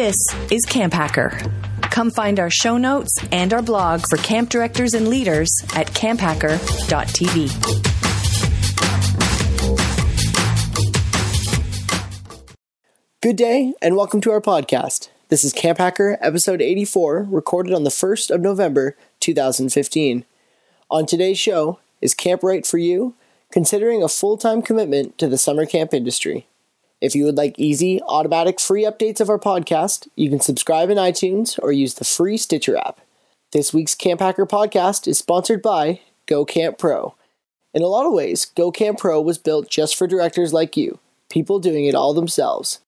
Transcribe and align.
This 0.00 0.16
is 0.50 0.64
Camp 0.64 0.94
Hacker. 0.94 1.38
Come 1.82 2.10
find 2.10 2.40
our 2.40 2.48
show 2.48 2.78
notes 2.78 3.14
and 3.32 3.52
our 3.52 3.60
blog 3.60 4.00
for 4.08 4.16
camp 4.16 4.48
directors 4.48 4.94
and 4.94 5.08
leaders 5.08 5.54
at 5.76 5.88
camphacker.tv. 5.88 7.50
Good 13.20 13.36
day, 13.36 13.74
and 13.82 13.94
welcome 13.94 14.22
to 14.22 14.30
our 14.30 14.40
podcast. 14.40 15.10
This 15.28 15.44
is 15.44 15.52
Camp 15.52 15.76
Hacker, 15.76 16.16
episode 16.22 16.62
84, 16.62 17.26
recorded 17.30 17.74
on 17.74 17.84
the 17.84 17.90
1st 17.90 18.30
of 18.30 18.40
November, 18.40 18.96
2015. 19.20 20.24
On 20.90 21.04
today's 21.04 21.38
show, 21.38 21.78
is 22.00 22.14
camp 22.14 22.42
right 22.42 22.66
for 22.66 22.78
you? 22.78 23.12
Considering 23.52 24.02
a 24.02 24.08
full 24.08 24.38
time 24.38 24.62
commitment 24.62 25.18
to 25.18 25.28
the 25.28 25.36
summer 25.36 25.66
camp 25.66 25.92
industry. 25.92 26.46
If 27.00 27.14
you 27.14 27.24
would 27.24 27.36
like 27.36 27.58
easy, 27.58 28.02
automatic, 28.02 28.60
free 28.60 28.84
updates 28.84 29.20
of 29.20 29.30
our 29.30 29.38
podcast, 29.38 30.08
you 30.16 30.28
can 30.28 30.40
subscribe 30.40 30.90
in 30.90 30.98
iTunes 30.98 31.58
or 31.62 31.72
use 31.72 31.94
the 31.94 32.04
free 32.04 32.36
Stitcher 32.36 32.76
app. 32.76 33.00
This 33.52 33.72
week's 33.72 33.94
Camp 33.94 34.20
Hacker 34.20 34.44
podcast 34.44 35.08
is 35.08 35.16
sponsored 35.16 35.62
by 35.62 36.00
Go 36.26 36.44
Camp 36.44 36.76
Pro. 36.76 37.14
In 37.72 37.80
a 37.80 37.86
lot 37.86 38.04
of 38.04 38.12
ways, 38.12 38.44
Go 38.44 38.70
Camp 38.70 38.98
Pro 38.98 39.18
was 39.18 39.38
built 39.38 39.70
just 39.70 39.96
for 39.96 40.06
directors 40.06 40.52
like 40.52 40.76
you, 40.76 40.98
people 41.30 41.58
doing 41.58 41.86
it 41.86 41.94
all 41.94 42.12
themselves. 42.12 42.80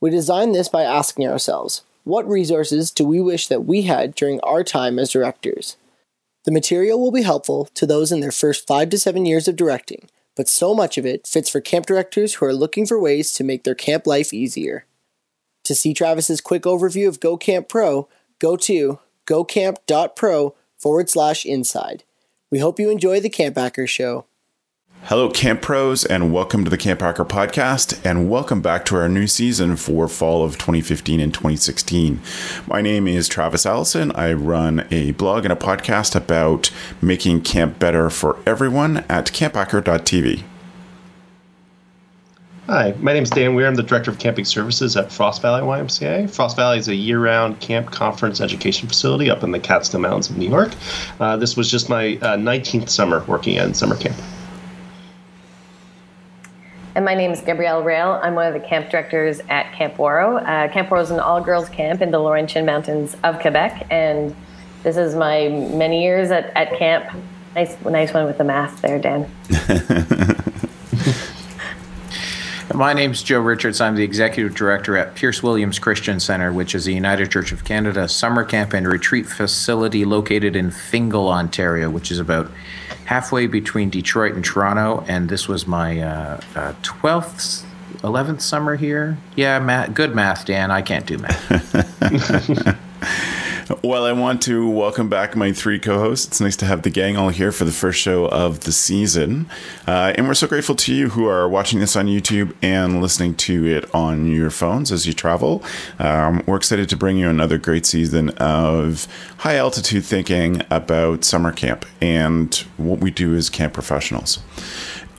We 0.00 0.10
designed 0.10 0.52
this 0.52 0.68
by 0.68 0.82
asking 0.82 1.28
ourselves, 1.28 1.82
what 2.02 2.28
resources 2.28 2.90
do 2.90 3.04
we 3.04 3.20
wish 3.20 3.46
that 3.46 3.66
we 3.66 3.82
had 3.82 4.16
during 4.16 4.40
our 4.40 4.64
time 4.64 4.98
as 4.98 5.10
directors? 5.10 5.76
The 6.44 6.50
material 6.50 6.98
will 6.98 7.12
be 7.12 7.22
helpful 7.22 7.66
to 7.74 7.86
those 7.86 8.10
in 8.10 8.18
their 8.18 8.32
first 8.32 8.66
five 8.66 8.90
to 8.90 8.98
seven 8.98 9.26
years 9.26 9.46
of 9.46 9.54
directing 9.54 10.08
but 10.40 10.48
so 10.48 10.74
much 10.74 10.96
of 10.96 11.04
it 11.04 11.26
fits 11.26 11.50
for 11.50 11.60
camp 11.60 11.84
directors 11.84 12.32
who 12.32 12.46
are 12.46 12.54
looking 12.54 12.86
for 12.86 12.98
ways 12.98 13.30
to 13.30 13.44
make 13.44 13.62
their 13.62 13.74
camp 13.74 14.06
life 14.06 14.32
easier. 14.32 14.86
To 15.64 15.74
see 15.74 15.92
Travis's 15.92 16.40
quick 16.40 16.62
overview 16.62 17.08
of 17.08 17.20
Go 17.20 17.36
Camp 17.36 17.68
Pro, 17.68 18.08
go 18.38 18.56
to 18.56 19.00
gocamp.pro 19.26 20.54
forward 20.78 21.10
slash 21.10 21.44
inside. 21.44 22.04
We 22.50 22.58
hope 22.58 22.80
you 22.80 22.88
enjoy 22.88 23.20
the 23.20 23.28
Camp 23.28 23.58
Hacker 23.58 23.86
Show. 23.86 24.24
Hello, 25.04 25.28
Camp 25.30 25.60
Pros, 25.62 26.04
and 26.04 26.32
welcome 26.32 26.62
to 26.62 26.70
the 26.70 26.76
Camp 26.76 27.00
Hacker 27.00 27.24
Podcast, 27.24 27.98
and 28.04 28.30
welcome 28.30 28.60
back 28.60 28.84
to 28.84 28.96
our 28.96 29.08
new 29.08 29.26
season 29.26 29.74
for 29.74 30.06
fall 30.06 30.44
of 30.44 30.58
2015 30.58 31.18
and 31.18 31.32
2016. 31.34 32.20
My 32.66 32.80
name 32.80 33.08
is 33.08 33.26
Travis 33.26 33.64
Allison. 33.66 34.12
I 34.12 34.34
run 34.34 34.86
a 34.90 35.12
blog 35.12 35.44
and 35.44 35.52
a 35.52 35.56
podcast 35.56 36.14
about 36.14 36.70
making 37.00 37.40
camp 37.40 37.78
better 37.78 38.08
for 38.10 38.38
everyone 38.46 38.98
at 39.08 39.32
camphacker.tv. 39.32 40.44
Hi, 42.66 42.94
my 43.00 43.12
name 43.14 43.24
is 43.24 43.30
Dan 43.30 43.54
Weir. 43.56 43.66
I'm 43.66 43.74
the 43.74 43.82
Director 43.82 44.12
of 44.12 44.20
Camping 44.20 44.44
Services 44.44 44.96
at 44.96 45.10
Frost 45.10 45.42
Valley 45.42 45.62
YMCA. 45.62 46.30
Frost 46.30 46.54
Valley 46.54 46.78
is 46.78 46.86
a 46.86 46.94
year 46.94 47.18
round 47.18 47.58
camp 47.58 47.90
conference 47.90 48.40
education 48.40 48.86
facility 48.86 49.28
up 49.28 49.42
in 49.42 49.50
the 49.50 49.58
Catskill 49.58 50.00
Mountains 50.00 50.30
of 50.30 50.36
New 50.36 50.48
York. 50.48 50.72
Uh, 51.18 51.36
this 51.36 51.56
was 51.56 51.68
just 51.68 51.88
my 51.88 52.16
uh, 52.22 52.36
19th 52.36 52.90
summer 52.90 53.24
working 53.26 53.56
in 53.56 53.74
summer 53.74 53.96
camp. 53.96 54.16
And 57.00 57.06
my 57.06 57.14
name 57.14 57.30
is 57.30 57.40
Gabrielle 57.40 57.82
Rail. 57.82 58.20
I'm 58.22 58.34
one 58.34 58.46
of 58.46 58.52
the 58.52 58.60
camp 58.60 58.90
directors 58.90 59.40
at 59.48 59.72
Camp 59.72 59.96
Ouareau. 59.96 60.42
Uh, 60.42 60.70
camp 60.70 60.90
Ouareau 60.90 61.00
is 61.00 61.10
an 61.10 61.18
all 61.18 61.40
girls 61.40 61.66
camp 61.70 62.02
in 62.02 62.10
the 62.10 62.18
Laurentian 62.18 62.66
Mountains 62.66 63.16
of 63.24 63.40
Quebec. 63.40 63.86
And 63.90 64.36
this 64.82 64.98
is 64.98 65.14
my 65.14 65.48
many 65.48 66.02
years 66.02 66.30
at, 66.30 66.54
at 66.54 66.78
camp. 66.78 67.10
Nice, 67.54 67.82
nice 67.86 68.12
one 68.12 68.26
with 68.26 68.36
the 68.36 68.44
mask 68.44 68.82
there, 68.82 68.98
Dan. 68.98 69.30
My 72.74 72.92
name 72.92 73.12
is 73.12 73.22
Joe 73.22 73.40
Richards. 73.40 73.80
I'm 73.80 73.96
the 73.96 74.04
executive 74.04 74.54
director 74.54 74.98
at 74.98 75.14
Pearce 75.14 75.42
Williams 75.42 75.78
Christian 75.78 76.20
Center, 76.20 76.52
which 76.52 76.74
is 76.74 76.86
a 76.86 76.92
United 76.92 77.30
Church 77.30 77.50
of 77.50 77.64
Canada 77.64 78.08
summer 78.08 78.44
camp 78.44 78.74
and 78.74 78.86
retreat 78.86 79.24
facility 79.24 80.04
located 80.04 80.54
in 80.54 80.70
Fingal, 80.70 81.30
Ontario, 81.30 81.88
which 81.88 82.10
is 82.10 82.18
about 82.18 82.50
halfway 83.10 83.48
between 83.48 83.90
Detroit 83.90 84.34
and 84.34 84.44
Toronto. 84.44 85.04
And 85.08 85.28
this 85.28 85.48
was 85.48 85.66
my 85.66 85.98
uh, 86.00 86.40
uh, 86.54 86.74
12th, 86.82 87.64
11th 88.02 88.40
summer 88.40 88.76
here. 88.76 89.18
Yeah, 89.34 89.88
good 89.88 90.14
math, 90.14 90.46
Dan. 90.46 90.70
I 90.70 90.80
can't 90.80 91.06
do 91.06 91.18
math. 91.18 92.76
Well, 93.84 94.04
I 94.04 94.10
want 94.10 94.42
to 94.42 94.68
welcome 94.68 95.08
back 95.08 95.36
my 95.36 95.52
three 95.52 95.78
co 95.78 96.00
hosts. 96.00 96.26
It's 96.26 96.40
nice 96.40 96.56
to 96.56 96.66
have 96.66 96.82
the 96.82 96.90
gang 96.90 97.16
all 97.16 97.28
here 97.28 97.52
for 97.52 97.64
the 97.64 97.70
first 97.70 98.00
show 98.00 98.26
of 98.26 98.60
the 98.60 98.72
season. 98.72 99.48
Uh, 99.86 100.12
and 100.16 100.26
we're 100.26 100.34
so 100.34 100.48
grateful 100.48 100.74
to 100.74 100.92
you 100.92 101.10
who 101.10 101.26
are 101.26 101.48
watching 101.48 101.78
this 101.78 101.94
on 101.94 102.06
YouTube 102.06 102.52
and 102.62 103.00
listening 103.00 103.36
to 103.36 103.66
it 103.66 103.94
on 103.94 104.26
your 104.26 104.50
phones 104.50 104.90
as 104.90 105.06
you 105.06 105.12
travel. 105.12 105.62
Um, 106.00 106.42
we're 106.46 106.56
excited 106.56 106.88
to 106.88 106.96
bring 106.96 107.16
you 107.16 107.28
another 107.28 107.58
great 107.58 107.86
season 107.86 108.30
of 108.38 109.06
high 109.38 109.56
altitude 109.56 110.04
thinking 110.04 110.62
about 110.68 111.22
summer 111.22 111.52
camp 111.52 111.86
and 112.00 112.52
what 112.76 112.98
we 112.98 113.12
do 113.12 113.36
as 113.36 113.48
camp 113.48 113.72
professionals. 113.72 114.40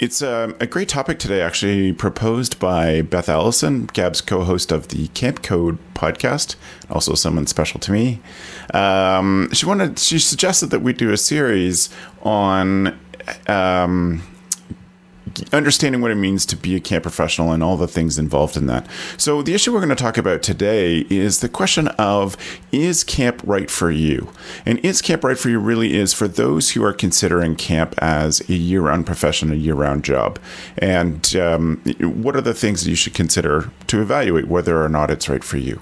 It's 0.01 0.23
a, 0.23 0.45
um, 0.45 0.55
a, 0.59 0.65
great 0.65 0.89
topic 0.89 1.19
today, 1.19 1.41
actually, 1.41 1.93
proposed 1.93 2.57
by 2.57 3.03
Beth 3.03 3.29
Allison, 3.29 3.85
Gab's 3.93 4.19
co 4.19 4.43
host 4.43 4.71
of 4.71 4.87
the 4.87 5.09
Camp 5.09 5.43
Code 5.43 5.77
podcast, 5.93 6.55
also 6.89 7.13
someone 7.13 7.45
special 7.45 7.79
to 7.81 7.91
me. 7.91 8.19
Um, 8.73 9.51
she 9.53 9.67
wanted, 9.67 9.99
she 9.99 10.17
suggested 10.17 10.71
that 10.71 10.79
we 10.79 10.93
do 10.93 11.11
a 11.11 11.17
series 11.17 11.89
on 12.23 12.99
um, 13.45 14.23
understanding 15.51 16.01
what 16.01 16.11
it 16.11 16.15
means 16.15 16.45
to 16.47 16.55
be 16.55 16.75
a 16.75 16.79
camp 16.79 17.03
professional 17.03 17.51
and 17.51 17.63
all 17.63 17.77
the 17.77 17.87
things 17.87 18.17
involved 18.17 18.57
in 18.57 18.67
that. 18.67 18.87
So, 19.17 19.41
the 19.41 19.53
issue 19.53 19.73
we're 19.73 19.79
going 19.79 19.89
to 19.89 19.95
talk 19.95 20.17
about 20.17 20.41
today 20.41 21.05
is 21.09 21.39
the 21.39 21.49
question 21.49 21.87
of 21.89 22.37
is 22.71 23.03
camp 23.03 23.41
right 23.43 23.69
for 23.69 23.91
you? 23.91 24.29
And 24.65 24.79
is 24.79 25.01
camp 25.01 25.23
right 25.23 25.37
for 25.37 25.49
you 25.49 25.59
really 25.59 25.93
is 25.93 26.13
for 26.13 26.27
those 26.27 26.71
who 26.71 26.83
are 26.83 26.93
considering 26.93 27.55
camp 27.55 27.95
as 27.99 28.41
a 28.49 28.53
year 28.53 28.81
round 28.81 29.05
profession, 29.05 29.51
a 29.51 29.55
year 29.55 29.75
round 29.75 30.03
job. 30.03 30.39
And 30.77 31.35
um, 31.35 31.81
what 31.99 32.35
are 32.35 32.41
the 32.41 32.53
things 32.53 32.83
that 32.83 32.89
you 32.89 32.95
should 32.95 33.13
consider 33.13 33.71
to 33.87 34.01
evaluate 34.01 34.47
whether 34.47 34.83
or 34.83 34.89
not 34.89 35.11
it's 35.11 35.29
right 35.29 35.43
for 35.43 35.57
you? 35.57 35.79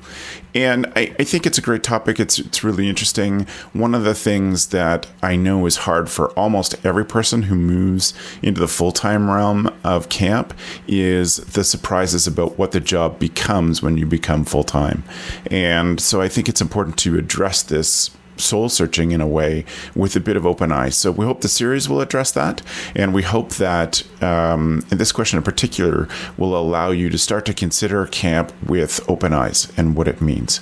And 0.56 0.88
I, 0.96 1.14
I, 1.20 1.24
think 1.24 1.46
it's 1.46 1.60
a 1.60 1.62
great 1.62 1.84
topic. 1.84 2.20
It's 2.20 2.40
it's 2.40 2.64
really 2.64 2.90
interesting. 2.90 3.46
One 3.74 3.94
of 3.94 4.04
the 4.04 4.16
things 4.16 4.68
that 4.68 5.08
I 5.22 5.36
know 5.36 5.68
is 5.68 5.78
hard 5.78 6.10
for 6.10 6.32
almost 6.32 6.84
every 6.84 7.06
person 7.06 7.44
who 7.44 7.56
moves 7.56 8.16
into 8.42 8.60
the 8.60 8.68
full 8.68 8.92
time 8.92 9.30
realm 9.30 9.49
of 9.84 10.10
camp 10.10 10.54
is 10.88 11.38
the 11.38 11.64
surprises 11.64 12.28
about 12.28 12.58
what 12.58 12.72
the 12.72 12.80
job 12.80 13.20
becomes 13.20 13.82
when 13.82 13.98
you 13.98 14.06
become 14.06 14.46
full 14.46 14.64
time. 14.64 15.04
And 15.50 16.00
so 16.00 16.22
I 16.22 16.28
think 16.28 16.50
it's 16.50 16.62
important 16.62 16.98
to 17.00 17.18
address 17.18 17.64
this 17.64 18.12
soul 18.40 18.70
searching 18.70 19.12
in 19.12 19.22
a 19.22 19.28
way 19.28 19.66
with 19.96 20.16
a 20.16 20.20
bit 20.20 20.38
of 20.38 20.46
open 20.46 20.72
eyes. 20.72 20.96
So 20.98 21.12
we 21.12 21.26
hope 21.26 21.42
the 21.42 21.50
series 21.50 21.90
will 21.90 22.02
address 22.02 22.32
that, 22.32 22.62
and 22.96 23.14
we 23.14 23.24
hope 23.24 23.56
that 23.56 24.04
um, 24.24 24.82
this 24.90 25.12
question 25.12 25.38
in 25.38 25.44
particular 25.44 26.08
will 26.38 26.58
allow 26.58 26.92
you 26.92 27.10
to 27.10 27.18
start 27.18 27.46
to 27.46 27.54
consider 27.54 28.06
camp 28.08 28.54
with 28.66 29.08
open 29.10 29.34
eyes 29.34 29.72
and 29.78 29.96
what 29.96 30.08
it 30.08 30.22
means. 30.22 30.62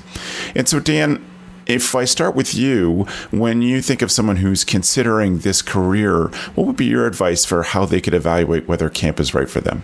And 0.55 0.67
so, 0.67 0.79
Dan. 0.79 1.23
If 1.67 1.95
I 1.95 2.05
start 2.05 2.33
with 2.33 2.55
you, 2.55 3.05
when 3.29 3.61
you 3.61 3.81
think 3.81 4.01
of 4.01 4.09
someone 4.09 4.37
who's 4.37 4.63
considering 4.63 5.39
this 5.39 5.61
career, 5.61 6.27
what 6.55 6.65
would 6.65 6.77
be 6.77 6.85
your 6.85 7.05
advice 7.05 7.43
for 7.43 7.63
how 7.63 7.85
they 7.85 7.99
could 7.99 8.13
evaluate 8.13 8.69
whether 8.69 8.89
camp 8.89 9.19
is 9.19 9.33
right 9.33 9.49
for 9.49 9.59
them? 9.59 9.83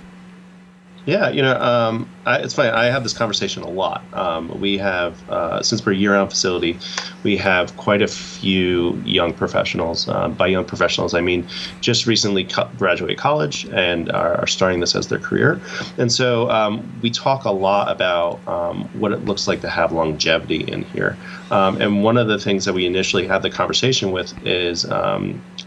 Yeah, 1.06 1.30
you 1.30 1.42
know, 1.42 1.60
um, 1.60 2.10
I, 2.26 2.38
it's 2.38 2.54
funny. 2.54 2.70
I 2.70 2.86
have 2.86 3.04
this 3.04 3.14
conversation 3.14 3.62
a 3.62 3.70
lot. 3.70 4.08
Um, 4.14 4.58
we 4.58 4.78
have, 4.78 5.22
uh, 5.28 5.62
since 5.62 5.86
we're 5.86 5.92
a 5.92 5.96
year-round 5.98 6.30
facility, 6.30 6.80
we 7.24 7.36
have 7.36 7.76
quite 7.76 8.02
a 8.02 8.08
few 8.08 9.02
young 9.04 9.34
professionals. 9.34 10.08
Uh, 10.08 10.30
by 10.30 10.48
young 10.48 10.64
professionals, 10.64 11.14
I 11.14 11.20
mean 11.20 11.46
just 11.82 12.06
recently 12.06 12.46
co- 12.46 12.70
graduate 12.78 13.18
college 13.18 13.66
and 13.66 14.10
are, 14.14 14.40
are, 14.40 14.48
starting 14.48 14.80
this 14.80 14.96
as 14.96 15.10
their 15.10 15.20
career. 15.20 15.62
And 15.98 16.10
so 16.10 16.50
um, 16.50 16.90
we 17.02 17.12
talk 17.12 17.44
a 17.44 17.52
lot 17.52 17.92
about 17.92 18.48
um, 18.48 18.88
what 18.94 19.12
it 19.12 19.26
looks 19.26 19.46
like 19.46 19.60
to 19.62 19.70
have 19.70 19.92
longevity 19.92 20.62
in 20.62 20.84
here. 20.84 21.18
Um, 21.52 21.82
and 21.82 22.04
one 22.04 22.18
of 22.18 22.28
the 22.28 22.40
things 22.40 22.64
that 22.64 22.74
we 22.74 22.86
initially 22.86 23.28
had 23.28 23.42
the 23.42 23.50
conversation 23.50 24.12
with 24.12 24.34
is 24.46 24.86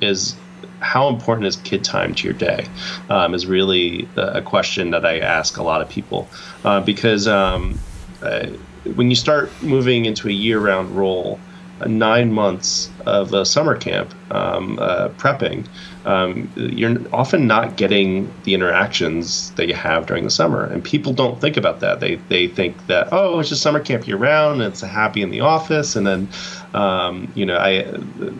is 0.00 0.36
how 0.80 1.08
important 1.08 1.46
is 1.46 1.56
kid 1.56 1.84
time 1.84 2.14
to 2.14 2.26
your 2.26 2.34
day 2.34 2.70
um, 3.08 3.34
is 3.34 3.46
really 3.46 4.10
a 4.16 4.42
question 4.42 4.90
that 4.90 5.04
I 5.06 5.18
ask 5.18 5.56
a 5.56 5.62
lot 5.62 5.80
of 5.80 5.88
people. 5.88 6.32
Uh, 6.64 6.80
because 6.80 7.26
um, 7.26 7.82
uh, 8.22 8.46
when 8.94 9.10
you 9.10 9.16
start 9.16 9.60
moving 9.62 10.04
into 10.04 10.28
a 10.28 10.32
year-round 10.32 10.90
role, 10.90 11.44
nine 11.86 12.32
months 12.32 12.94
of 13.06 13.32
a 13.32 13.44
summer 13.44 13.76
camp 13.76 14.14
um, 14.30 14.78
uh, 14.80 15.10
prepping, 15.10 15.68
um, 16.06 16.48
you're 16.54 16.96
often 17.12 17.48
not 17.48 17.76
getting 17.76 18.32
the 18.44 18.54
interactions 18.54 19.50
that 19.52 19.66
you 19.66 19.74
have 19.74 20.06
during 20.06 20.22
the 20.22 20.30
summer. 20.30 20.64
And 20.64 20.82
people 20.82 21.12
don't 21.12 21.40
think 21.40 21.56
about 21.56 21.80
that. 21.80 21.98
They, 21.98 22.14
they 22.28 22.46
think 22.46 22.86
that, 22.86 23.08
oh, 23.10 23.40
it's 23.40 23.48
just 23.48 23.60
summer 23.60 23.80
camp 23.80 24.06
year 24.06 24.16
round, 24.16 24.62
and 24.62 24.72
it's 24.72 24.80
happy 24.80 25.20
in 25.20 25.30
the 25.30 25.40
office. 25.40 25.96
And 25.96 26.06
then, 26.06 26.28
um, 26.74 27.30
you 27.34 27.44
know, 27.44 27.56
I 27.56 27.90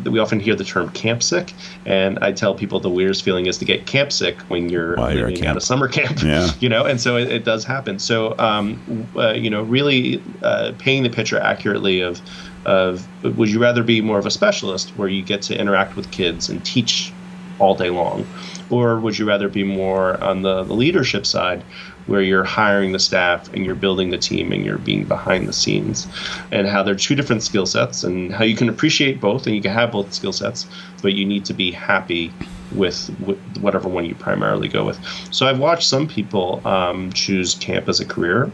we 0.08 0.20
often 0.20 0.38
hear 0.38 0.54
the 0.54 0.62
term 0.62 0.90
camp 0.90 1.24
sick. 1.24 1.52
And 1.84 2.20
I 2.20 2.30
tell 2.30 2.54
people 2.54 2.78
the 2.78 2.88
weirdest 2.88 3.24
feeling 3.24 3.46
is 3.46 3.58
to 3.58 3.64
get 3.64 3.84
camp 3.84 4.12
sick 4.12 4.38
when 4.42 4.68
you're 4.68 4.94
While 4.94 5.12
you're 5.12 5.24
at 5.24 5.30
living 5.30 5.42
camp. 5.42 5.50
out 5.50 5.56
of 5.56 5.62
summer 5.64 5.88
camp. 5.88 6.22
Yeah. 6.22 6.48
you 6.60 6.68
know, 6.68 6.84
and 6.84 7.00
so 7.00 7.16
it, 7.16 7.32
it 7.32 7.44
does 7.44 7.64
happen. 7.64 7.98
So, 7.98 8.38
um, 8.38 9.08
uh, 9.16 9.32
you 9.32 9.50
know, 9.50 9.62
really 9.64 10.22
uh, 10.44 10.72
painting 10.78 11.02
the 11.02 11.10
picture 11.10 11.40
accurately 11.40 12.00
of, 12.00 12.22
of 12.64 13.08
would 13.36 13.48
you 13.48 13.58
rather 13.60 13.82
be 13.82 14.00
more 14.00 14.20
of 14.20 14.26
a 14.26 14.30
specialist 14.30 14.90
where 14.90 15.08
you 15.08 15.24
get 15.24 15.42
to 15.42 15.58
interact 15.58 15.96
with 15.96 16.12
kids 16.12 16.48
and 16.48 16.64
teach 16.64 17.12
all 17.58 17.74
day 17.74 17.90
long, 17.90 18.26
or 18.70 19.00
would 19.00 19.18
you 19.18 19.26
rather 19.26 19.48
be 19.48 19.64
more 19.64 20.22
on 20.22 20.42
the, 20.42 20.64
the 20.64 20.74
leadership 20.74 21.26
side 21.26 21.64
where 22.06 22.22
you're 22.22 22.44
hiring 22.44 22.92
the 22.92 22.98
staff 22.98 23.48
and 23.52 23.64
you're 23.64 23.74
building 23.74 24.10
the 24.10 24.18
team 24.18 24.52
and 24.52 24.64
you're 24.64 24.78
being 24.78 25.04
behind 25.04 25.48
the 25.48 25.52
scenes 25.52 26.06
and 26.52 26.66
how 26.66 26.82
they're 26.82 26.94
two 26.94 27.14
different 27.14 27.42
skill 27.42 27.66
sets 27.66 28.04
and 28.04 28.32
how 28.32 28.44
you 28.44 28.56
can 28.56 28.68
appreciate 28.68 29.20
both 29.20 29.46
and 29.46 29.56
you 29.56 29.62
can 29.62 29.72
have 29.72 29.90
both 29.92 30.12
skill 30.12 30.32
sets 30.32 30.66
but 31.02 31.14
you 31.14 31.24
need 31.24 31.44
to 31.44 31.54
be 31.54 31.70
happy 31.72 32.32
with, 32.72 33.10
with 33.20 33.38
whatever 33.58 33.88
one 33.88 34.04
you 34.04 34.14
primarily 34.14 34.68
go 34.68 34.84
with? 34.84 35.00
So 35.30 35.46
i've 35.46 35.58
watched 35.58 35.88
some 35.88 36.06
people 36.06 36.62
um, 36.64 37.12
choose 37.12 37.54
camp 37.56 37.88
as 37.88 38.00
a 38.00 38.06
career 38.06 38.52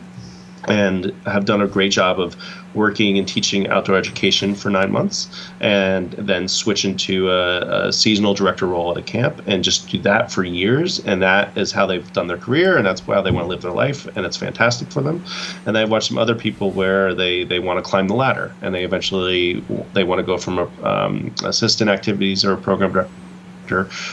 and 0.68 1.12
have 1.26 1.44
done 1.44 1.60
a 1.60 1.66
great 1.66 1.92
job 1.92 2.20
of 2.20 2.36
working 2.74 3.18
and 3.18 3.28
teaching 3.28 3.68
outdoor 3.68 3.96
education 3.96 4.54
for 4.54 4.70
nine 4.70 4.90
months 4.90 5.28
and 5.60 6.12
then 6.12 6.48
switch 6.48 6.84
into 6.84 7.30
a, 7.30 7.88
a, 7.88 7.92
seasonal 7.92 8.32
director 8.32 8.66
role 8.66 8.90
at 8.90 8.96
a 8.96 9.02
camp 9.02 9.42
and 9.46 9.62
just 9.62 9.88
do 9.88 9.98
that 9.98 10.32
for 10.32 10.42
years. 10.44 10.98
And 11.00 11.20
that 11.22 11.56
is 11.56 11.70
how 11.72 11.86
they've 11.86 12.10
done 12.12 12.28
their 12.28 12.38
career 12.38 12.76
and 12.78 12.86
that's 12.86 13.00
how 13.00 13.20
they 13.20 13.30
want 13.30 13.44
to 13.44 13.48
live 13.48 13.62
their 13.62 13.72
life 13.72 14.06
and 14.16 14.24
it's 14.24 14.36
fantastic 14.36 14.90
for 14.90 15.02
them. 15.02 15.22
And 15.66 15.76
i've 15.76 15.90
watched 15.90 16.08
some 16.08 16.18
other 16.18 16.34
people 16.34 16.70
where 16.70 17.14
they, 17.14 17.44
they 17.44 17.58
want 17.58 17.82
to 17.82 17.88
climb 17.88 18.08
the 18.08 18.14
ladder 18.14 18.54
and 18.62 18.74
they 18.74 18.84
eventually 18.84 19.62
they 19.92 20.04
want 20.04 20.18
to 20.18 20.22
go 20.22 20.38
from 20.38 20.58
a, 20.58 20.88
um, 20.88 21.34
assistant 21.44 21.90
activities 21.90 22.44
or 22.44 22.52
a 22.52 22.56
program 22.56 22.92
director 22.92 23.10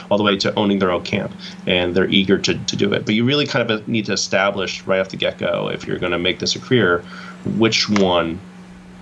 all 0.10 0.18
the 0.18 0.24
way 0.24 0.38
to 0.38 0.54
owning 0.56 0.80
their 0.80 0.92
own 0.92 1.04
camp 1.04 1.32
and 1.68 1.96
they're 1.96 2.10
eager 2.10 2.38
to, 2.38 2.54
to 2.66 2.76
do 2.76 2.94
it. 2.94 3.06
But 3.06 3.16
you 3.16 3.26
really 3.26 3.46
kind 3.46 3.70
of 3.70 3.88
need 3.88 4.06
to 4.06 4.14
establish 4.14 4.86
right 4.86 5.00
off 5.00 5.10
the 5.10 5.18
get-go 5.18 5.70
if 5.70 5.86
you're 5.86 6.00
going 6.00 6.12
to 6.12 6.20
make 6.20 6.40
this 6.40 6.56
a 6.56 6.60
career 6.60 7.04
which 7.58 7.90
one 7.90 8.40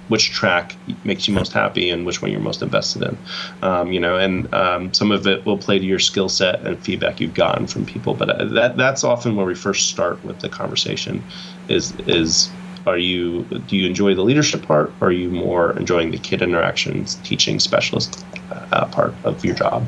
which 0.08 0.32
track 0.32 0.74
makes 1.04 1.28
you 1.28 1.34
most 1.34 1.52
happy 1.52 1.90
and 1.90 2.06
which 2.06 2.22
one 2.22 2.32
you're 2.32 2.40
most 2.40 2.62
invested 2.62 3.02
in. 3.02 3.18
Um, 3.62 3.92
you 3.92 4.00
know 4.00 4.18
and 4.18 4.52
um, 4.54 4.94
some 4.94 5.12
of 5.12 5.28
it 5.28 5.46
will 5.46 5.58
play 5.58 5.80
to 5.80 5.86
your 5.86 6.00
skill 6.00 6.30
set 6.30 6.62
and 6.62 6.80
feedback 6.80 7.20
you've 7.20 7.34
gotten 7.34 7.68
from 7.68 7.86
people 7.86 8.14
but 8.14 8.30
uh, 8.30 8.46
that 8.46 8.78
that's 8.78 9.04
often 9.04 9.36
where 9.36 9.46
we 9.46 9.56
first 9.56 9.90
start 9.90 10.24
with 10.24 10.40
the 10.40 10.50
conversation 10.50 11.22
is 11.68 11.92
is 12.02 12.50
are 12.86 12.98
you 12.98 13.44
do 13.68 13.76
you 13.76 13.86
enjoy 13.86 14.16
the 14.16 14.24
leadership 14.24 14.62
part 14.62 14.92
or 15.02 15.10
are 15.10 15.12
you 15.12 15.30
more 15.30 15.78
enjoying 15.78 16.12
the 16.12 16.18
kid 16.18 16.42
interactions 16.42 17.16
teaching 17.24 17.60
specialist 17.60 18.24
uh, 18.72 18.86
part 18.86 19.14
of 19.26 19.44
your 19.44 19.56
job 19.56 19.86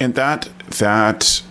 and 0.00 0.14
that 0.14 0.48
that 0.78 1.42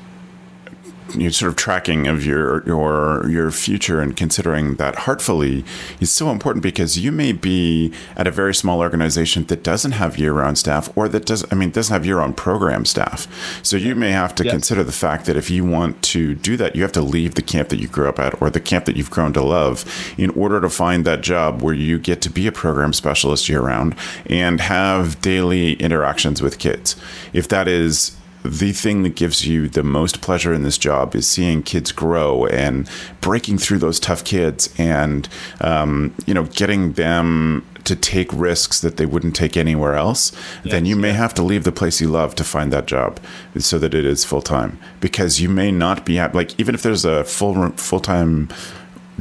you 1.16 1.24
know, 1.24 1.30
sort 1.30 1.50
of 1.50 1.56
tracking 1.56 2.06
of 2.08 2.24
your 2.24 2.64
your 2.68 3.28
your 3.30 3.50
future 3.50 4.00
and 4.00 4.16
considering 4.16 4.76
that 4.76 4.96
heartfully 4.96 5.66
is 6.00 6.12
so 6.12 6.30
important 6.30 6.62
because 6.62 7.00
you 7.00 7.12
may 7.12 7.32
be 7.32 7.92
at 8.16 8.28
a 8.28 8.32
very 8.32 8.54
small 8.54 8.80
organization 8.80 9.44
that 9.46 9.64
doesn't 9.64 9.94
have 9.94 10.20
year-round 10.20 10.58
staff 10.60 10.96
or 10.96 11.08
that 11.10 11.26
does 11.26 11.44
I 11.52 11.56
mean 11.56 11.72
doesn't 11.72 11.92
have 11.92 12.06
year-round 12.06 12.38
program 12.38 12.86
staff. 12.86 13.28
So 13.64 13.76
you 13.76 13.96
may 13.96 14.12
have 14.12 14.36
to 14.36 14.44
Yes. 14.44 14.52
consider 14.54 14.84
the 14.84 14.92
fact 14.92 15.26
that 15.26 15.36
if 15.36 15.50
you 15.50 15.66
want 15.66 16.00
to 16.04 16.36
do 16.36 16.56
that, 16.58 16.76
you 16.76 16.84
have 16.84 16.92
to 16.92 17.02
leave 17.02 17.34
the 17.34 17.42
camp 17.42 17.70
that 17.70 17.80
you 17.80 17.88
grew 17.88 18.08
up 18.08 18.20
at 18.20 18.40
or 18.40 18.52
the 18.52 18.60
camp 18.60 18.86
that 18.86 18.96
you've 18.96 19.10
grown 19.10 19.34
to 19.34 19.42
love 19.42 19.86
in 20.18 20.30
order 20.32 20.62
to 20.62 20.70
find 20.70 21.06
that 21.06 21.22
job 21.22 21.64
where 21.64 21.74
you 21.74 21.98
get 21.98 22.22
to 22.22 22.30
be 22.30 22.46
a 22.46 22.52
program 22.52 22.94
specialist 22.94 23.50
year-round 23.50 23.96
and 24.28 24.62
have 24.62 25.20
daily 25.22 25.74
interactions 25.74 26.40
with 26.40 26.60
kids. 26.60 26.96
If 27.34 27.48
that 27.48 27.68
is 27.68 28.16
the 28.44 28.72
thing 28.72 29.04
that 29.04 29.16
gives 29.16 29.46
you 29.46 29.68
the 29.68 29.84
most 29.84 30.22
pleasure 30.22 30.54
in 30.54 30.64
this 30.64 30.78
job 30.78 31.16
is 31.16 31.28
seeing 31.28 31.62
kids 31.62 31.92
grow 31.92 32.46
and 32.46 32.90
breaking 33.22 33.58
through 33.58 33.78
those 33.78 34.00
tough 34.00 34.24
kids 34.24 34.74
and 34.78 35.28
um, 35.62 36.14
you 36.26 36.34
know 36.34 36.46
getting 36.46 36.94
them 36.94 37.66
to 37.84 37.96
take 37.96 38.32
risks 38.34 38.82
that 38.82 38.98
they 38.98 39.06
wouldn't 39.06 39.36
take 39.36 39.58
anywhere 39.58 39.96
else 39.96 40.32
then 40.64 40.86
you 40.86 40.96
may 40.96 41.12
have 41.12 41.34
to 41.34 41.42
leave 41.42 41.64
the 41.64 41.72
place 41.72 42.00
you 42.00 42.08
love 42.08 42.36
to 42.36 42.44
find 42.44 42.72
that 42.72 42.86
job 42.86 43.20
so 43.58 43.80
that 43.80 43.94
it 43.94 44.06
is 44.06 44.24
full 44.24 44.42
time 44.42 44.80
because 45.00 45.42
you 45.42 45.50
may 45.50 45.72
not 45.72 46.06
be 46.06 46.20
at 46.20 46.36
like 46.36 46.58
even 46.60 46.76
if 46.76 46.84
there's 46.84 47.06
a 47.06 47.24
full 47.24 47.70
full 47.72 48.00
time 48.00 48.48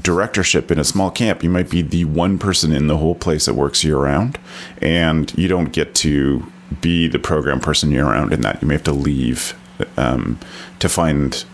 directorship 0.02 0.70
in 0.70 0.78
a 0.78 0.84
small 0.84 1.10
camp, 1.10 1.42
you 1.42 1.50
might 1.50 1.68
be 1.68 1.82
the 1.82 2.04
one 2.04 2.38
person 2.38 2.72
in 2.72 2.86
the 2.86 2.98
whole 2.98 3.16
place 3.16 3.46
that 3.46 3.54
works 3.54 3.82
year 3.82 3.96
round, 3.96 4.38
and 4.80 5.36
you 5.36 5.48
don't 5.48 5.72
get 5.72 5.94
to 5.96 6.50
be 6.80 7.08
the 7.08 7.18
program 7.18 7.60
person 7.60 7.90
year 7.90 8.04
round 8.04 8.32
in 8.32 8.40
that. 8.42 8.60
You 8.62 8.68
may 8.68 8.74
have 8.74 8.84
to 8.84 8.92
leave 8.92 9.54
um, 9.96 10.38
to 10.80 10.88
find 10.88 11.44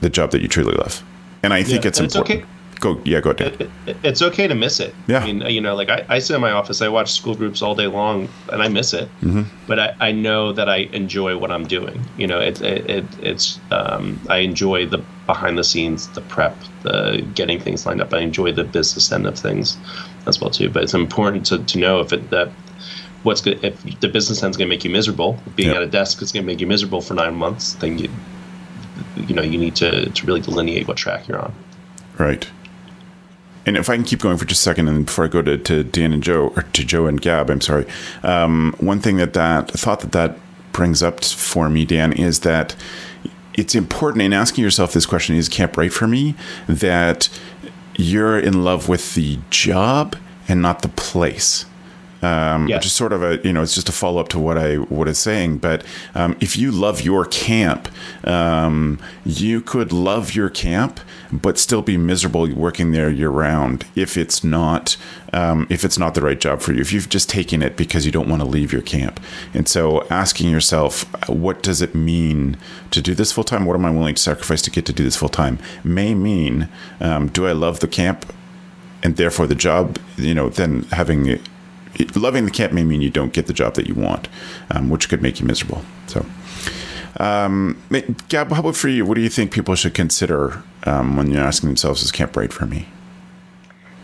the 0.00 0.08
job 0.10 0.30
that 0.30 0.42
you 0.42 0.48
truly 0.48 0.74
love. 0.74 1.02
And 1.42 1.52
I 1.52 1.62
think 1.62 1.84
Yeah, 1.84 1.88
it's 1.88 1.98
and 1.98 2.06
it's 2.06 2.14
important. 2.16 2.42
okay. 2.42 2.50
Go, 2.78 3.00
yeah, 3.06 3.22
go 3.22 3.30
ahead. 3.30 3.58
it, 3.58 3.70
it- 3.86 3.96
it's 4.02 4.20
okay 4.20 4.46
to 4.46 4.54
miss 4.54 4.80
it. 4.80 4.94
Yeah. 5.06 5.20
I 5.20 5.24
mean, 5.32 5.40
you 5.50 5.62
know, 5.62 5.74
like 5.74 5.88
I, 5.88 6.04
I 6.10 6.18
sit 6.18 6.34
in 6.34 6.42
my 6.42 6.50
office, 6.50 6.82
I 6.82 6.88
watch 6.88 7.10
school 7.12 7.34
groups 7.34 7.62
all 7.62 7.74
day 7.74 7.86
long, 7.86 8.28
and 8.52 8.62
I 8.62 8.68
miss 8.68 8.92
it. 8.92 9.08
Mm-hmm. 9.22 9.44
But 9.66 9.78
I, 9.78 9.94
I 9.98 10.12
know 10.12 10.52
that 10.52 10.68
I 10.68 10.88
enjoy 10.92 11.38
what 11.38 11.50
I'm 11.50 11.66
doing. 11.66 12.04
You 12.18 12.26
know, 12.26 12.38
it, 12.38 12.60
it, 12.60 12.90
it 12.90 13.04
it's 13.22 13.58
um, 13.70 14.20
I 14.28 14.38
enjoy 14.38 14.84
the 14.86 14.98
behind 15.24 15.56
the 15.56 15.64
scenes, 15.64 16.08
the 16.08 16.20
prep, 16.20 16.54
the 16.82 17.26
getting 17.34 17.58
things 17.60 17.86
lined 17.86 18.02
up. 18.02 18.12
I 18.12 18.18
enjoy 18.18 18.52
the 18.52 18.64
business 18.64 19.10
end 19.10 19.26
of 19.26 19.38
things 19.38 19.78
as 20.26 20.38
well 20.38 20.50
too. 20.50 20.68
But 20.68 20.82
it's 20.82 20.94
important 20.94 21.46
to, 21.46 21.64
to 21.64 21.78
know 21.78 22.00
if 22.00 22.12
it 22.12 22.28
that 22.28 22.50
what's 23.26 23.40
good 23.40 23.62
if 23.64 23.82
the 24.00 24.08
business 24.08 24.42
end's 24.42 24.56
going 24.56 24.68
to 24.68 24.74
make 24.74 24.84
you 24.84 24.90
miserable. 24.90 25.38
Being 25.56 25.70
Yeah. 25.70 25.76
at 25.76 25.82
a 25.82 25.86
desk 25.86 26.22
is 26.22 26.32
going 26.32 26.44
to 26.44 26.46
make 26.46 26.60
you 26.60 26.66
miserable 26.66 27.00
for 27.00 27.14
nine 27.14 27.34
months. 27.34 27.74
Then 27.74 27.98
you 27.98 28.08
you 29.16 29.34
know 29.34 29.42
you 29.42 29.58
need 29.58 29.74
to, 29.76 30.08
to 30.10 30.26
really 30.26 30.40
delineate 30.40 30.86
what 30.88 30.96
track 30.96 31.28
you're 31.28 31.40
on. 31.40 31.52
Right. 32.18 32.48
And 33.66 33.76
if 33.76 33.90
I 33.90 33.96
can 33.96 34.04
keep 34.04 34.20
going 34.20 34.38
for 34.38 34.44
just 34.44 34.60
a 34.60 34.62
second, 34.62 34.86
and 34.88 35.04
before 35.06 35.24
I 35.24 35.28
go 35.28 35.42
to, 35.42 35.58
to 35.58 35.82
Dan 35.82 36.12
and 36.12 36.22
Joe, 36.22 36.52
or 36.54 36.62
to 36.62 36.84
Joe 36.84 37.06
and 37.06 37.20
Gab, 37.20 37.50
I'm 37.50 37.60
sorry. 37.60 37.84
Um, 38.22 38.74
one 38.78 39.00
thing 39.00 39.16
that 39.16 39.32
that 39.32 39.70
thought 39.72 40.00
that 40.00 40.12
that 40.12 40.38
brings 40.72 41.02
up 41.02 41.24
for 41.24 41.68
me, 41.68 41.84
Dan, 41.84 42.12
is 42.12 42.40
that 42.40 42.76
it's 43.54 43.74
important 43.74 44.22
in 44.22 44.32
asking 44.32 44.62
yourself 44.62 44.92
this 44.92 45.04
question: 45.04 45.34
Is 45.34 45.48
camp 45.48 45.76
right 45.76 45.92
for 45.92 46.06
me? 46.06 46.36
That 46.68 47.28
you're 47.96 48.38
in 48.38 48.62
love 48.62 48.88
with 48.88 49.14
the 49.16 49.38
job 49.50 50.14
and 50.48 50.62
not 50.62 50.82
the 50.82 50.88
place 50.88 51.64
um, 52.26 52.68
Yes. 52.68 52.78
which 52.78 52.86
is 52.86 52.92
sort 52.92 53.12
of 53.12 53.22
a 53.22 53.38
you 53.46 53.52
know 53.52 53.62
it's 53.62 53.74
just 53.74 53.88
a 53.88 53.92
follow 53.92 54.20
up 54.20 54.28
to 54.28 54.38
what 54.38 54.56
I 54.58 54.76
what 54.76 55.08
is 55.08 55.18
saying. 55.18 55.58
But 55.58 55.84
um, 56.14 56.36
if 56.40 56.56
you 56.56 56.70
love 56.70 56.98
your 57.02 57.24
camp, 57.26 57.88
um, 58.24 58.98
you 59.24 59.60
could 59.60 59.92
love 59.92 60.34
your 60.34 60.50
camp 60.50 61.00
but 61.32 61.58
still 61.58 61.82
be 61.82 61.96
miserable 61.96 62.48
working 62.54 62.92
there 62.92 63.10
year 63.10 63.30
round 63.30 63.84
if 63.96 64.16
it's 64.16 64.44
not 64.44 64.96
um, 65.32 65.66
if 65.70 65.84
it's 65.84 65.98
not 65.98 66.14
the 66.14 66.22
right 66.22 66.40
job 66.40 66.60
for 66.60 66.72
you. 66.72 66.80
If 66.80 66.92
you've 66.92 67.08
just 67.08 67.28
taken 67.28 67.62
it 67.62 67.76
because 67.76 68.06
you 68.06 68.12
don't 68.12 68.28
want 68.28 68.42
to 68.42 68.48
leave 68.48 68.72
your 68.72 68.82
camp, 68.82 69.20
and 69.54 69.68
so 69.68 70.06
asking 70.08 70.50
yourself, 70.50 71.04
what 71.28 71.62
does 71.62 71.82
it 71.82 71.94
mean 71.94 72.56
to 72.90 73.00
do 73.02 73.14
this 73.14 73.32
full 73.32 73.44
time? 73.44 73.64
What 73.66 73.76
am 73.76 73.84
I 73.84 73.90
willing 73.90 74.14
to 74.14 74.22
sacrifice 74.22 74.62
to 74.62 74.70
get 74.70 74.86
to 74.86 74.92
do 74.92 75.04
this 75.04 75.16
full 75.16 75.28
time? 75.28 75.58
May 75.84 76.14
mean, 76.14 76.68
um, 77.00 77.28
do 77.28 77.46
I 77.46 77.52
love 77.52 77.80
the 77.80 77.88
camp? 77.88 78.32
and 79.02 79.16
therefore 79.16 79.46
the 79.46 79.54
job, 79.54 79.98
you 80.16 80.34
know, 80.34 80.48
then 80.48 80.82
having 80.90 81.38
loving 82.16 82.44
the 82.44 82.50
camp 82.50 82.72
may 82.72 82.84
mean 82.84 83.00
you 83.00 83.10
don't 83.10 83.32
get 83.32 83.46
the 83.46 83.52
job 83.52 83.74
that 83.74 83.86
you 83.86 83.94
want, 83.94 84.28
um, 84.70 84.90
which 84.90 85.08
could 85.08 85.22
make 85.22 85.40
you 85.40 85.46
miserable. 85.46 85.82
So, 86.06 86.24
um, 87.18 87.80
Gab, 88.28 88.50
how 88.50 88.60
about 88.60 88.76
for 88.76 88.88
you? 88.88 89.04
What 89.04 89.14
do 89.14 89.20
you 89.20 89.28
think 89.28 89.52
people 89.52 89.74
should 89.74 89.94
consider 89.94 90.62
um, 90.84 91.16
when 91.16 91.30
you're 91.30 91.42
asking 91.42 91.68
themselves, 91.68 92.02
"Is 92.02 92.12
camp 92.12 92.36
right 92.36 92.52
for 92.52 92.66
me?" 92.66 92.88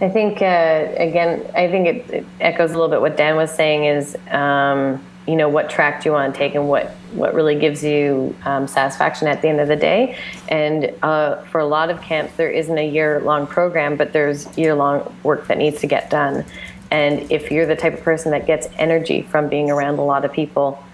I 0.00 0.08
think 0.08 0.42
uh, 0.42 0.88
again, 0.96 1.49
I 1.54 1.68
think 1.68 1.87
it, 1.87 2.11
it 2.11 2.26
echoes 2.40 2.70
a 2.70 2.75
little 2.75 2.88
bit 2.88 3.00
what 3.00 3.16
Dan 3.16 3.37
was 3.37 3.54
saying. 3.54 3.84
Is 3.84 4.16
um, 4.30 5.04
you 5.26 5.37
know 5.37 5.49
what 5.49 5.70
track 5.70 6.02
do 6.02 6.08
you 6.08 6.12
want 6.12 6.34
to 6.34 6.38
take, 6.38 6.54
and 6.54 6.68
what 6.68 6.94
what 7.12 7.34
really 7.34 7.58
gives 7.58 7.84
you 7.84 8.34
um, 8.44 8.66
satisfaction 8.66 9.28
at 9.28 9.42
the 9.42 9.49
end 9.49 9.61
of 9.61 9.68
the 9.68 9.76
day. 9.76 10.18
And 10.49 10.92
uh, 11.02 11.42
for 11.44 11.61
a 11.61 11.66
lot 11.66 11.90
of 11.90 12.00
camps, 12.00 12.34
there 12.37 12.50
isn't 12.50 12.76
a 12.76 12.88
year 12.88 13.20
long 13.20 13.46
program, 13.46 13.96
but 13.96 14.12
there's 14.12 14.56
year 14.56 14.75
long 14.75 15.14
work 15.22 15.46
that 15.49 15.58
needs 15.58 15.80
to 15.80 15.87
get 15.87 16.11
done. 16.11 16.44
And 16.92 17.32
if 17.32 17.50
you're 17.50 17.64
the 17.64 17.75
type 17.75 17.94
of 17.94 18.02
person 18.02 18.32
that 18.32 18.46
gets 18.46 18.68
energy 18.76 19.22
from 19.22 19.49
being 19.49 19.70
around 19.70 19.99
a 19.99 20.04
lot 20.04 20.26
of 20.26 20.32
people, 20.32 20.84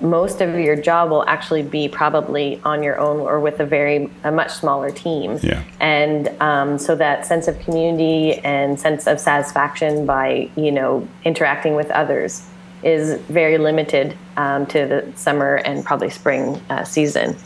most 0.00 0.40
of 0.40 0.56
your 0.56 0.76
job 0.76 1.10
will 1.10 1.24
actually 1.26 1.64
be 1.64 1.88
probably 1.88 2.60
on 2.64 2.84
your 2.84 2.96
own 3.00 3.18
or 3.18 3.40
with 3.40 3.58
a 3.58 3.66
very 3.66 4.08
a 4.22 4.30
much 4.30 4.52
smaller 4.52 4.92
team. 4.92 5.40
Yeah. 5.42 5.64
And 5.80 6.28
um, 6.40 6.78
so 6.78 6.94
that 6.94 7.26
sense 7.26 7.48
of 7.48 7.58
community 7.58 8.34
and 8.44 8.78
sense 8.78 9.08
of 9.08 9.18
satisfaction 9.18 10.06
by 10.06 10.48
you 10.54 10.70
know 10.70 11.08
interacting 11.24 11.74
with 11.74 11.90
others 11.90 12.48
is 12.84 13.20
very 13.22 13.58
limited 13.58 14.16
um, 14.36 14.66
to 14.66 14.86
the 14.86 15.12
summer 15.16 15.56
and 15.56 15.84
probably 15.84 16.10
spring 16.10 16.60
uh, 16.70 16.84
season. 16.84 17.36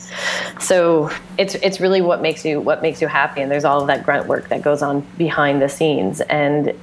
So 0.61 1.11
it's 1.39 1.55
it's 1.57 1.81
really 1.81 2.03
what 2.03 2.21
makes 2.21 2.45
you 2.45 2.61
what 2.61 2.83
makes 2.83 3.01
you 3.01 3.09
happy, 3.09 3.41
and 3.41 3.51
there's 3.51 3.65
all 3.65 3.81
of 3.81 3.87
that 3.87 4.05
grunt 4.05 4.27
work 4.27 4.49
that 4.51 4.61
goes 4.61 4.83
on 4.83 5.01
behind 5.17 5.63
the 5.63 5.69
scenes, 5.71 6.21
and 6.21 6.75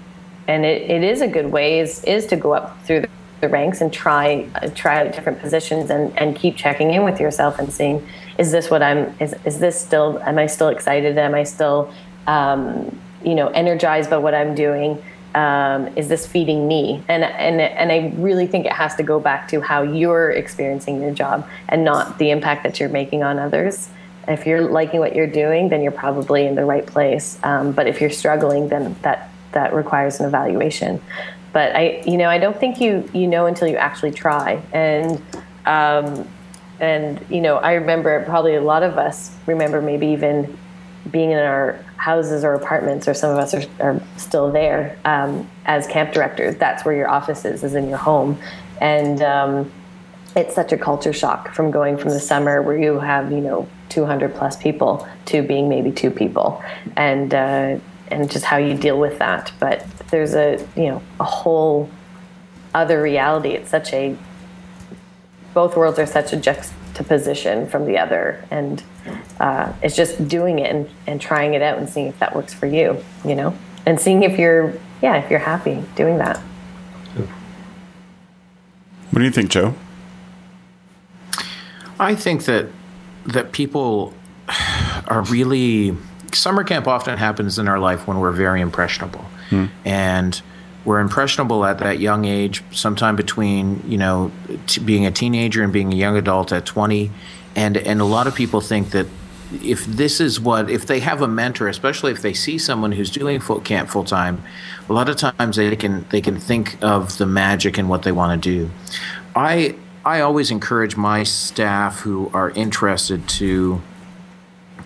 and 0.47 0.65
it, 0.65 0.89
it 0.89 1.03
is 1.03 1.21
a 1.21 1.27
good 1.27 1.51
way 1.51 1.79
is, 1.79 2.03
is 2.03 2.25
to 2.27 2.35
go 2.35 2.53
up 2.53 2.81
through 2.83 3.01
the, 3.01 3.09
ranks 3.49 3.81
and 3.81 3.91
try 3.91 4.47
uh, 4.55 4.69
try 4.69 5.05
out 5.05 5.13
different 5.13 5.37
positions 5.41 5.89
and, 5.89 6.17
and 6.17 6.33
keep 6.33 6.55
checking 6.55 6.93
in 6.93 7.03
with 7.03 7.19
yourself 7.19 7.59
and 7.59 7.73
seeing 7.73 8.01
is 8.37 8.53
this 8.53 8.71
what 8.71 8.81
I'm 8.81 9.13
is 9.19 9.35
is 9.43 9.59
this 9.59 9.77
still 9.77 10.17
am 10.19 10.37
I 10.37 10.47
still 10.47 10.69
excited 10.69 11.17
am 11.17 11.35
I 11.35 11.43
still 11.43 11.93
um, 12.25 12.97
you 13.21 13.35
know 13.35 13.49
energized 13.49 14.09
by 14.09 14.15
what 14.15 14.33
I'm 14.33 14.55
doing 14.55 14.97
um, 15.35 15.87
is 15.97 16.07
this 16.07 16.27
feeding 16.27 16.67
me? 16.67 17.03
And 17.07 17.23
and 17.23 17.59
and 17.59 17.91
I 17.91 18.13
really 18.21 18.47
think 18.47 18.65
it 18.65 18.73
has 18.73 18.95
to 18.95 19.03
go 19.03 19.19
back 19.19 19.47
to 19.49 19.61
how 19.61 19.81
you're 19.81 20.31
experiencing 20.31 21.01
your 21.01 21.13
job 21.13 21.47
and 21.67 21.83
not 21.83 22.19
the 22.19 22.31
impact 22.31 22.63
that 22.63 22.79
you're 22.79 22.89
making 22.89 23.23
on 23.23 23.39
others. 23.39 23.89
If 24.27 24.45
you're 24.45 24.61
liking 24.61 24.99
what 24.99 25.15
you're 25.15 25.27
doing, 25.27 25.69
then 25.69 25.81
you're 25.81 25.91
probably 25.91 26.45
in 26.45 26.55
the 26.55 26.65
right 26.65 26.85
place. 26.85 27.37
Um, 27.43 27.71
but 27.73 27.87
if 27.87 27.99
you're 27.99 28.09
struggling, 28.09 28.69
then 28.69 28.95
that 29.01 29.29
that 29.53 29.73
requires 29.73 30.19
an 30.19 30.25
evaluation. 30.25 31.01
But 31.53 31.75
I, 31.75 32.01
you 32.05 32.17
know, 32.17 32.29
I 32.29 32.39
don't 32.39 32.59
think 32.59 32.81
you 32.81 33.09
you 33.13 33.27
know 33.27 33.45
until 33.45 33.67
you 33.67 33.77
actually 33.77 34.11
try. 34.11 34.61
And 34.73 35.21
um, 35.65 36.27
and 36.79 37.23
you 37.29 37.41
know, 37.41 37.57
I 37.57 37.73
remember 37.73 38.23
probably 38.25 38.55
a 38.55 38.61
lot 38.61 38.83
of 38.83 38.97
us 38.97 39.35
remember 39.45 39.81
maybe 39.81 40.07
even 40.07 40.57
being 41.11 41.31
in 41.31 41.39
our 41.39 41.79
houses 41.97 42.43
or 42.43 42.53
apartments, 42.53 43.07
or 43.07 43.13
some 43.13 43.31
of 43.31 43.37
us 43.37 43.53
are, 43.53 43.63
are 43.79 44.01
still 44.17 44.51
there 44.51 44.97
um, 45.05 45.49
as 45.65 45.87
camp 45.87 46.13
directors. 46.13 46.55
That's 46.55 46.83
where 46.83 46.95
your 46.95 47.09
office 47.09 47.45
is, 47.45 47.63
is 47.63 47.75
in 47.75 47.87
your 47.87 47.97
home, 47.97 48.37
and 48.81 49.21
um, 49.21 49.71
it's 50.35 50.55
such 50.55 50.71
a 50.71 50.77
culture 50.77 51.13
shock 51.13 51.53
from 51.53 51.71
going 51.71 51.97
from 51.97 52.09
the 52.09 52.19
summer 52.19 52.61
where 52.61 52.77
you 52.77 52.99
have 52.99 53.31
you 53.31 53.41
know 53.41 53.67
200 53.89 54.33
plus 54.33 54.57
people 54.57 55.07
to 55.25 55.43
being 55.43 55.69
maybe 55.69 55.91
two 55.91 56.09
people, 56.09 56.63
and 56.97 57.33
uh, 57.33 57.77
and 58.13 58.29
just 58.29 58.45
how 58.45 58.57
you 58.57 58.75
deal 58.75 58.99
with 58.99 59.19
that. 59.19 59.51
But 59.59 59.85
there's 60.09 60.33
a 60.35 60.65
you 60.75 60.87
know 60.87 61.01
a 61.19 61.23
whole 61.23 61.89
other 62.73 63.01
reality. 63.01 63.49
It's 63.49 63.69
such 63.69 63.93
a 63.93 64.17
both 65.53 65.77
worlds 65.77 65.99
are 65.99 66.05
such 66.05 66.33
a 66.33 66.37
juxtaposition 66.37 67.67
from 67.67 67.85
the 67.85 67.97
other, 67.97 68.43
and 68.49 68.83
uh, 69.39 69.71
it's 69.81 69.95
just 69.95 70.27
doing 70.27 70.59
it 70.59 70.73
and, 70.73 70.89
and 71.05 71.21
trying 71.21 71.53
it 71.53 71.61
out 71.61 71.77
and 71.77 71.87
seeing 71.87 72.07
if 72.07 72.17
that 72.19 72.35
works 72.35 72.53
for 72.53 72.65
you, 72.65 73.03
you 73.23 73.35
know, 73.35 73.55
and 73.85 73.99
seeing 73.99 74.23
if 74.23 74.39
you're, 74.39 74.73
yeah, 75.01 75.17
if 75.17 75.29
you're 75.29 75.39
happy 75.39 75.83
doing 75.95 76.17
that. 76.17 76.37
What 79.11 79.19
do 79.19 79.25
you 79.25 79.31
think, 79.31 79.51
Joe? 79.51 79.75
I 81.99 82.15
think 82.15 82.45
that 82.45 82.69
that 83.27 83.51
people 83.51 84.13
are 85.07 85.21
really 85.29 85.95
summer 86.35 86.63
camp 86.63 86.87
often 86.87 87.17
happens 87.17 87.59
in 87.59 87.67
our 87.67 87.79
life 87.79 88.07
when 88.07 88.19
we're 88.19 88.31
very 88.31 88.61
impressionable, 88.61 89.25
hmm. 89.49 89.65
and 89.85 90.41
we're 90.85 90.99
impressionable 90.99 91.65
at 91.65 91.79
that 91.79 91.99
young 91.99 92.25
age, 92.25 92.63
sometime 92.71 93.15
between 93.15 93.81
you 93.89 93.97
know 93.97 94.31
t- 94.67 94.81
being 94.81 95.05
a 95.05 95.11
teenager 95.11 95.63
and 95.63 95.71
being 95.71 95.93
a 95.93 95.95
young 95.95 96.17
adult 96.17 96.51
at 96.51 96.65
twenty, 96.65 97.11
and 97.55 97.77
and 97.77 98.01
a 98.01 98.05
lot 98.05 98.27
of 98.27 98.35
people 98.35 98.61
think 98.61 98.91
that 98.91 99.07
if 99.63 99.85
this 99.85 100.19
is 100.19 100.39
what 100.39 100.69
if 100.69 100.87
they 100.87 100.99
have 100.99 101.21
a 101.21 101.27
mentor 101.27 101.67
especially 101.67 102.11
if 102.11 102.23
they 102.23 102.33
see 102.33 102.57
someone 102.57 102.91
who's 102.91 103.11
doing 103.11 103.39
full 103.39 103.59
camp 103.59 103.87
full 103.87 104.03
time 104.03 104.41
a 104.89 104.93
lot 104.93 105.09
of 105.09 105.15
times 105.15 105.55
they 105.55 105.75
can 105.75 106.05
they 106.09 106.21
can 106.21 106.39
think 106.39 106.81
of 106.83 107.17
the 107.17 107.25
magic 107.25 107.77
and 107.77 107.89
what 107.89 108.03
they 108.03 108.11
want 108.11 108.41
to 108.41 108.49
do. 108.49 108.71
I 109.35 109.75
i 110.05 110.19
always 110.19 110.51
encourage 110.51 110.97
my 110.97 111.23
staff 111.23 111.99
who 112.01 112.29
are 112.33 112.49
interested 112.51 113.27
to 113.29 113.81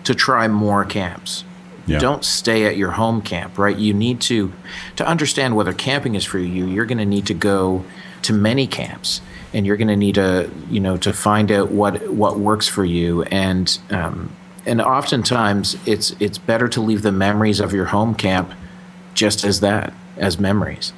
to 0.08 0.14
try 0.14 0.48
more 0.48 0.86
camps 0.86 1.44
yeah. 1.86 1.98
don't 1.98 2.24
stay 2.24 2.64
at 2.64 2.78
your 2.78 2.92
home 2.92 3.20
camp 3.20 3.58
right 3.58 3.76
you 3.76 3.92
need 3.92 4.22
to 4.22 4.50
to 4.96 5.06
understand 5.06 5.54
whether 5.54 5.74
camping 5.74 6.14
is 6.14 6.24
for 6.24 6.38
you 6.38 6.66
you're 6.66 6.86
going 6.86 6.96
to 6.96 7.04
need 7.04 7.26
to 7.26 7.34
go 7.34 7.84
to 8.22 8.32
many 8.32 8.66
camps 8.66 9.20
and 9.52 9.66
you're 9.66 9.76
going 9.76 9.88
to 9.88 9.96
need 9.96 10.14
to 10.14 10.50
you 10.70 10.80
know 10.80 10.96
to 10.96 11.12
find 11.12 11.52
out 11.52 11.70
what 11.70 12.08
what 12.08 12.38
works 12.38 12.66
for 12.66 12.86
you 12.86 13.22
and 13.24 13.78
um, 13.90 14.34
and 14.64 14.80
oftentimes 14.80 15.76
it's 15.84 16.14
it's 16.20 16.38
better 16.38 16.68
to 16.68 16.80
leave 16.80 17.02
the 17.02 17.12
memories 17.12 17.60
of 17.60 17.74
your 17.74 17.86
home 17.86 18.14
camp 18.14 18.54
just 19.12 19.44
as 19.44 19.60
that 19.60 19.92
as 20.18 20.38
memories. 20.38 20.92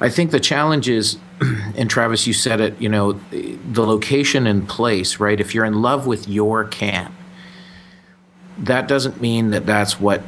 I 0.00 0.08
think 0.08 0.30
the 0.30 0.40
challenge 0.40 0.88
is, 0.88 1.18
and 1.76 1.88
Travis, 1.88 2.26
you 2.26 2.32
said 2.32 2.60
it. 2.60 2.80
You 2.80 2.88
know, 2.88 3.12
the 3.30 3.86
location 3.86 4.46
and 4.46 4.68
place. 4.68 5.20
Right. 5.20 5.40
If 5.40 5.54
you're 5.54 5.64
in 5.64 5.82
love 5.82 6.06
with 6.06 6.28
your 6.28 6.64
camp, 6.64 7.14
that 8.58 8.88
doesn't 8.88 9.20
mean 9.20 9.50
that 9.50 9.66
that's 9.66 10.00
what 10.00 10.20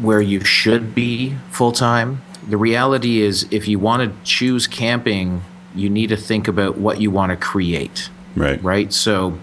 where 0.00 0.20
you 0.20 0.44
should 0.44 0.94
be 0.94 1.36
full 1.50 1.72
time. 1.72 2.22
The 2.46 2.56
reality 2.56 3.20
is, 3.20 3.46
if 3.50 3.68
you 3.68 3.78
want 3.78 4.02
to 4.02 4.24
choose 4.24 4.66
camping, 4.66 5.42
you 5.74 5.88
need 5.88 6.08
to 6.08 6.16
think 6.16 6.48
about 6.48 6.78
what 6.78 7.00
you 7.00 7.10
want 7.10 7.30
to 7.30 7.36
create. 7.36 8.10
Right. 8.36 8.62
Right. 8.62 8.92
So, 8.92 9.38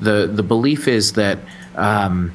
the 0.00 0.26
the 0.26 0.42
belief 0.42 0.88
is 0.88 1.14
that 1.14 1.38
um, 1.74 2.32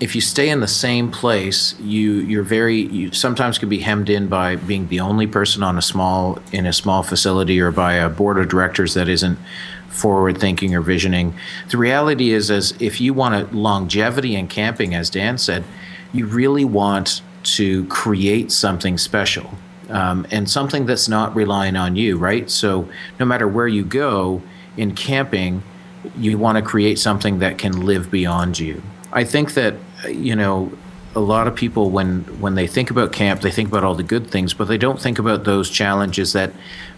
if 0.00 0.16
you 0.16 0.20
stay 0.20 0.48
in 0.48 0.60
the 0.60 0.68
same 0.68 1.10
place, 1.10 1.78
you 1.78 2.14
you're 2.14 2.42
very 2.42 2.80
you 2.80 3.12
sometimes 3.12 3.58
can 3.58 3.68
be 3.68 3.78
hemmed 3.78 4.10
in 4.10 4.26
by 4.26 4.56
being 4.56 4.88
the 4.88 5.00
only 5.00 5.26
person 5.26 5.62
on 5.62 5.78
a 5.78 5.82
small 5.82 6.40
in 6.50 6.66
a 6.66 6.72
small 6.72 7.02
facility 7.02 7.60
or 7.60 7.70
by 7.70 7.94
a 7.94 8.08
board 8.08 8.38
of 8.38 8.48
directors 8.48 8.94
that 8.94 9.08
isn't 9.08 9.38
forward 9.92 10.38
thinking 10.38 10.74
or 10.74 10.80
visioning. 10.80 11.34
The 11.70 11.76
reality 11.76 12.32
is, 12.32 12.50
as 12.50 12.74
if 12.80 13.00
you 13.00 13.14
want 13.14 13.54
longevity 13.54 14.34
in 14.34 14.48
camping, 14.48 14.94
as 14.94 15.10
Dan 15.10 15.38
said, 15.38 15.64
you 16.12 16.26
really 16.26 16.64
want 16.64 17.22
to 17.44 17.84
create 17.86 18.50
something 18.50 18.98
special. 18.98 19.50
Um, 19.88 20.26
and 20.30 20.48
something 20.48 20.86
that's 20.86 21.08
not 21.08 21.36
relying 21.36 21.76
on 21.76 21.96
you, 21.96 22.16
right? 22.16 22.48
So, 22.50 22.88
no 23.20 23.26
matter 23.26 23.46
where 23.46 23.68
you 23.68 23.84
go 23.84 24.40
in 24.76 24.94
camping, 24.94 25.62
you 26.16 26.38
want 26.38 26.56
to 26.56 26.62
create 26.62 26.98
something 26.98 27.40
that 27.40 27.58
can 27.58 27.84
live 27.84 28.10
beyond 28.10 28.58
you. 28.58 28.82
I 29.12 29.24
think 29.24 29.52
that 29.54 29.74
you 30.08 30.34
know 30.34 30.72
a 31.14 31.20
lot 31.20 31.46
of 31.46 31.54
people 31.54 31.90
when 31.90 32.20
when 32.40 32.54
they 32.54 32.66
think 32.66 32.90
about 32.90 33.12
camp 33.12 33.40
they 33.40 33.50
think 33.50 33.68
about 33.68 33.84
all 33.84 33.94
the 33.94 34.02
good 34.02 34.30
things 34.30 34.54
but 34.54 34.66
they 34.66 34.78
don't 34.78 35.00
think 35.00 35.18
about 35.18 35.44
those 35.44 35.68
challenges 35.68 36.32
that 36.32 36.52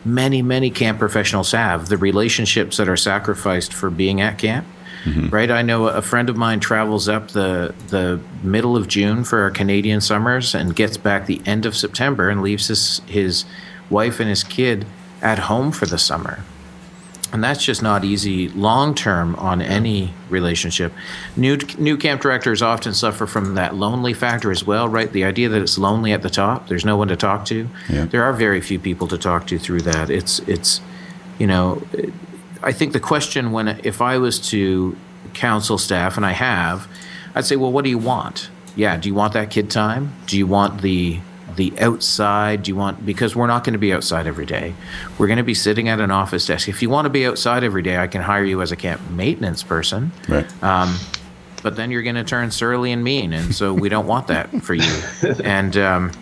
many 0.04 0.42
many 0.42 0.70
camp 0.70 0.98
professionals 0.98 1.52
have 1.52 1.88
the 1.88 1.96
relationships 1.96 2.76
that 2.76 2.88
are 2.88 2.96
sacrificed 2.96 3.72
for 3.72 3.90
being 3.90 4.20
at 4.20 4.38
camp 4.38 4.66
mm-hmm. 5.04 5.28
right 5.28 5.50
i 5.50 5.62
know 5.62 5.88
a 5.88 6.02
friend 6.02 6.30
of 6.30 6.36
mine 6.36 6.60
travels 6.60 7.08
up 7.08 7.28
the 7.28 7.74
the 7.88 8.20
middle 8.42 8.76
of 8.76 8.86
june 8.86 9.24
for 9.24 9.40
our 9.42 9.50
canadian 9.50 10.00
summers 10.00 10.54
and 10.54 10.76
gets 10.76 10.96
back 10.96 11.26
the 11.26 11.42
end 11.44 11.66
of 11.66 11.76
september 11.76 12.28
and 12.28 12.40
leaves 12.40 12.68
his 12.68 13.00
his 13.06 13.44
wife 13.90 14.20
and 14.20 14.28
his 14.28 14.44
kid 14.44 14.86
at 15.22 15.38
home 15.40 15.72
for 15.72 15.86
the 15.86 15.98
summer 15.98 16.44
and 17.34 17.42
that's 17.42 17.64
just 17.64 17.82
not 17.82 18.04
easy 18.04 18.48
long 18.50 18.94
term 18.94 19.34
on 19.34 19.60
any 19.60 20.14
relationship. 20.30 20.92
New 21.36 21.58
new 21.78 21.96
camp 21.96 22.22
directors 22.22 22.62
often 22.62 22.94
suffer 22.94 23.26
from 23.26 23.56
that 23.56 23.74
lonely 23.74 24.14
factor 24.14 24.52
as 24.52 24.64
well, 24.64 24.88
right? 24.88 25.12
The 25.12 25.24
idea 25.24 25.48
that 25.48 25.60
it's 25.60 25.76
lonely 25.76 26.12
at 26.12 26.22
the 26.22 26.30
top, 26.30 26.68
there's 26.68 26.84
no 26.84 26.96
one 26.96 27.08
to 27.08 27.16
talk 27.16 27.44
to. 27.46 27.68
Yeah. 27.90 28.04
There 28.04 28.22
are 28.22 28.32
very 28.32 28.60
few 28.60 28.78
people 28.78 29.08
to 29.08 29.18
talk 29.18 29.48
to 29.48 29.58
through 29.58 29.82
that. 29.82 30.10
It's 30.10 30.38
it's 30.40 30.80
you 31.40 31.48
know, 31.48 31.82
I 32.62 32.70
think 32.70 32.92
the 32.92 33.00
question 33.00 33.50
when 33.50 33.80
if 33.82 34.00
I 34.00 34.18
was 34.18 34.38
to 34.50 34.96
counsel 35.32 35.76
staff 35.76 36.16
and 36.16 36.24
I 36.24 36.32
have, 36.32 36.86
I'd 37.34 37.46
say, 37.46 37.56
well, 37.56 37.72
what 37.72 37.82
do 37.82 37.90
you 37.90 37.98
want? 37.98 38.48
Yeah, 38.76 38.96
do 38.96 39.08
you 39.08 39.14
want 39.14 39.32
that 39.32 39.50
kid 39.50 39.72
time? 39.72 40.12
Do 40.28 40.38
you 40.38 40.46
want 40.46 40.82
the 40.82 41.18
the 41.56 41.72
outside? 41.78 42.62
Do 42.62 42.70
you 42.70 42.76
want 42.76 43.04
because 43.04 43.34
we're 43.36 43.46
not 43.46 43.64
going 43.64 43.74
to 43.74 43.78
be 43.78 43.92
outside 43.92 44.26
every 44.26 44.46
day. 44.46 44.74
We're 45.18 45.26
going 45.26 45.38
to 45.38 45.44
be 45.44 45.54
sitting 45.54 45.88
at 45.88 46.00
an 46.00 46.10
office 46.10 46.46
desk. 46.46 46.68
If 46.68 46.82
you 46.82 46.90
want 46.90 47.06
to 47.06 47.10
be 47.10 47.26
outside 47.26 47.64
every 47.64 47.82
day, 47.82 47.98
I 47.98 48.06
can 48.06 48.22
hire 48.22 48.44
you 48.44 48.62
as 48.62 48.72
a 48.72 48.76
camp 48.76 49.00
maintenance 49.10 49.62
person. 49.62 50.12
Right. 50.28 50.62
Um, 50.62 50.98
but 51.62 51.76
then 51.76 51.90
you're 51.90 52.02
going 52.02 52.16
to 52.16 52.24
turn 52.24 52.50
surly 52.50 52.92
and 52.92 53.02
mean, 53.02 53.32
and 53.32 53.54
so 53.54 53.72
we 53.72 53.88
don't 53.88 54.06
want 54.06 54.26
that 54.26 54.50
for 54.62 54.74
you. 54.74 55.02
And 55.42 55.76
um, 55.76 56.12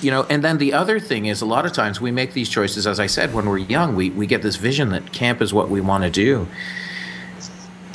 you 0.00 0.10
know, 0.10 0.24
and 0.30 0.44
then 0.44 0.58
the 0.58 0.72
other 0.72 1.00
thing 1.00 1.26
is 1.26 1.40
a 1.40 1.46
lot 1.46 1.66
of 1.66 1.72
times 1.72 2.00
we 2.00 2.10
make 2.10 2.32
these 2.32 2.48
choices. 2.48 2.86
As 2.86 3.00
I 3.00 3.06
said, 3.06 3.34
when 3.34 3.48
we're 3.48 3.58
young, 3.58 3.96
we 3.96 4.10
we 4.10 4.26
get 4.26 4.42
this 4.42 4.56
vision 4.56 4.90
that 4.90 5.12
camp 5.12 5.42
is 5.42 5.52
what 5.52 5.68
we 5.70 5.80
want 5.80 6.04
to 6.04 6.10
do. 6.10 6.46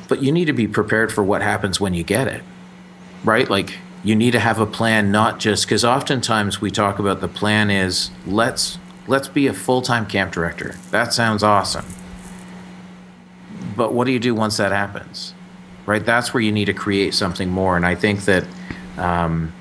But 0.08 0.24
you 0.24 0.32
need 0.32 0.46
to 0.46 0.54
be 0.54 0.68
prepared 0.68 1.14
for 1.14 1.24
what 1.24 1.42
happens 1.42 1.80
when 1.80 1.94
you 1.94 2.04
get 2.04 2.28
it, 2.28 2.44
right? 3.24 3.50
Like 3.50 3.78
you 4.04 4.16
need 4.16 4.32
to 4.32 4.40
have 4.40 4.60
a 4.60 4.66
plan 4.66 5.12
not 5.12 5.40
just 5.40 5.66
because 5.66 5.84
oftentimes 5.84 6.62
we 6.62 6.72
talk 6.72 7.00
about 7.00 7.22
the 7.22 7.28
plan 7.28 7.70
is 7.70 8.12
let's 8.26 8.78
let's 9.08 9.28
be 9.28 9.48
a 9.48 9.54
full-time 9.54 10.06
camp 10.06 10.32
director 10.32 10.76
that 10.92 11.14
sounds 11.14 11.44
awesome 11.44 11.86
but 13.80 13.94
what 13.94 14.06
do 14.06 14.12
you 14.12 14.20
do 14.20 14.36
once 14.36 14.58
that 14.58 14.74
happens? 14.74 15.34
Right? 15.86 16.06
That's 16.06 16.34
where 16.34 16.42
you 16.42 16.52
need 16.52 16.66
to 16.66 16.74
create 16.74 17.14
something 17.14 17.50
more. 17.50 17.78
And 17.78 17.86
I 17.86 17.96
think 17.96 18.26
that 18.26 18.46
um, 18.98 19.54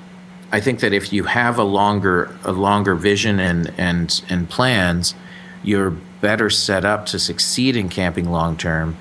I 0.51 0.59
think 0.61 0.81
that 0.81 0.93
if 0.93 1.13
you 1.13 1.23
have 1.23 1.57
a 1.57 1.63
longer 1.63 2.37
a 2.43 2.51
longer 2.51 2.97
vision 2.97 3.39
and 3.39 3.73
and 3.79 4.21
and 4.29 4.51
plans, 4.51 5.15
you're 5.63 5.91
better 6.21 6.51
set 6.51 6.85
up 6.85 7.07
to 7.07 7.19
succeed 7.21 7.77
in 7.77 7.89
camping 7.89 8.29
long 8.29 8.57
term, 8.57 8.97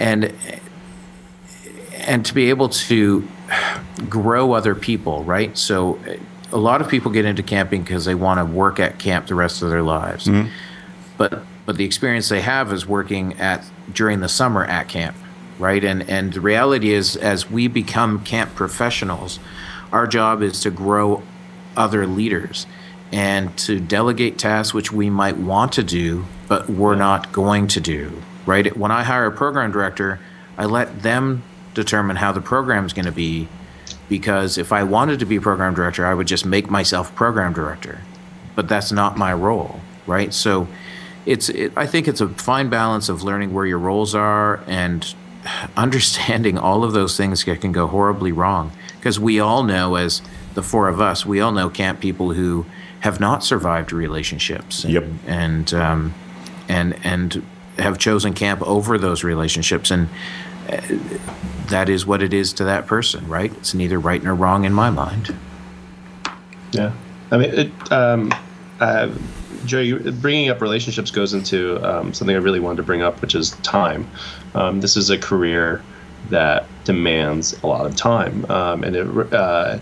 and 0.00 0.34
and 1.94 2.26
to 2.26 2.34
be 2.34 2.50
able 2.50 2.68
to 2.68 3.26
grow 4.08 4.52
other 4.52 4.74
people. 4.74 5.24
Right. 5.24 5.56
So 5.56 5.98
a 6.52 6.56
lot 6.56 6.80
of 6.80 6.88
people 6.88 7.10
get 7.10 7.24
into 7.24 7.42
camping 7.42 7.82
because 7.82 8.04
they 8.04 8.14
want 8.14 8.38
to 8.38 8.44
work 8.44 8.78
at 8.78 8.98
camp 8.98 9.26
the 9.26 9.34
rest 9.34 9.62
of 9.62 9.70
their 9.70 9.82
lives, 9.82 10.26
mm-hmm. 10.26 10.48
but 11.16 11.42
but 11.64 11.76
the 11.76 11.84
experience 11.84 12.28
they 12.28 12.40
have 12.40 12.72
is 12.72 12.86
working 12.86 13.38
at 13.40 13.64
during 13.92 14.20
the 14.20 14.28
summer 14.28 14.64
at 14.64 14.88
camp, 14.88 15.16
right? 15.58 15.82
And 15.84 16.08
and 16.08 16.32
the 16.32 16.40
reality 16.40 16.92
is, 16.92 17.16
as 17.16 17.50
we 17.50 17.68
become 17.68 18.22
camp 18.24 18.54
professionals, 18.54 19.38
our 19.92 20.06
job 20.06 20.42
is 20.42 20.60
to 20.60 20.70
grow 20.70 21.22
other 21.76 22.06
leaders 22.06 22.66
and 23.12 23.56
to 23.58 23.78
delegate 23.78 24.38
tasks 24.38 24.74
which 24.74 24.92
we 24.92 25.10
might 25.10 25.36
want 25.36 25.72
to 25.72 25.82
do, 25.82 26.24
but 26.48 26.68
we're 26.68 26.96
not 26.96 27.32
going 27.32 27.68
to 27.68 27.80
do, 27.80 28.22
right? 28.46 28.76
When 28.76 28.90
I 28.90 29.04
hire 29.04 29.26
a 29.26 29.32
program 29.32 29.70
director, 29.70 30.20
I 30.58 30.64
let 30.64 31.02
them 31.02 31.42
determine 31.76 32.16
how 32.16 32.32
the 32.32 32.40
program 32.40 32.84
is 32.84 32.92
going 32.92 33.04
to 33.04 33.12
be 33.12 33.48
because 34.08 34.58
if 34.58 34.72
I 34.72 34.82
wanted 34.82 35.20
to 35.20 35.26
be 35.26 35.38
program 35.38 35.74
director, 35.74 36.06
I 36.06 36.14
would 36.14 36.26
just 36.26 36.46
make 36.46 36.70
myself 36.70 37.14
program 37.14 37.52
director. 37.52 38.00
But 38.54 38.68
that's 38.68 38.90
not 38.90 39.16
my 39.16 39.32
role, 39.32 39.80
right? 40.06 40.32
So 40.32 40.66
it's 41.26 41.48
it, 41.50 41.72
I 41.76 41.86
think 41.86 42.08
it's 42.08 42.20
a 42.20 42.28
fine 42.28 42.70
balance 42.70 43.08
of 43.08 43.22
learning 43.22 43.52
where 43.52 43.66
your 43.66 43.78
roles 43.78 44.14
are 44.14 44.62
and 44.66 45.14
understanding 45.76 46.58
all 46.58 46.82
of 46.82 46.92
those 46.92 47.16
things 47.16 47.44
that 47.44 47.60
can 47.60 47.72
go 47.72 47.86
horribly 47.86 48.32
wrong 48.32 48.72
because 48.98 49.20
we 49.20 49.38
all 49.38 49.62
know 49.62 49.96
as 49.96 50.22
the 50.54 50.62
four 50.62 50.88
of 50.88 51.00
us, 51.00 51.26
we 51.26 51.40
all 51.40 51.52
know 51.52 51.68
camp 51.68 52.00
people 52.00 52.32
who 52.32 52.64
have 53.00 53.20
not 53.20 53.44
survived 53.44 53.92
relationships. 53.92 54.82
And, 54.84 54.92
yep. 54.94 55.04
And 55.26 55.74
um, 55.74 56.14
and 56.68 56.98
and 57.04 57.44
have 57.78 57.98
chosen 57.98 58.32
camp 58.32 58.62
over 58.62 58.96
those 58.96 59.22
relationships 59.22 59.90
and 59.90 60.08
that 61.68 61.88
is 61.88 62.06
what 62.06 62.22
it 62.22 62.32
is 62.32 62.52
to 62.54 62.64
that 62.64 62.86
person, 62.86 63.26
right? 63.28 63.52
It's 63.52 63.74
neither 63.74 63.98
right 63.98 64.22
nor 64.22 64.34
wrong 64.34 64.64
in 64.64 64.72
my 64.72 64.90
mind. 64.90 65.34
Yeah, 66.72 66.92
I 67.30 67.36
mean, 67.38 67.50
it, 67.50 67.92
um, 67.92 68.32
uh, 68.80 69.10
Joe, 69.64 69.98
bringing 70.12 70.48
up 70.48 70.60
relationships 70.60 71.10
goes 71.10 71.34
into 71.34 71.82
um, 71.84 72.12
something 72.12 72.36
I 72.36 72.38
really 72.38 72.60
wanted 72.60 72.76
to 72.76 72.82
bring 72.82 73.02
up, 73.02 73.20
which 73.20 73.34
is 73.34 73.50
time. 73.62 74.08
Um, 74.54 74.80
this 74.80 74.96
is 74.96 75.10
a 75.10 75.18
career 75.18 75.82
that 76.30 76.66
demands 76.84 77.60
a 77.62 77.66
lot 77.66 77.86
of 77.86 77.96
time, 77.96 78.44
um, 78.50 78.84
and 78.84 78.96
it, 78.96 79.32
uh, 79.32 79.78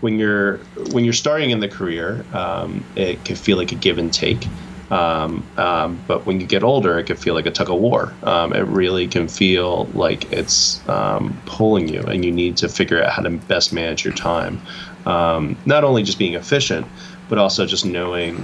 when 0.00 0.18
you're 0.18 0.58
when 0.92 1.04
you're 1.04 1.12
starting 1.12 1.50
in 1.50 1.60
the 1.60 1.68
career, 1.68 2.24
um, 2.32 2.84
it 2.94 3.24
can 3.24 3.36
feel 3.36 3.56
like 3.56 3.72
a 3.72 3.74
give 3.74 3.98
and 3.98 4.12
take. 4.12 4.46
Um, 4.90 5.46
um, 5.56 6.02
but 6.06 6.24
when 6.24 6.40
you 6.40 6.46
get 6.46 6.62
older, 6.62 6.98
it 6.98 7.04
can 7.04 7.16
feel 7.16 7.34
like 7.34 7.46
a 7.46 7.50
tug 7.50 7.70
of 7.70 7.78
war. 7.78 8.12
Um, 8.22 8.52
it 8.52 8.60
really 8.60 9.06
can 9.06 9.28
feel 9.28 9.84
like 9.94 10.32
it's 10.32 10.86
um, 10.88 11.38
pulling 11.46 11.88
you, 11.88 12.00
and 12.02 12.24
you 12.24 12.32
need 12.32 12.56
to 12.58 12.68
figure 12.68 13.02
out 13.02 13.12
how 13.12 13.22
to 13.22 13.30
best 13.30 13.72
manage 13.72 14.04
your 14.04 14.14
time. 14.14 14.60
Um, 15.04 15.56
not 15.66 15.84
only 15.84 16.02
just 16.02 16.18
being 16.18 16.34
efficient, 16.34 16.86
but 17.28 17.38
also 17.38 17.66
just 17.66 17.84
knowing 17.84 18.36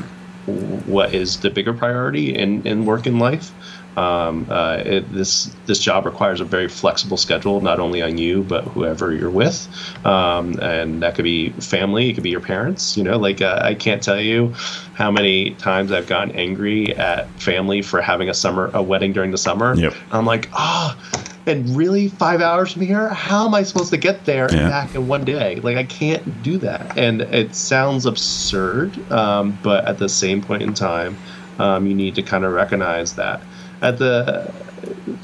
what 0.87 1.15
is 1.15 1.41
the 1.41 1.49
bigger 1.49 1.73
priority 1.73 2.35
in, 2.35 2.67
in 2.67 2.85
work 2.85 3.07
and 3.07 3.19
life. 3.19 3.51
Um, 3.97 4.47
uh, 4.51 4.83
it, 4.85 5.13
this 5.13 5.55
this 5.67 5.79
job 5.79 6.05
requires 6.05 6.41
a 6.41 6.45
very 6.45 6.69
flexible 6.69 7.17
schedule, 7.17 7.61
not 7.61 7.79
only 7.79 8.03
on 8.03 8.19
you 8.19 8.43
but 8.43 8.65
whoever 8.65 9.13
you're 9.13 9.31
with, 9.31 9.69
um, 10.05 10.59
and 10.61 11.03
that 11.03 11.15
could 11.15 11.25
be 11.25 11.51
family, 11.53 12.11
it 12.11 12.15
could 12.15 12.25
be 12.25 12.31
your 12.31 12.41
parents. 12.41 12.97
You 12.97 13.05
know, 13.05 13.19
like 13.19 13.41
uh, 13.41 13.61
I 13.63 13.75
can't 13.75 14.03
tell 14.03 14.21
you 14.21 14.53
how 14.95 15.11
many 15.11 15.55
times 15.55 15.93
I've 15.93 16.07
gotten 16.07 16.35
angry 16.35 16.97
at 16.97 17.29
family 17.41 17.83
for 17.83 18.01
having 18.01 18.29
a 18.29 18.35
summer 18.35 18.71
a 18.75 18.83
wedding 18.83 19.13
during 19.13 19.31
the 19.31 19.39
summer. 19.39 19.75
Yep. 19.75 19.95
I'm 20.11 20.27
like, 20.27 20.49
ah. 20.53 20.99
Oh, 21.15 21.25
and 21.47 21.77
really 21.77 22.09
five 22.09 22.41
hours 22.41 22.73
from 22.73 22.83
here 22.83 23.09
how 23.11 23.47
am 23.47 23.55
i 23.55 23.63
supposed 23.63 23.91
to 23.91 23.97
get 23.97 24.25
there 24.25 24.47
and 24.47 24.71
back 24.71 24.95
in 24.95 25.07
one 25.07 25.25
day 25.25 25.57
like 25.57 25.77
i 25.77 25.85
can't 25.85 26.43
do 26.43 26.57
that 26.57 26.97
and 26.97 27.21
it 27.21 27.55
sounds 27.55 28.07
absurd 28.07 28.99
um, 29.13 29.59
but 29.63 29.85
at 29.87 29.99
the 29.99 30.09
same 30.09 30.41
point 30.41 30.63
in 30.63 30.73
time 30.73 31.17
um, 31.59 31.87
you 31.87 31.95
need 31.95 32.15
to 32.15 32.23
kind 32.23 32.45
of 32.45 32.53
recognize 32.53 33.15
that 33.15 33.43
at 33.85 33.99
the 33.99 34.65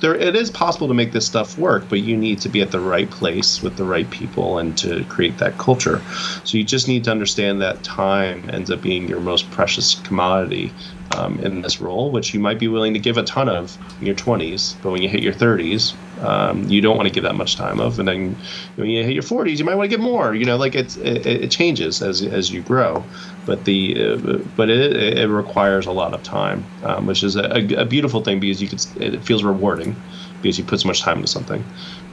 there 0.01 0.15
it 0.15 0.37
is 0.37 0.51
possible 0.51 0.87
to 0.87 0.95
make 0.95 1.13
this 1.13 1.27
stuff 1.27 1.57
work 1.57 1.89
but 1.89 2.01
you 2.01 2.17
need 2.17 2.41
to 2.41 2.49
be 2.49 2.61
at 2.61 2.71
the 2.71 2.81
right 2.81 3.11
place 3.11 3.63
with 3.63 3.77
the 3.77 3.85
right 3.85 4.11
people 4.11 4.59
and 4.59 4.77
to 4.79 5.05
create 5.07 5.39
that 5.39 5.59
culture. 5.59 6.05
So 6.45 6.59
you 6.59 6.65
just 6.65 6.87
need 6.87 7.05
to 7.05 7.11
understand 7.11 7.61
that 7.61 7.83
time 7.83 8.49
ends 8.53 8.71
up 8.71 8.83
being 8.83 9.09
your 9.09 9.21
most 9.21 9.51
precious 9.51 9.95
commodity 9.95 10.75
um, 11.17 11.41
in 11.41 11.63
this 11.63 11.81
role 11.81 12.13
which 12.13 12.35
you 12.35 12.41
might 12.41 12.59
be 12.59 12.69
willing 12.69 12.95
to 12.95 13.01
give 13.01 13.17
a 13.17 13.25
ton 13.25 13.49
of 13.49 13.79
in 13.99 14.07
your 14.07 14.15
20s 14.15 14.77
but 14.83 14.91
when 14.91 15.03
you 15.03 15.09
hit 15.09 15.23
your 15.23 15.35
30s 15.35 15.97
um, 16.21 16.65
you 16.69 16.81
don't 16.81 16.97
want 16.97 17.09
to 17.09 17.13
give 17.13 17.25
that 17.25 17.35
much 17.35 17.57
time 17.57 17.81
of 17.81 17.99
and 17.99 18.09
then 18.09 18.37
when 18.77 18.89
you 18.89 19.03
hit 19.03 19.13
your 19.13 19.23
40s 19.23 19.59
you 19.59 19.65
might 19.65 19.75
want 19.75 19.91
to 19.91 19.97
give 19.97 20.01
more 20.01 20.35
you 20.35 20.45
know 20.45 20.57
like 20.57 20.75
it's, 20.75 20.97
it, 20.97 21.27
it 21.27 21.51
changes 21.51 22.03
as, 22.03 22.23
as 22.23 22.51
you 22.51 22.63
grow 22.63 23.05
but 23.47 23.65
the 23.65 23.97
uh, 23.99 24.39
but 24.57 24.71
it, 24.71 25.19
it 25.19 25.29
requires 25.29 25.87
a 25.87 25.93
lot 25.93 26.15
of 26.15 26.23
time, 26.23 26.65
um, 26.85 27.07
which 27.07 27.23
is 27.23 27.37
a, 27.37 27.67
a, 27.77 27.85
beautiful 27.85 28.23
thing 28.23 28.39
because 28.39 28.61
you 28.63 28.69
could 28.69 28.85
it 28.97 29.25
feels 29.25 29.43
rewarding 29.43 29.97
because 30.41 30.59
you 30.59 30.65
put 30.65 30.81
so 30.81 30.87
much 30.87 31.01
time 31.01 31.17
into 31.17 31.29
something, 31.29 31.65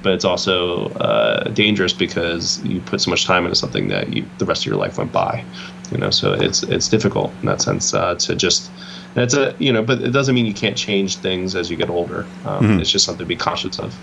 but 0.02 0.14
it's 0.14 0.26
also 0.26 0.88
uh, 0.96 1.44
dangerous 1.50 1.94
because 1.94 2.64
you 2.66 2.82
put 2.82 3.02
so 3.02 3.12
much 3.12 3.26
time 3.26 3.44
into 3.44 3.56
something 3.56 3.88
that 3.90 4.12
you, 4.14 4.26
the 4.40 4.46
rest 4.46 4.64
of 4.64 4.66
your 4.66 4.78
life 4.78 4.98
went 4.98 5.12
by, 5.12 5.44
you 5.92 5.98
know. 5.98 6.10
So 6.10 6.34
it's 6.34 6.64
it's 6.64 6.88
difficult 6.88 7.32
in 7.42 7.48
that 7.48 7.62
sense 7.62 7.94
uh, 7.94 8.16
to 8.16 8.36
just. 8.36 8.72
That's 9.18 9.34
a 9.34 9.56
you 9.58 9.74
know, 9.74 9.82
but 9.82 10.00
it 10.04 10.12
doesn't 10.12 10.36
mean 10.36 10.46
you 10.46 10.54
can't 10.54 10.78
change 10.78 11.16
things 11.16 11.56
as 11.56 11.72
you 11.72 11.76
get 11.76 11.90
older. 11.90 12.20
Um, 12.46 12.64
mm-hmm. 12.64 12.80
It's 12.80 12.92
just 12.92 13.04
something 13.04 13.26
to 13.26 13.28
be 13.28 13.36
cautious 13.36 13.80
of. 13.80 13.98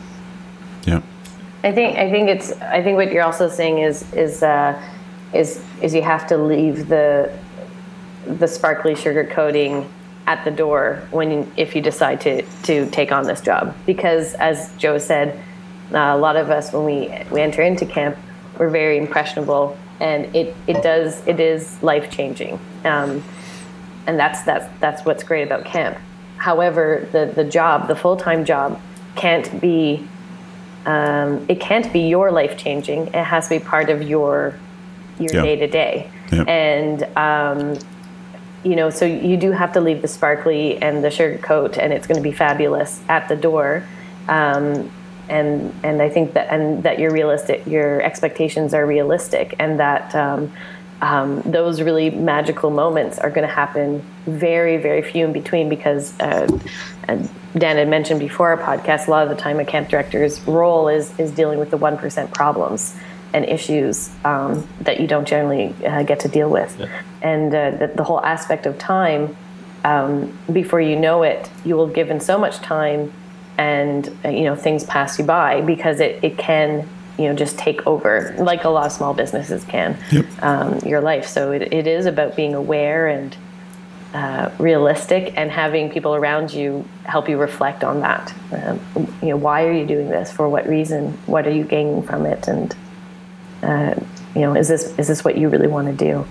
Yeah. 0.86 1.02
I 1.62 1.70
think 1.70 1.96
I 1.96 2.10
think 2.10 2.28
it's 2.28 2.50
I 2.60 2.82
think 2.82 2.96
what 2.96 3.12
you're 3.12 3.22
also 3.22 3.48
saying 3.48 3.78
is 3.78 4.12
is 4.12 4.42
uh, 4.42 4.76
is 5.32 5.62
is 5.80 5.94
you 5.94 6.02
have 6.02 6.26
to 6.26 6.36
leave 6.36 6.88
the 6.88 7.32
the 8.26 8.48
sparkly 8.48 8.96
sugar 8.96 9.24
coating 9.24 9.88
at 10.26 10.44
the 10.44 10.50
door 10.50 11.06
when 11.12 11.48
if 11.56 11.76
you 11.76 11.80
decide 11.80 12.20
to 12.22 12.42
to 12.64 12.90
take 12.90 13.12
on 13.12 13.22
this 13.22 13.40
job 13.40 13.72
because 13.86 14.34
as 14.34 14.74
Joe 14.78 14.98
said 14.98 15.38
uh, 15.92 15.98
a 15.98 16.18
lot 16.18 16.34
of 16.34 16.50
us 16.50 16.72
when 16.72 16.84
we 16.84 17.14
we 17.30 17.40
enter 17.40 17.62
into 17.62 17.86
camp 17.86 18.16
we're 18.58 18.68
very 18.68 18.98
impressionable 18.98 19.78
and 20.00 20.34
it 20.34 20.56
it 20.66 20.82
does 20.82 21.24
it 21.28 21.38
is 21.38 21.80
life 21.84 22.10
changing 22.10 22.58
um, 22.84 23.22
and 24.06 24.18
that's 24.18 24.42
that's 24.42 24.66
that's 24.80 25.04
what's 25.04 25.22
great 25.22 25.42
about 25.42 25.64
camp 25.64 25.96
however 26.36 27.08
the 27.12 27.32
the 27.34 27.44
job 27.44 27.88
the 27.88 27.96
full-time 27.96 28.44
job 28.44 28.80
can't 29.16 29.60
be 29.60 30.06
um, 30.86 31.46
it 31.48 31.60
can't 31.60 31.92
be 31.92 32.00
your 32.00 32.30
life 32.30 32.58
changing 32.58 33.06
it 33.08 33.24
has 33.24 33.48
to 33.48 33.58
be 33.58 33.64
part 33.64 33.88
of 33.88 34.02
your 34.02 34.58
your 35.18 35.32
day 35.42 35.56
to 35.56 35.66
day. 35.66 36.10
And, 36.48 37.04
um, 37.16 37.78
you 38.64 38.76
know, 38.76 38.90
so 38.90 39.04
you 39.04 39.36
do 39.36 39.52
have 39.52 39.72
to 39.74 39.80
leave 39.80 40.02
the 40.02 40.08
sparkly 40.08 40.80
and 40.80 41.04
the 41.04 41.10
sugar 41.10 41.38
coat, 41.38 41.76
and 41.76 41.92
it's 41.92 42.06
going 42.06 42.16
to 42.16 42.22
be 42.22 42.32
fabulous 42.32 43.02
at 43.08 43.28
the 43.28 43.36
door. 43.36 43.86
Um, 44.28 44.90
and 45.28 45.72
and 45.82 46.02
I 46.02 46.08
think 46.08 46.34
that 46.34 46.48
and 46.50 46.82
that 46.82 46.98
your 46.98 47.10
realistic 47.10 47.66
your 47.66 48.02
expectations 48.02 48.74
are 48.74 48.86
realistic, 48.86 49.54
and 49.58 49.80
that 49.80 50.14
um, 51.00 51.42
those 51.42 51.82
really 51.82 52.10
magical 52.10 52.70
moments 52.70 53.18
are 53.18 53.30
going 53.30 53.46
to 53.46 53.52
happen 53.52 54.02
very 54.26 54.76
very 54.76 55.02
few 55.02 55.24
in 55.24 55.32
between 55.32 55.68
because 55.68 56.18
uh, 56.20 56.46
Dan 57.06 57.76
had 57.76 57.88
mentioned 57.88 58.20
before 58.20 58.50
our 58.50 58.58
podcast. 58.58 59.06
A 59.06 59.10
lot 59.10 59.22
of 59.22 59.28
the 59.28 59.40
time, 59.40 59.60
a 59.60 59.64
camp 59.64 59.88
director's 59.88 60.40
role 60.42 60.88
is 60.88 61.18
is 61.18 61.30
dealing 61.30 61.58
with 61.58 61.70
the 61.70 61.76
one 61.76 61.96
percent 61.96 62.32
problems 62.32 62.96
and 63.32 63.44
issues 63.44 64.10
um, 64.24 64.66
that 64.80 65.00
you 65.00 65.08
don't 65.08 65.26
generally 65.26 65.74
uh, 65.84 66.04
get 66.04 66.20
to 66.20 66.28
deal 66.28 66.48
with. 66.48 66.78
Yeah. 66.78 67.02
And 67.20 67.52
uh, 67.52 67.70
the, 67.72 67.86
the, 67.88 68.04
whole 68.04 68.20
aspect 68.20 68.64
of 68.64 68.78
time, 68.78 69.36
um, 69.82 70.38
before 70.52 70.80
you 70.80 70.94
know 70.94 71.24
it, 71.24 71.50
you 71.64 71.74
will 71.74 71.86
have 71.86 71.94
given 71.96 72.20
so 72.20 72.38
much 72.38 72.58
time 72.58 73.12
and 73.58 74.16
uh, 74.24 74.28
you 74.28 74.42
know 74.42 74.56
things 74.56 74.84
pass 74.84 75.18
you 75.18 75.24
by 75.24 75.60
because 75.60 76.00
it, 76.00 76.22
it 76.22 76.38
can 76.38 76.88
you 77.18 77.24
know 77.24 77.34
just 77.34 77.58
take 77.58 77.86
over 77.86 78.34
like 78.38 78.64
a 78.64 78.68
lot 78.68 78.86
of 78.86 78.92
small 78.92 79.14
businesses 79.14 79.64
can 79.64 79.96
yep. 80.10 80.26
um, 80.42 80.78
your 80.80 81.00
life. 81.00 81.26
So 81.26 81.52
it, 81.52 81.72
it 81.72 81.86
is 81.86 82.06
about 82.06 82.36
being 82.36 82.54
aware 82.54 83.08
and 83.08 83.36
uh, 84.14 84.50
realistic 84.58 85.32
and 85.36 85.50
having 85.50 85.90
people 85.90 86.14
around 86.14 86.52
you 86.52 86.88
help 87.04 87.28
you 87.28 87.36
reflect 87.36 87.82
on 87.82 88.00
that. 88.00 88.32
Um, 88.52 88.80
you 89.22 89.28
know 89.30 89.36
why 89.36 89.64
are 89.64 89.72
you 89.72 89.86
doing 89.86 90.08
this? 90.08 90.32
For 90.32 90.48
what 90.48 90.68
reason? 90.68 91.12
What 91.26 91.46
are 91.46 91.52
you 91.52 91.64
gaining 91.64 92.02
from 92.02 92.26
it? 92.26 92.46
And 92.48 92.74
uh, 93.62 93.94
you 94.34 94.40
know, 94.42 94.54
is 94.54 94.68
this 94.68 94.96
is 94.98 95.08
this 95.08 95.24
what 95.24 95.36
you 95.36 95.48
really 95.48 95.68
want 95.68 95.86
to 95.88 95.94
do? 95.94 96.26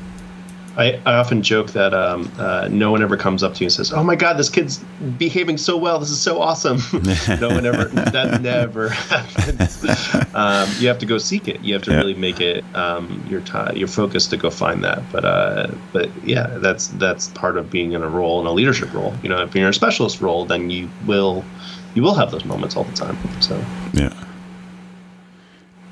I, 0.75 0.99
I 1.05 1.15
often 1.15 1.43
joke 1.43 1.71
that 1.71 1.93
um, 1.93 2.31
uh, 2.39 2.67
no 2.71 2.89
one 2.89 3.03
ever 3.03 3.15
comes 3.15 3.43
up 3.43 3.53
to 3.55 3.59
you 3.59 3.65
and 3.65 3.73
says, 3.73 3.93
"Oh 3.93 4.03
my 4.03 4.15
God, 4.15 4.38
this 4.38 4.49
kid's 4.49 4.79
behaving 5.19 5.57
so 5.57 5.77
well. 5.77 5.99
This 5.99 6.09
is 6.09 6.19
so 6.19 6.41
awesome." 6.41 6.77
no 7.39 7.49
one 7.49 7.65
ever. 7.65 7.86
that 7.86 8.41
never 8.41 8.89
happens. 8.89 9.86
Um, 10.33 10.67
you 10.79 10.88
have 10.88 10.97
to 10.97 11.05
go 11.05 11.19
seek 11.19 11.47
it. 11.47 11.62
You 11.62 11.73
have 11.75 11.83
to 11.83 11.91
yeah. 11.91 11.97
really 11.97 12.15
make 12.15 12.41
it 12.41 12.65
um, 12.75 13.23
your 13.29 13.41
time, 13.41 13.77
your 13.77 13.88
focus 13.88 14.25
to 14.27 14.38
go 14.38 14.49
find 14.49 14.83
that. 14.83 15.03
But 15.12 15.25
uh, 15.25 15.67
but 15.91 16.09
yeah, 16.25 16.47
that's 16.57 16.88
that's 16.88 17.27
part 17.29 17.57
of 17.57 17.69
being 17.69 17.91
in 17.91 18.01
a 18.01 18.09
role 18.09 18.41
in 18.41 18.47
a 18.47 18.51
leadership 18.51 18.91
role. 18.93 19.13
You 19.21 19.29
know, 19.29 19.43
if 19.43 19.53
you're 19.53 19.65
in 19.65 19.69
a 19.69 19.73
specialist 19.73 20.21
role, 20.21 20.43
then 20.43 20.71
you 20.71 20.89
will 21.05 21.45
you 21.93 22.01
will 22.01 22.15
have 22.15 22.31
those 22.31 22.45
moments 22.45 22.75
all 22.75 22.83
the 22.83 22.95
time. 22.95 23.17
So 23.41 23.63
yeah. 23.93 24.12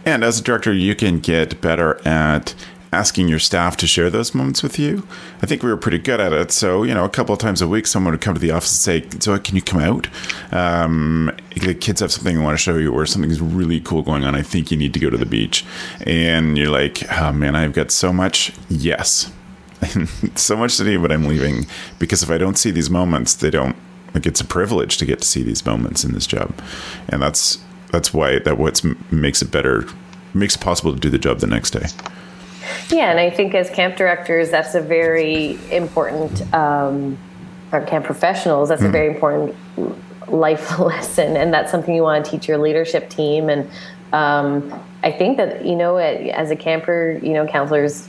And 0.06 0.24
as 0.24 0.39
a 0.39 0.44
director, 0.44 0.74
you 0.74 0.96
can 0.96 1.20
get 1.20 1.62
better 1.62 2.02
at 2.08 2.56
asking 2.91 3.27
your 3.27 3.39
staff 3.39 3.77
to 3.77 3.88
share 3.88 4.10
those 4.10 4.36
moments 4.36 4.62
with 4.62 4.77
you. 4.77 5.08
I 5.41 5.45
think 5.45 5.63
we 5.63 5.69
were 5.69 5.77
pretty 5.77 5.97
good 5.97 6.19
at 6.19 6.34
it. 6.34 6.51
So, 6.51 6.84
you 6.84 6.93
know, 6.93 7.06
a 7.06 7.10
couple 7.10 7.34
of 7.34 7.39
times 7.39 7.62
a 7.62 7.67
week, 7.67 7.88
someone 7.88 8.13
would 8.13 8.21
come 8.21 8.34
to 8.34 8.39
the 8.39 8.51
office 8.51 8.88
and 8.88 9.04
say, 9.04 9.19
So, 9.19 9.38
can 9.39 9.56
you 9.56 9.62
come 9.62 9.80
out? 9.80 10.08
Um, 10.51 11.32
the 11.56 11.73
kids 11.73 12.01
have 12.01 12.12
something 12.12 12.38
they 12.38 12.43
want 12.43 12.58
to 12.58 12.62
show 12.62 12.75
you, 12.75 12.91
or 12.91 13.06
something's 13.06 13.41
really 13.41 13.80
cool 13.80 14.01
going 14.01 14.23
on. 14.23 14.36
I 14.36 14.41
think 14.41 14.71
you 14.71 14.77
need 14.77 14.93
to 14.93 14.99
go 14.99 15.10
to 15.10 15.17
the 15.17 15.25
beach. 15.25 15.65
And 16.06 16.58
you're 16.58 16.71
like, 16.71 17.04
Oh 17.19 17.32
man, 17.32 17.56
I've 17.56 17.73
got 17.73 17.91
so 17.91 18.12
much. 18.12 18.54
Yes. 18.69 19.32
so 20.36 20.56
much 20.56 20.77
to 20.77 20.84
do, 20.84 20.99
but 20.99 21.12
I'm 21.12 21.25
leaving 21.25 21.65
because 21.97 22.21
if 22.21 22.30
I 22.30 22.38
don't 22.38 22.58
see 22.58 22.71
these 22.71 22.89
moments, 22.89 23.34
they 23.36 23.49
don't 23.49 23.75
like 24.13 24.25
it's 24.25 24.41
a 24.41 24.45
privilege 24.45 24.97
to 24.97 25.06
get 25.06 25.19
to 25.19 25.27
see 25.27 25.43
these 25.43 25.65
moments 25.65 26.04
in 26.04 26.12
this 26.12 26.27
job. 26.27 26.54
And 27.10 27.21
that's 27.21 27.60
that's 27.91 28.13
why 28.13 28.39
that 28.39 28.58
what 28.58 28.84
makes 29.12 29.41
it 29.41 29.51
better 29.51 29.86
makes 30.34 30.56
it 30.56 30.62
possible 30.62 30.93
to 30.93 30.99
do 30.99 31.10
the 31.10 31.17
job 31.17 31.39
the 31.39 31.47
next 31.47 31.71
day. 31.71 31.88
Yeah, 32.89 33.12
and 33.12 33.19
I 33.19 33.30
think 33.30 33.56
as 33.56 33.69
camp 33.69 33.95
directors, 33.95 34.52
that's 34.52 34.76
a 34.76 34.82
very 34.82 35.58
important, 35.71 36.54
um, 36.54 37.17
or 37.71 37.82
camp 37.82 38.06
professionals, 38.06 38.69
that's 38.69 38.82
mm. 38.82 38.86
a 38.86 38.88
hmm. 38.88 38.93
very 38.93 39.08
important 39.08 39.56
life 40.28 40.80
lesson, 40.80 41.38
and 41.38 41.54
that's 41.54 41.71
something 41.71 41.95
you 41.95 42.04
want 42.04 42.26
to 42.26 42.32
teach 42.32 42.47
your 42.47 42.58
leadership 42.58 43.10
team. 43.10 43.50
And 43.50 43.69
um, 44.13 44.80
I 45.04 45.12
think 45.12 45.38
that 45.38 45.65
you 45.65 45.76
know, 45.76 45.97
as 45.97 46.52
a 46.52 46.56
camper, 46.56 47.19
you 47.21 47.34
know, 47.34 47.47
counselors 47.47 48.08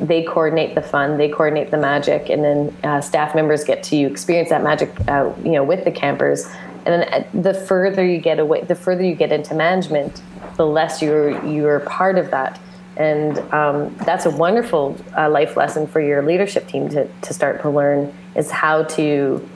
they 0.00 0.22
coordinate 0.22 0.74
the 0.74 0.82
fun, 0.82 1.18
they 1.18 1.28
coordinate 1.28 1.70
the 1.70 1.76
magic, 1.76 2.30
and 2.30 2.42
then 2.42 2.76
uh, 2.82 3.00
staff 3.00 3.34
members 3.34 3.64
get 3.64 3.82
to 3.84 3.96
experience 3.96 4.48
that 4.48 4.62
magic, 4.62 4.90
uh, 5.08 5.30
you 5.44 5.52
know, 5.52 5.62
with 5.62 5.84
the 5.84 5.90
campers. 5.90 6.46
And 6.86 7.02
then 7.02 7.02
uh, 7.12 7.28
the 7.34 7.52
further 7.52 8.04
you 8.04 8.18
get 8.18 8.38
away, 8.38 8.62
the 8.62 8.74
further 8.74 9.04
you 9.04 9.14
get 9.14 9.30
into 9.30 9.54
management, 9.54 10.22
the 10.56 10.66
less 10.66 11.02
you're 11.02 11.44
you're 11.44 11.80
part 11.80 12.16
of 12.16 12.30
that 12.30 12.58
and 13.00 13.38
um, 13.54 13.96
that's 14.04 14.26
a 14.26 14.30
wonderful 14.30 14.94
uh, 15.16 15.30
life 15.30 15.56
lesson 15.56 15.86
for 15.86 16.02
your 16.02 16.22
leadership 16.22 16.68
team 16.68 16.90
to, 16.90 17.08
to 17.22 17.32
start 17.32 17.62
to 17.62 17.70
learn 17.70 18.12
is 18.34 18.50
how 18.50 18.82
to 18.84 19.48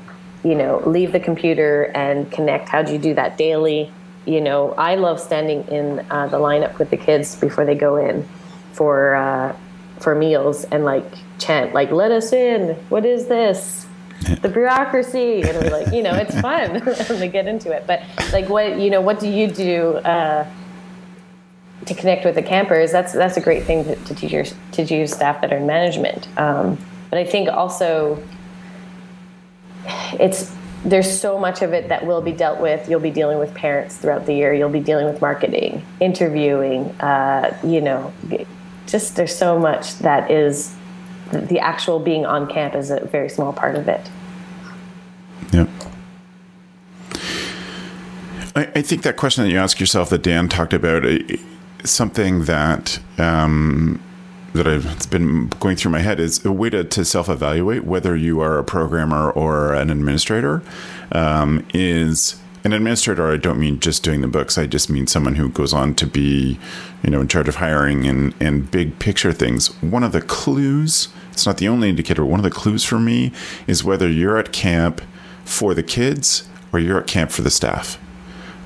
you 0.43 0.55
know 0.55 0.83
leave 0.87 1.13
the 1.13 1.21
computer 1.21 1.93
and 1.95 2.33
connect. 2.33 2.71
How 2.71 2.81
do 2.83 2.93
you 2.95 2.99
do 2.99 3.13
that 3.15 3.37
daily? 3.37 3.93
You 4.25 4.41
know 4.41 4.73
i 4.79 4.95
love 4.95 5.21
standing 5.21 5.69
in 5.69 6.07
uh, 6.11 6.29
the 6.29 6.39
lineup 6.39 6.79
with 6.79 6.89
the 6.89 6.97
kids 6.97 7.37
before 7.37 7.67
they 7.67 7.75
go 7.75 7.97
in 7.97 8.27
for 8.73 9.15
uh, 9.15 9.55
for 10.01 10.15
meals 10.15 10.65
and 10.65 10.87
like 10.87 11.05
chant 11.39 11.75
like 11.75 11.91
let 11.91 12.11
us 12.11 12.33
in. 12.33 12.75
What 12.89 13.05
is 13.05 13.27
this? 13.27 13.85
The 14.41 14.49
bureaucracy. 14.49 15.43
And 15.43 15.59
we're 15.59 15.71
like 15.71 15.93
you 15.93 16.03
know 16.03 16.15
it's 16.15 16.41
fun 16.49 16.77
and 16.77 17.21
they 17.21 17.29
get 17.29 17.47
into 17.47 17.71
it. 17.73 17.87
But 17.87 18.01
like 18.33 18.49
what 18.49 18.81
you 18.81 18.89
know 18.89 19.03
what 19.03 19.21
do 19.21 19.29
you 19.29 19.49
do 19.49 19.97
uh, 19.97 20.49
to 21.87 21.95
connect 21.95 22.25
with 22.25 22.35
the 22.35 22.43
campers, 22.43 22.93
that's 22.93 23.13
that's 23.13 23.37
a 23.37 23.41
great 23.41 23.65
thing 23.65 23.85
to, 23.85 23.97
to 23.97 24.15
teach 24.15 24.33
your 24.33 24.45
to 24.45 24.87
teach 24.87 25.11
staff 25.11 25.41
that 25.41 25.53
are 25.53 25.57
in 25.57 25.67
management. 25.67 26.29
Um, 26.39 26.79
but 27.11 27.19
I 27.19 27.25
think 27.25 27.49
also 27.49 28.23
it's 30.19 30.55
there's 30.85 31.21
so 31.21 31.39
much 31.39 31.63
of 31.63 31.73
it 31.73 31.89
that 31.89 32.07
will 32.07 32.21
be 32.21 32.33
dealt 32.33 32.61
with. 32.61 32.89
You'll 32.89 33.01
be 33.01 33.11
dealing 33.11 33.39
with 33.39 33.55
parents 33.55 33.97
throughout 33.97 34.27
the 34.27 34.35
year. 34.35 34.53
You'll 34.53 34.69
be 34.69 34.81
dealing 34.81 35.07
with 35.07 35.21
marketing, 35.21 35.85
interviewing. 36.01 36.91
Uh, 37.01 37.57
you 37.65 37.81
know, 37.81 38.13
just 38.87 39.17
there's 39.17 39.35
so 39.35 39.59
much 39.59 39.99
that 39.99 40.31
is 40.31 40.75
the 41.33 41.59
actual 41.59 41.99
being 41.99 42.27
on 42.27 42.47
camp 42.47 42.75
is 42.75 42.91
a 42.91 43.01
very 43.07 43.29
small 43.29 43.53
part 43.53 43.77
of 43.77 43.89
it. 43.89 44.11
Yeah. 45.53 45.67
I, 48.57 48.71
I 48.75 48.83
think 48.83 49.03
that 49.03 49.17
question 49.17 49.45
that 49.45 49.51
you 49.51 49.59
ask 49.59 49.81
yourself 49.81 50.11
that 50.11 50.23
Dan 50.23 50.49
talked 50.49 50.75
about 50.75 51.05
something 51.85 52.45
that 52.45 52.99
um, 53.19 54.03
that 54.55 54.69
I've 54.69 55.11
been 55.11 55.49
going 55.61 55.77
through 55.77 55.91
my 55.91 56.01
head 56.01 56.21
is 56.21 56.45
a 56.45 56.53
way 56.53 56.71
to, 56.71 56.85
to 56.85 57.05
self 57.05 57.29
evaluate 57.29 57.85
whether 57.85 58.17
you 58.17 58.41
are 58.41 58.59
a 58.59 58.65
programmer 58.65 59.31
or 59.31 59.75
an 59.75 59.91
administrator. 59.91 60.63
Um, 61.13 61.67
is 61.75 62.37
an 62.65 62.73
administrator, 62.73 63.31
I 63.31 63.37
don't 63.37 63.59
mean 63.59 63.79
just 63.79 64.03
doing 64.03 64.23
the 64.23 64.29
books. 64.29 64.57
I 64.57 64.67
just 64.67 64.89
mean 64.89 65.07
someone 65.07 65.35
who 65.35 65.51
goes 65.51 65.75
on 65.75 65.95
to 65.97 66.07
be, 66.07 66.59
you 67.03 67.11
know, 67.11 67.21
in 67.21 67.29
charge 67.29 67.47
of 67.47 67.57
hiring 67.57 68.07
and, 68.07 68.35
and 68.41 68.71
big 68.71 68.99
picture 68.99 69.35
things. 69.35 69.67
One 69.83 70.03
of 70.03 70.13
the 70.13 70.23
clues, 70.23 71.09
it's 71.31 71.45
not 71.45 71.59
the 71.59 71.69
only 71.69 71.91
indicator, 71.91 72.25
one 72.25 72.41
of 72.41 72.45
the 72.45 72.51
clues 72.51 72.83
for 72.83 72.99
me 72.99 73.33
is 73.67 73.85
whether 73.85 74.09
you're 74.09 74.39
at 74.39 74.53
camp 74.53 75.03
for 75.45 75.75
the 75.75 75.83
kids 75.83 76.49
or 76.73 76.79
you're 76.79 76.99
at 76.99 77.07
camp 77.07 77.31
for 77.31 77.43
the 77.43 77.51
staff. 77.51 78.01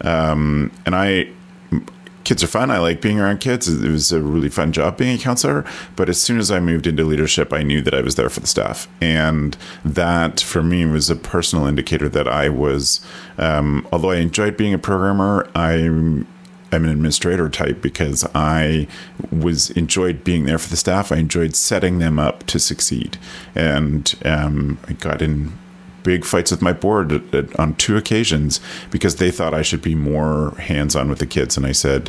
Um, 0.02 0.70
and 0.86 0.94
I, 0.94 1.30
kids 2.28 2.44
are 2.44 2.48
fun. 2.48 2.70
I 2.70 2.76
like 2.76 3.00
being 3.00 3.18
around 3.18 3.40
kids. 3.40 3.68
It 3.68 3.90
was 3.90 4.12
a 4.12 4.20
really 4.20 4.50
fun 4.50 4.70
job 4.70 4.98
being 4.98 5.16
a 5.16 5.18
counselor. 5.18 5.64
But 5.96 6.10
as 6.10 6.20
soon 6.20 6.38
as 6.38 6.50
I 6.50 6.60
moved 6.60 6.86
into 6.86 7.02
leadership, 7.02 7.54
I 7.54 7.62
knew 7.62 7.80
that 7.80 7.94
I 7.94 8.02
was 8.02 8.16
there 8.16 8.28
for 8.28 8.40
the 8.40 8.46
staff. 8.46 8.86
And 9.00 9.56
that 9.82 10.38
for 10.38 10.62
me 10.62 10.84
was 10.84 11.08
a 11.08 11.16
personal 11.16 11.64
indicator 11.66 12.06
that 12.10 12.28
I 12.28 12.50
was, 12.50 13.00
um, 13.38 13.88
although 13.90 14.10
I 14.10 14.16
enjoyed 14.16 14.58
being 14.58 14.74
a 14.74 14.78
programmer, 14.78 15.48
I'm 15.54 16.26
I'm 16.70 16.84
an 16.84 16.90
administrator 16.90 17.48
type 17.48 17.80
because 17.80 18.26
I 18.34 18.88
was 19.32 19.70
enjoyed 19.70 20.22
being 20.22 20.44
there 20.44 20.58
for 20.58 20.68
the 20.68 20.76
staff. 20.76 21.10
I 21.10 21.16
enjoyed 21.16 21.56
setting 21.56 21.98
them 21.98 22.18
up 22.18 22.44
to 22.48 22.58
succeed, 22.58 23.16
and 23.54 24.14
um, 24.26 24.78
I 24.86 24.92
got 24.92 25.22
in 25.22 25.54
big 26.08 26.24
fights 26.24 26.50
with 26.50 26.62
my 26.62 26.72
board 26.72 27.12
at, 27.12 27.34
at, 27.34 27.60
on 27.60 27.74
two 27.74 27.94
occasions 27.94 28.60
because 28.90 29.16
they 29.16 29.30
thought 29.30 29.52
I 29.52 29.60
should 29.60 29.82
be 29.82 29.94
more 29.94 30.52
hands 30.52 30.96
on 30.96 31.10
with 31.10 31.18
the 31.18 31.26
kids. 31.26 31.58
And 31.58 31.66
I 31.66 31.72
said, 31.72 32.08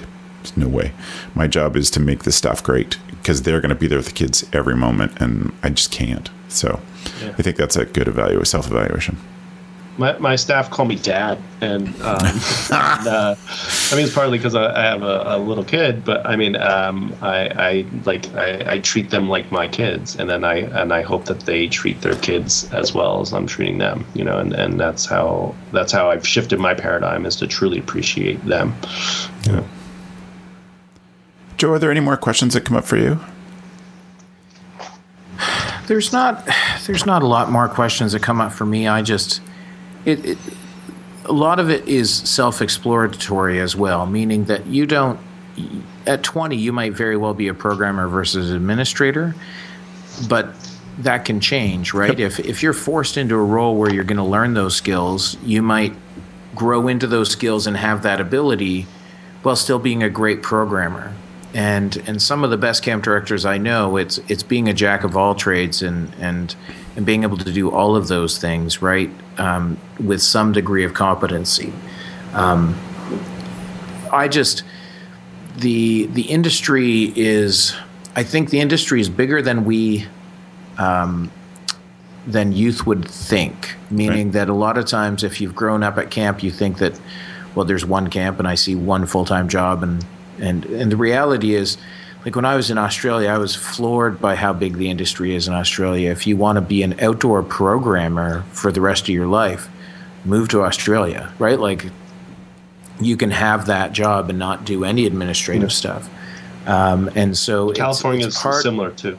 no 0.56 0.70
way. 0.70 0.94
My 1.36 1.48
job 1.48 1.76
is 1.76 1.92
to 1.92 2.00
make 2.00 2.24
the 2.24 2.32
stuff 2.32 2.64
great 2.64 2.98
because 3.10 3.42
they're 3.42 3.60
going 3.60 3.76
to 3.76 3.76
be 3.76 3.88
there 3.88 3.98
with 3.98 4.06
the 4.06 4.14
kids 4.14 4.50
every 4.54 4.74
moment, 4.74 5.20
and 5.20 5.52
I 5.64 5.70
just 5.72 5.92
can't. 5.92 6.30
So 6.48 6.80
yeah. 7.22 7.36
I 7.38 7.42
think 7.42 7.58
that's 7.58 7.76
a 7.76 7.84
good 7.84 8.08
evaluation, 8.08 8.46
self 8.46 8.68
evaluation 8.68 9.18
my, 10.00 10.18
my 10.18 10.36
staff 10.38 10.72
call 10.72 10.86
me 10.86 10.96
dad, 10.96 11.38
and, 11.60 11.90
um, 12.02 12.18
and 12.72 13.08
uh, 13.08 13.36
I 13.92 13.96
mean 13.96 14.06
it's 14.06 14.14
partly 14.14 14.38
because 14.38 14.56
I, 14.56 14.74
I, 14.74 14.84
have 14.86 15.04
a, 15.04 15.24
a, 15.26 15.38
little 15.38 15.64
kid, 15.64 16.06
but 16.06 16.26
I 16.26 16.38
mean 16.38 16.56
um, 16.56 17.14
I, 17.22 17.50
I 17.50 17.86
like 18.06 18.34
I, 18.34 18.76
I, 18.76 18.80
treat 18.80 19.10
them 19.10 19.28
like 19.28 19.52
my 19.52 19.68
kids, 19.68 20.16
and 20.16 20.30
then 20.30 20.46
I 20.46 20.60
and 20.82 20.94
I 20.94 21.02
hope 21.02 21.26
that 21.26 21.42
they 21.42 21.68
treat 21.68 22.00
their 22.02 22.16
kids 22.16 22.72
as 22.74 22.94
well 22.94 23.20
as 23.20 23.34
I'm 23.34 23.46
treating 23.46 23.78
them, 23.78 24.06
you 24.14 24.24
know, 24.24 24.40
and, 24.40 24.54
and 24.54 24.80
that's 24.80 25.06
how 25.06 25.54
that's 25.74 25.92
how 25.92 26.10
I've 26.10 26.26
shifted 26.26 26.60
my 26.60 26.74
paradigm 26.74 27.26
is 27.26 27.36
to 27.38 27.48
truly 27.48 27.78
appreciate 27.78 28.44
them. 28.46 28.74
You 29.46 29.52
know. 29.52 29.66
Joe, 31.58 31.74
are 31.74 31.80
there 31.80 31.92
any 31.92 32.00
more 32.00 32.16
questions 32.16 32.54
that 32.54 32.64
come 32.64 32.78
up 32.78 32.86
for 32.86 32.96
you? 32.96 33.20
There's 35.88 36.14
not 36.14 36.48
there's 36.86 37.06
not 37.06 37.22
a 37.22 37.28
lot 37.28 37.52
more 37.52 37.68
questions 37.68 38.14
that 38.14 38.22
come 38.22 38.40
up 38.40 38.54
for 38.54 38.66
me. 38.66 38.88
I 38.88 39.02
just 39.02 39.42
it, 40.06 40.26
it, 40.26 40.38
a 41.26 41.34
lot 41.34 41.60
of 41.60 41.70
it 41.70 41.88
is 41.88 42.14
self-exploratory 42.14 43.60
as 43.60 43.76
well, 43.76 44.06
meaning 44.06 44.46
that 44.46 44.66
you 44.68 44.86
don't. 44.86 45.20
At 46.08 46.24
20, 46.24 46.56
you 46.56 46.72
might 46.72 46.94
very 46.94 47.18
well 47.18 47.34
be 47.34 47.50
a 47.50 47.54
programmer 47.54 48.08
versus 48.08 48.52
administrator, 48.52 49.36
but 50.28 50.54
that 51.00 51.26
can 51.26 51.40
change, 51.40 51.94
right? 51.94 52.18
Yep. 52.18 52.32
If 52.32 52.40
if 52.40 52.64
you're 52.64 52.74
forced 52.74 53.18
into 53.18 53.36
a 53.36 53.44
role 53.44 53.76
where 53.76 53.94
you're 53.94 54.04
going 54.04 54.18
to 54.18 54.24
learn 54.24 54.54
those 54.54 54.76
skills, 54.76 55.38
you 55.44 55.62
might 55.62 55.94
grow 56.56 56.88
into 56.88 57.08
those 57.08 57.30
skills 57.30 57.68
and 57.68 57.78
have 57.78 58.04
that 58.04 58.20
ability 58.20 58.88
while 59.44 59.56
still 59.56 59.80
being 59.80 60.04
a 60.04 60.10
great 60.10 60.42
programmer. 60.42 61.14
And 61.54 62.02
and 62.06 62.22
some 62.22 62.44
of 62.44 62.50
the 62.50 62.58
best 62.58 62.84
camp 62.84 63.04
directors 63.04 63.46
I 63.46 63.58
know, 63.58 63.98
it's 63.98 64.20
it's 64.28 64.44
being 64.44 64.68
a 64.68 64.74
jack 64.74 65.04
of 65.04 65.16
all 65.16 65.36
trades 65.36 65.82
and 65.82 66.14
and 66.20 66.56
and 67.00 67.06
being 67.06 67.24
able 67.24 67.38
to 67.38 67.52
do 67.52 67.72
all 67.72 67.96
of 67.96 68.10
those 68.10 68.38
things, 68.38 68.82
right? 68.82 69.10
um, 69.40 69.78
with 70.04 70.22
some 70.22 70.52
degree 70.52 70.84
of 70.84 70.94
competency. 70.94 71.74
Um, 72.34 72.78
I 74.12 74.28
just 74.28 74.64
the 75.58 76.06
the 76.08 76.24
industry 76.24 77.12
is 77.16 77.76
I 78.16 78.24
think 78.24 78.50
the 78.50 78.60
industry 78.60 79.02
is 79.02 79.10
bigger 79.10 79.42
than 79.42 79.66
we 79.66 80.06
um, 80.78 81.32
than 82.28 82.52
youth 82.52 82.86
would 82.86 83.08
think. 83.08 83.76
Meaning 83.90 84.28
right. 84.28 84.34
that 84.34 84.50
a 84.50 84.54
lot 84.54 84.78
of 84.78 84.86
times, 84.86 85.24
if 85.24 85.42
you've 85.42 85.56
grown 85.56 85.82
up 85.82 85.98
at 85.98 86.12
camp, 86.12 86.44
you 86.44 86.52
think 86.52 86.78
that 86.78 87.00
well, 87.56 87.66
there's 87.66 87.86
one 87.86 88.10
camp 88.10 88.38
and 88.38 88.48
I 88.48 88.56
see 88.56 88.76
one 88.76 89.06
full 89.06 89.26
time 89.26 89.48
job, 89.48 89.82
and 89.82 90.06
and 90.38 90.66
and 90.66 90.92
the 90.92 90.98
reality 90.98 91.56
is 91.56 91.78
like 92.26 92.36
when 92.36 92.46
I 92.46 92.56
was 92.56 92.70
in 92.70 92.78
Australia, 92.78 93.30
I 93.30 93.38
was 93.38 93.56
floored 93.56 94.20
by 94.20 94.36
how 94.36 94.52
big 94.54 94.76
the 94.76 94.90
industry 94.90 95.36
is 95.36 95.48
in 95.48 95.54
Australia. 95.54 96.12
If 96.12 96.28
you 96.28 96.36
want 96.36 96.58
to 96.58 96.62
be 96.62 96.84
an 96.84 97.00
outdoor 97.00 97.44
programmer 97.44 98.44
for 98.52 98.72
the 98.72 98.82
rest 98.82 99.04
of 99.04 99.10
your 99.10 99.28
life, 99.28 99.70
move 100.26 100.50
to 100.50 100.62
Australia, 100.64 101.32
right? 101.40 101.60
Like 101.60 101.86
you 103.00 103.16
can 103.16 103.32
have 103.32 103.68
that 103.68 103.94
job 103.94 104.30
and 104.30 104.38
not 104.38 104.66
do 104.66 104.84
any 104.84 105.06
administrative 105.06 105.70
mm-hmm. 105.70 106.04
stuff. 106.06 106.10
Um, 106.68 107.10
and 107.16 107.38
so 107.38 107.72
California 107.72 108.28
it's, 108.28 108.36
it's 108.36 108.44
part, 108.44 108.58
is 108.58 108.64
similar 108.64 108.92
too. 108.92 109.18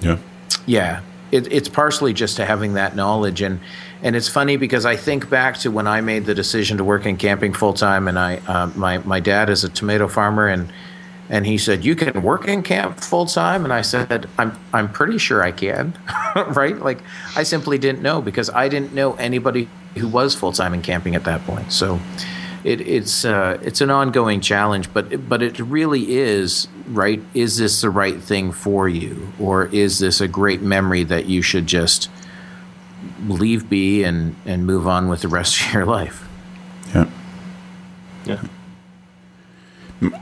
Yeah. 0.00 0.18
Yeah. 0.66 1.00
It, 1.32 1.52
it's 1.52 1.68
partially 1.68 2.14
just 2.14 2.36
to 2.36 2.46
having 2.46 2.74
that 2.74 2.96
knowledge 2.96 3.42
and 3.42 3.60
and 4.00 4.14
it's 4.14 4.28
funny 4.28 4.56
because 4.56 4.86
I 4.86 4.94
think 4.94 5.28
back 5.28 5.56
to 5.58 5.72
when 5.72 5.88
I 5.88 6.00
made 6.00 6.24
the 6.24 6.34
decision 6.34 6.78
to 6.78 6.84
work 6.84 7.04
in 7.04 7.16
camping 7.16 7.52
full 7.52 7.74
time 7.74 8.06
and 8.06 8.16
I 8.18 8.36
uh, 8.46 8.70
my 8.76 8.98
my 8.98 9.18
dad 9.18 9.50
is 9.50 9.64
a 9.64 9.68
tomato 9.68 10.06
farmer 10.06 10.46
and 10.46 10.72
and 11.28 11.46
he 11.46 11.58
said 11.58 11.84
you 11.84 11.94
can 11.94 12.22
work 12.22 12.48
in 12.48 12.62
camp 12.62 13.00
full 13.00 13.26
time 13.26 13.64
and 13.64 13.72
I 13.72 13.82
said 13.82 14.28
I'm 14.38 14.58
I'm 14.72 14.90
pretty 14.90 15.18
sure 15.18 15.42
I 15.42 15.52
can 15.52 15.98
right 16.36 16.78
like 16.78 16.98
I 17.36 17.42
simply 17.42 17.78
didn't 17.78 18.02
know 18.02 18.22
because 18.22 18.50
I 18.50 18.68
didn't 18.68 18.94
know 18.94 19.14
anybody 19.14 19.68
who 19.96 20.08
was 20.08 20.34
full 20.34 20.52
time 20.52 20.74
in 20.74 20.82
camping 20.82 21.14
at 21.14 21.24
that 21.24 21.44
point 21.44 21.72
so 21.72 22.00
it, 22.64 22.80
it's 22.80 23.24
uh, 23.24 23.58
it's 23.62 23.80
an 23.80 23.90
ongoing 23.90 24.40
challenge, 24.40 24.92
but 24.92 25.28
but 25.28 25.42
it 25.42 25.58
really 25.58 26.16
is 26.16 26.68
right. 26.88 27.22
Is 27.34 27.58
this 27.58 27.80
the 27.80 27.90
right 27.90 28.20
thing 28.20 28.52
for 28.52 28.88
you, 28.88 29.32
or 29.38 29.66
is 29.66 30.00
this 30.00 30.20
a 30.20 30.28
great 30.28 30.60
memory 30.60 31.04
that 31.04 31.26
you 31.26 31.40
should 31.40 31.66
just 31.66 32.10
leave 33.26 33.70
be 33.70 34.02
and 34.02 34.34
and 34.44 34.66
move 34.66 34.86
on 34.86 35.08
with 35.08 35.22
the 35.22 35.28
rest 35.28 35.60
of 35.60 35.72
your 35.72 35.86
life? 35.86 36.28
Yeah. 36.94 37.08
Yeah. 38.24 38.42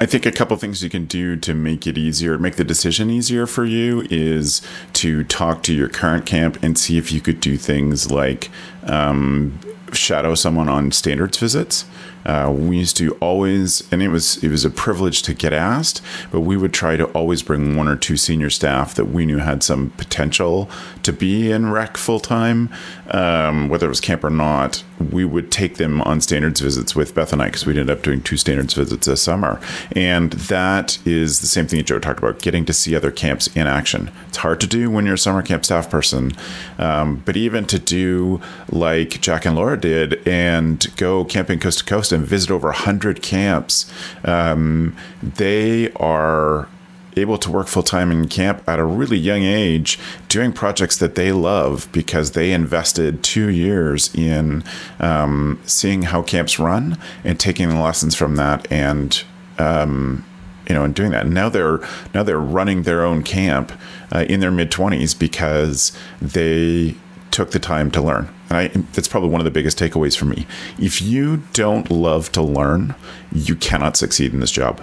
I 0.00 0.06
think 0.06 0.24
a 0.24 0.32
couple 0.32 0.56
things 0.56 0.82
you 0.82 0.88
can 0.88 1.04
do 1.04 1.36
to 1.36 1.52
make 1.52 1.86
it 1.86 1.98
easier, 1.98 2.38
make 2.38 2.56
the 2.56 2.64
decision 2.64 3.10
easier 3.10 3.46
for 3.46 3.64
you, 3.64 4.06
is 4.10 4.62
to 4.94 5.22
talk 5.24 5.62
to 5.64 5.74
your 5.74 5.88
current 5.88 6.24
camp 6.24 6.62
and 6.62 6.78
see 6.78 6.96
if 6.96 7.12
you 7.12 7.20
could 7.20 7.40
do 7.40 7.58
things 7.58 8.10
like 8.10 8.50
um, 8.84 9.58
shadow 9.92 10.34
someone 10.34 10.68
on 10.68 10.92
standards 10.92 11.36
visits. 11.38 11.84
Uh, 12.26 12.50
we 12.50 12.78
used 12.78 12.96
to 12.96 13.12
always, 13.20 13.86
and 13.92 14.02
it 14.02 14.08
was 14.08 14.42
it 14.42 14.50
was 14.50 14.64
a 14.64 14.70
privilege 14.70 15.22
to 15.22 15.32
get 15.32 15.52
asked, 15.52 16.02
but 16.32 16.40
we 16.40 16.56
would 16.56 16.74
try 16.74 16.96
to 16.96 17.04
always 17.06 17.40
bring 17.40 17.76
one 17.76 17.86
or 17.86 17.94
two 17.94 18.16
senior 18.16 18.50
staff 18.50 18.94
that 18.96 19.06
we 19.06 19.24
knew 19.24 19.38
had 19.38 19.62
some 19.62 19.90
potential 19.90 20.68
to 21.04 21.12
be 21.12 21.52
in 21.52 21.70
rec 21.70 21.96
full 21.96 22.18
time, 22.18 22.68
um, 23.10 23.68
whether 23.68 23.86
it 23.86 23.88
was 23.88 24.00
camp 24.00 24.24
or 24.24 24.30
not. 24.30 24.82
We 25.12 25.24
would 25.24 25.52
take 25.52 25.76
them 25.76 26.00
on 26.02 26.20
standards 26.20 26.60
visits 26.60 26.96
with 26.96 27.14
Beth 27.14 27.32
and 27.32 27.42
I 27.42 27.46
because 27.46 27.66
we 27.66 27.78
ended 27.78 27.90
up 27.90 28.02
doing 28.02 28.22
two 28.22 28.36
standards 28.36 28.74
visits 28.74 29.06
this 29.06 29.22
summer, 29.22 29.60
and 29.94 30.32
that 30.32 30.98
is 31.06 31.40
the 31.40 31.46
same 31.46 31.68
thing 31.68 31.78
that 31.78 31.86
Joe 31.86 32.00
talked 32.00 32.18
about: 32.18 32.42
getting 32.42 32.64
to 32.64 32.72
see 32.72 32.96
other 32.96 33.12
camps 33.12 33.46
in 33.48 33.68
action. 33.68 34.10
It's 34.26 34.38
hard 34.38 34.60
to 34.62 34.66
do 34.66 34.90
when 34.90 35.04
you're 35.04 35.14
a 35.14 35.18
summer 35.18 35.42
camp 35.42 35.64
staff 35.64 35.88
person, 35.88 36.32
um, 36.78 37.22
but 37.24 37.36
even 37.36 37.66
to 37.66 37.78
do 37.78 38.40
like 38.68 39.20
Jack 39.20 39.46
and 39.46 39.54
Laura 39.54 39.78
did 39.78 40.26
and 40.26 40.84
go 40.96 41.24
camping 41.24 41.60
coast 41.60 41.78
to 41.80 41.84
coast 41.84 42.12
and 42.16 42.26
visit 42.26 42.50
over 42.50 42.68
100 42.68 43.22
camps. 43.22 43.90
Um, 44.24 44.96
they 45.22 45.92
are 45.92 46.68
able 47.16 47.38
to 47.38 47.50
work 47.50 47.66
full 47.66 47.82
time 47.82 48.10
in 48.12 48.28
camp 48.28 48.62
at 48.68 48.78
a 48.78 48.84
really 48.84 49.16
young 49.16 49.42
age, 49.42 49.98
doing 50.28 50.52
projects 50.52 50.96
that 50.98 51.14
they 51.14 51.32
love 51.32 51.88
because 51.92 52.32
they 52.32 52.52
invested 52.52 53.22
two 53.22 53.48
years 53.48 54.14
in 54.14 54.62
um, 55.00 55.60
seeing 55.64 56.02
how 56.02 56.22
camps 56.22 56.58
run 56.58 56.98
and 57.24 57.40
taking 57.40 57.68
the 57.68 57.80
lessons 57.80 58.14
from 58.14 58.36
that 58.36 58.70
and. 58.70 59.24
Um, 59.58 60.24
you 60.68 60.74
know, 60.74 60.82
and 60.82 60.96
doing 60.96 61.12
that. 61.12 61.28
Now 61.28 61.48
they're 61.48 61.78
now 62.12 62.24
they're 62.24 62.40
running 62.40 62.82
their 62.82 63.04
own 63.04 63.22
camp 63.22 63.70
uh, 64.12 64.26
in 64.28 64.40
their 64.40 64.50
mid 64.50 64.68
twenties 64.72 65.14
because 65.14 65.96
they 66.20 66.96
took 67.36 67.50
the 67.50 67.58
time 67.58 67.90
to 67.90 68.00
learn. 68.00 68.28
And 68.48 68.58
I, 68.58 68.68
that's 68.94 69.08
probably 69.08 69.28
one 69.28 69.42
of 69.42 69.44
the 69.44 69.50
biggest 69.50 69.78
takeaways 69.78 70.16
for 70.16 70.24
me. 70.24 70.46
If 70.78 71.02
you 71.02 71.42
don't 71.52 71.90
love 71.90 72.32
to 72.32 72.40
learn, 72.40 72.94
you 73.30 73.54
cannot 73.54 73.94
succeed 73.98 74.32
in 74.32 74.40
this 74.40 74.50
job. 74.50 74.80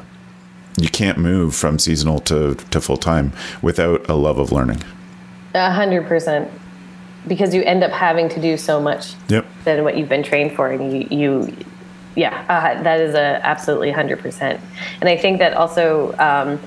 You 0.78 0.88
can't 0.88 1.18
move 1.18 1.56
from 1.56 1.80
seasonal 1.80 2.20
to, 2.22 2.54
to 2.54 2.80
full 2.80 2.98
time 2.98 3.34
without 3.64 4.08
a 4.08 4.14
love 4.14 4.38
of 4.38 4.52
learning. 4.52 4.84
A 5.56 5.72
hundred 5.72 6.08
percent. 6.08 6.52
Because 7.28 7.56
you 7.56 7.64
end 7.64 7.84
up 7.84 7.92
having 7.92 8.30
to 8.30 8.40
do 8.40 8.56
so 8.56 8.80
much 8.80 9.16
yep. 9.30 9.48
than 9.64 9.84
what 9.84 9.98
you've 9.98 10.10
been 10.10 10.24
trained 10.24 10.56
for, 10.56 10.70
and 10.70 10.94
you, 10.94 11.08
you 11.18 11.58
yeah, 12.16 12.46
uh, 12.50 12.84
that 12.84 13.00
is 13.00 13.16
a 13.16 13.40
absolutely 13.44 13.92
hundred 13.92 14.20
percent. 14.20 14.60
And 15.02 15.10
I 15.10 15.18
think 15.18 15.40
that 15.40 15.54
also 15.54 16.14
um, 16.20 16.60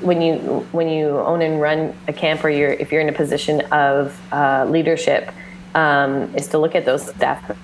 when 0.00 0.22
you 0.22 0.36
when 0.72 0.88
you 0.88 1.18
own 1.18 1.42
and 1.42 1.60
run 1.60 1.94
a 2.06 2.12
camp 2.12 2.44
or 2.44 2.50
you're 2.50 2.72
if 2.72 2.92
you're 2.92 3.00
in 3.00 3.08
a 3.08 3.12
position 3.12 3.60
of 3.72 4.18
uh, 4.32 4.64
leadership 4.68 5.32
um, 5.74 6.34
is 6.36 6.48
to 6.48 6.58
look 6.58 6.74
at 6.74 6.84
those 6.84 7.06
staff 7.08 7.56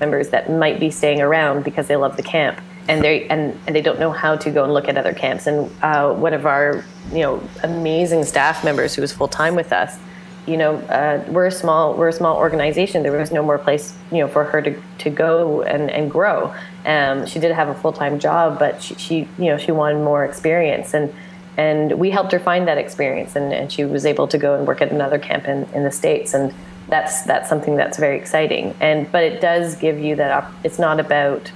members 0.00 0.30
that 0.30 0.50
might 0.50 0.80
be 0.80 0.90
staying 0.90 1.20
around 1.20 1.64
because 1.64 1.86
they 1.86 1.96
love 1.96 2.16
the 2.16 2.22
camp 2.22 2.60
and 2.88 3.02
they 3.02 3.26
and, 3.28 3.58
and 3.66 3.74
they 3.74 3.82
don't 3.82 3.98
know 3.98 4.12
how 4.12 4.36
to 4.36 4.50
go 4.50 4.64
and 4.64 4.72
look 4.72 4.88
at 4.88 4.96
other 4.96 5.14
camps. 5.14 5.46
And 5.46 5.70
uh, 5.82 6.12
one 6.14 6.34
of 6.34 6.46
our 6.46 6.84
you 7.12 7.20
know 7.20 7.42
amazing 7.62 8.24
staff 8.24 8.64
members 8.64 8.94
who 8.94 9.02
was 9.02 9.12
full 9.12 9.28
time 9.28 9.54
with 9.54 9.72
us 9.72 9.98
you 10.46 10.56
know 10.56 10.76
uh, 10.76 11.24
we're 11.28 11.46
a 11.46 11.50
small 11.50 11.94
we're 11.94 12.08
a 12.08 12.12
small 12.12 12.36
organization. 12.36 13.02
There 13.02 13.12
was 13.12 13.32
no 13.32 13.42
more 13.42 13.58
place 13.58 13.94
you 14.10 14.18
know 14.18 14.28
for 14.28 14.44
her 14.44 14.60
to, 14.62 14.80
to 14.98 15.10
go 15.10 15.62
and, 15.62 15.90
and 15.90 16.10
grow. 16.10 16.54
Um, 16.84 17.26
she 17.26 17.38
did 17.38 17.52
have 17.52 17.68
a 17.68 17.74
full-time 17.74 18.18
job 18.18 18.58
but 18.58 18.82
she, 18.82 18.94
she 18.96 19.16
you 19.38 19.46
know 19.46 19.58
she 19.58 19.72
wanted 19.72 20.04
more 20.04 20.24
experience. 20.24 20.94
And 20.94 21.14
and 21.56 21.98
we 21.98 22.10
helped 22.10 22.32
her 22.32 22.38
find 22.38 22.66
that 22.66 22.78
experience 22.78 23.36
and, 23.36 23.52
and 23.52 23.70
she 23.70 23.84
was 23.84 24.04
able 24.04 24.26
to 24.28 24.38
go 24.38 24.56
and 24.56 24.66
work 24.66 24.82
at 24.82 24.90
another 24.90 25.18
camp 25.18 25.46
in, 25.46 25.64
in 25.72 25.84
the 25.84 25.90
states 25.90 26.34
and 26.34 26.52
that's 26.88 27.22
that's 27.22 27.48
something 27.48 27.76
that's 27.76 27.98
very 27.98 28.18
exciting. 28.18 28.74
And 28.80 29.10
but 29.10 29.24
it 29.24 29.40
does 29.40 29.76
give 29.76 29.98
you 29.98 30.16
that 30.16 30.30
op- 30.30 30.52
it's 30.64 30.78
not 30.78 31.00
about 31.00 31.50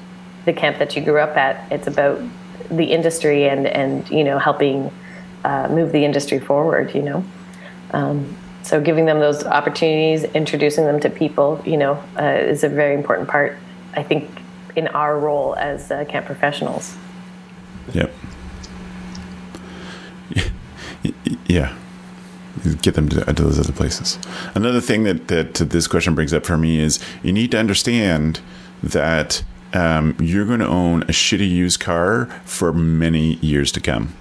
the 0.45 0.53
camp 0.53 0.79
that 0.79 0.97
you 0.97 1.03
grew 1.03 1.19
up 1.19 1.37
at 1.37 1.71
it's 1.71 1.87
about 1.87 2.23
the 2.71 2.85
industry 2.85 3.49
and 3.49 3.67
and 3.67 4.09
you 4.11 4.25
know 4.25 4.39
helping 4.39 4.91
uh, 5.45 5.69
move 5.71 5.93
the 5.93 6.05
industry 6.05 6.39
forward 6.39 6.95
you 6.95 7.03
know? 7.03 7.25
Um, 7.93 8.37
so 8.63 8.81
giving 8.81 9.07
them 9.07 9.19
those 9.21 9.45
opportunities 9.45 10.25
introducing 10.25 10.85
them 10.85 11.01
to 11.01 11.11
people 11.11 11.63
you 11.67 11.77
know 11.77 12.03
uh, 12.19 12.25
is 12.25 12.65
a 12.65 12.69
very 12.69 12.95
important 12.95 13.29
part 13.29 13.57
i 13.95 14.03
think 14.03 14.29
in 14.77 14.89
our 14.89 15.19
role 15.19 15.55
as 15.57 15.91
uh, 15.91 16.05
camp 16.07 16.27
professionals. 16.27 16.97
Yep 17.93 18.13
yeah 21.49 21.75
get 22.83 22.95
them 22.95 23.09
to, 23.09 23.25
to, 23.25 23.43
those 23.43 23.59
other 23.59 23.73
places 23.73 24.19
another 24.55 24.81
thing 24.81 25.05
that, 25.05 25.29
that 25.29 25.55
this 25.55 25.87
question 25.87 26.15
brings 26.15 26.33
up 26.33 26.45
for 26.45 26.57
me 26.57 26.79
is 26.79 26.99
you 27.23 27.33
need 27.33 27.51
to 27.51 27.59
understand 27.59 28.41
that 28.83 29.43
um, 29.75 30.17
you're 30.19 30.47
going 30.47 30.61
to 30.61 30.67
own 30.67 31.03
a 31.03 31.13
shitty 31.13 31.49
used 31.49 31.79
car 31.79 32.27
for 32.45 32.73
many 32.73 33.35
years 33.37 33.71
to 33.73 33.81
come 33.81 34.15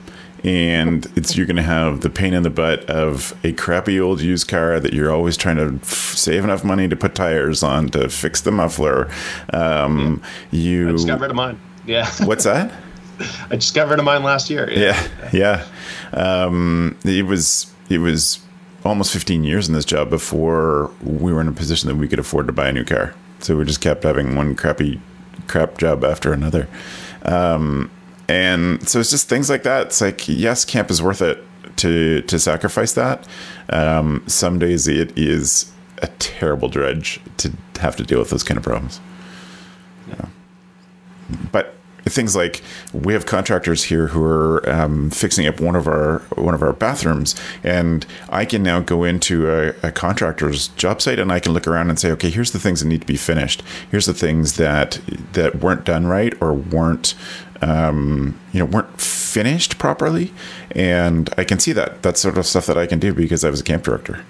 and 0.43 1.07
it's 1.15 1.35
you're 1.35 1.45
going 1.45 1.57
to 1.57 1.63
have 1.63 2.01
the 2.01 2.09
pain 2.09 2.33
in 2.33 2.43
the 2.43 2.49
butt 2.49 2.87
of 2.89 3.37
a 3.43 3.53
crappy 3.53 3.99
old 3.99 4.21
used 4.21 4.47
car 4.47 4.79
that 4.79 4.93
you're 4.93 5.11
always 5.11 5.35
trying 5.35 5.57
to 5.57 5.79
f- 5.81 6.13
save 6.15 6.43
enough 6.43 6.63
money 6.63 6.87
to 6.87 6.95
put 6.95 7.15
tires 7.15 7.63
on 7.63 7.89
to 7.89 8.07
fix 8.09 8.41
the 8.41 8.51
muffler. 8.51 9.09
Um, 9.51 10.21
yeah. 10.51 10.59
You 10.59 10.89
I 10.89 10.91
just 10.91 11.07
got 11.07 11.19
rid 11.19 11.31
of 11.31 11.35
mine. 11.35 11.59
Yeah. 11.85 12.09
What's 12.23 12.43
that? 12.43 12.71
I 13.49 13.55
just 13.55 13.73
got 13.73 13.89
rid 13.89 13.99
of 13.99 14.05
mine 14.05 14.23
last 14.23 14.49
year. 14.49 14.69
Yeah, 14.69 15.07
yeah. 15.23 15.29
yeah. 15.33 15.67
Um, 16.13 16.97
it 17.03 17.25
was 17.25 17.73
it 17.89 17.99
was 17.99 18.39
almost 18.85 19.11
15 19.11 19.43
years 19.43 19.67
in 19.67 19.73
this 19.73 19.85
job 19.85 20.09
before 20.09 20.91
we 21.03 21.33
were 21.33 21.41
in 21.41 21.47
a 21.47 21.53
position 21.53 21.89
that 21.89 21.95
we 21.95 22.07
could 22.07 22.19
afford 22.19 22.47
to 22.47 22.53
buy 22.53 22.69
a 22.69 22.73
new 22.73 22.85
car. 22.85 23.13
So 23.39 23.57
we 23.57 23.65
just 23.65 23.81
kept 23.81 24.03
having 24.03 24.35
one 24.35 24.55
crappy 24.55 24.99
crap 25.47 25.77
job 25.77 26.03
after 26.03 26.33
another. 26.33 26.67
Um, 27.23 27.91
and 28.27 28.87
so 28.87 28.99
it's 28.99 29.09
just 29.09 29.29
things 29.29 29.49
like 29.49 29.63
that. 29.63 29.87
It's 29.87 30.01
like 30.01 30.27
yes, 30.27 30.65
camp 30.65 30.91
is 30.91 31.01
worth 31.01 31.21
it 31.21 31.43
to 31.77 32.21
to 32.23 32.39
sacrifice 32.39 32.93
that. 32.93 33.27
Um, 33.69 34.23
some 34.27 34.59
days 34.59 34.87
it 34.87 35.17
is 35.17 35.71
a 36.01 36.07
terrible 36.19 36.69
dredge 36.69 37.19
to 37.37 37.51
have 37.79 37.95
to 37.95 38.03
deal 38.03 38.19
with 38.19 38.29
those 38.29 38.43
kind 38.43 38.57
of 38.57 38.63
problems. 38.63 38.99
Yeah. 40.09 40.25
But 41.51 41.76
things 42.09 42.35
like 42.35 42.61
we 42.93 43.13
have 43.13 43.25
contractors 43.25 43.83
here 43.83 44.07
who 44.07 44.23
are 44.23 44.67
um, 44.69 45.09
fixing 45.09 45.47
up 45.47 45.59
one 45.59 45.75
of 45.75 45.87
our 45.87 46.19
one 46.35 46.53
of 46.53 46.61
our 46.61 46.73
bathrooms, 46.73 47.35
and 47.63 48.05
I 48.29 48.45
can 48.45 48.63
now 48.63 48.79
go 48.79 49.03
into 49.03 49.49
a, 49.49 49.69
a, 49.83 49.91
contractor's 49.91 50.69
job 50.69 51.01
site 51.01 51.19
and 51.19 51.31
I 51.31 51.39
can 51.39 51.53
look 51.53 51.67
around 51.67 51.89
and 51.89 51.99
say, 51.99 52.11
okay, 52.11 52.29
here's 52.29 52.51
the 52.51 52.59
things 52.59 52.81
that 52.81 52.87
need 52.87 53.01
to 53.01 53.07
be 53.07 53.17
finished. 53.17 53.63
Here's 53.89 54.05
the 54.05 54.13
things 54.13 54.57
that 54.57 54.99
that 55.33 55.55
weren't 55.55 55.85
done 55.85 56.07
right 56.07 56.33
or 56.41 56.53
weren't 56.53 57.15
um, 57.61 58.39
you 58.53 58.59
know 58.59 58.65
weren't 58.65 58.99
finished 58.99 59.77
properly, 59.77 60.33
and 60.71 61.29
I 61.37 61.43
can 61.43 61.59
see 61.59 61.73
that. 61.73 62.01
That's 62.03 62.21
sort 62.21 62.37
of 62.37 62.45
stuff 62.45 62.65
that 62.67 62.77
I 62.77 62.85
can 62.85 62.99
do 62.99 63.13
because 63.13 63.43
I 63.43 63.49
was 63.49 63.61
a 63.61 63.63
camp 63.63 63.83
director. 63.83 64.23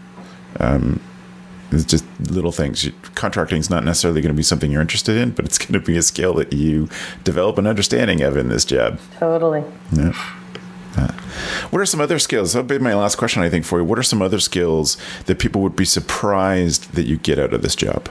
Um, 0.59 1.01
it's 1.71 1.85
just 1.85 2.05
little 2.31 2.51
things. 2.51 2.89
Contracting 3.15 3.59
is 3.59 3.69
not 3.69 3.83
necessarily 3.83 4.21
going 4.21 4.33
to 4.33 4.37
be 4.37 4.43
something 4.43 4.71
you're 4.71 4.81
interested 4.81 5.17
in, 5.17 5.31
but 5.31 5.45
it's 5.45 5.57
going 5.65 5.73
to 5.73 5.79
be 5.79 5.97
a 5.97 6.01
skill 6.01 6.33
that 6.35 6.53
you 6.53 6.89
develop 7.23 7.57
an 7.57 7.67
understanding 7.67 8.21
of 8.21 8.37
in 8.37 8.49
this 8.49 8.65
job. 8.65 8.99
Totally. 9.19 9.63
Yeah. 9.91 10.13
What 11.69 11.79
are 11.79 11.85
some 11.85 12.01
other 12.01 12.17
skills? 12.17 12.53
That'll 12.53 12.67
be 12.67 12.79
my 12.79 12.95
last 12.95 13.17
question, 13.17 13.43
I 13.43 13.49
think, 13.49 13.65
for 13.65 13.79
you. 13.79 13.85
What 13.85 13.99
are 13.99 14.03
some 14.03 14.21
other 14.21 14.39
skills 14.39 14.97
that 15.25 15.37
people 15.37 15.61
would 15.61 15.75
be 15.75 15.85
surprised 15.85 16.93
that 16.93 17.03
you 17.03 17.17
get 17.17 17.37
out 17.37 17.53
of 17.53 17.61
this 17.61 17.75
job? 17.75 18.09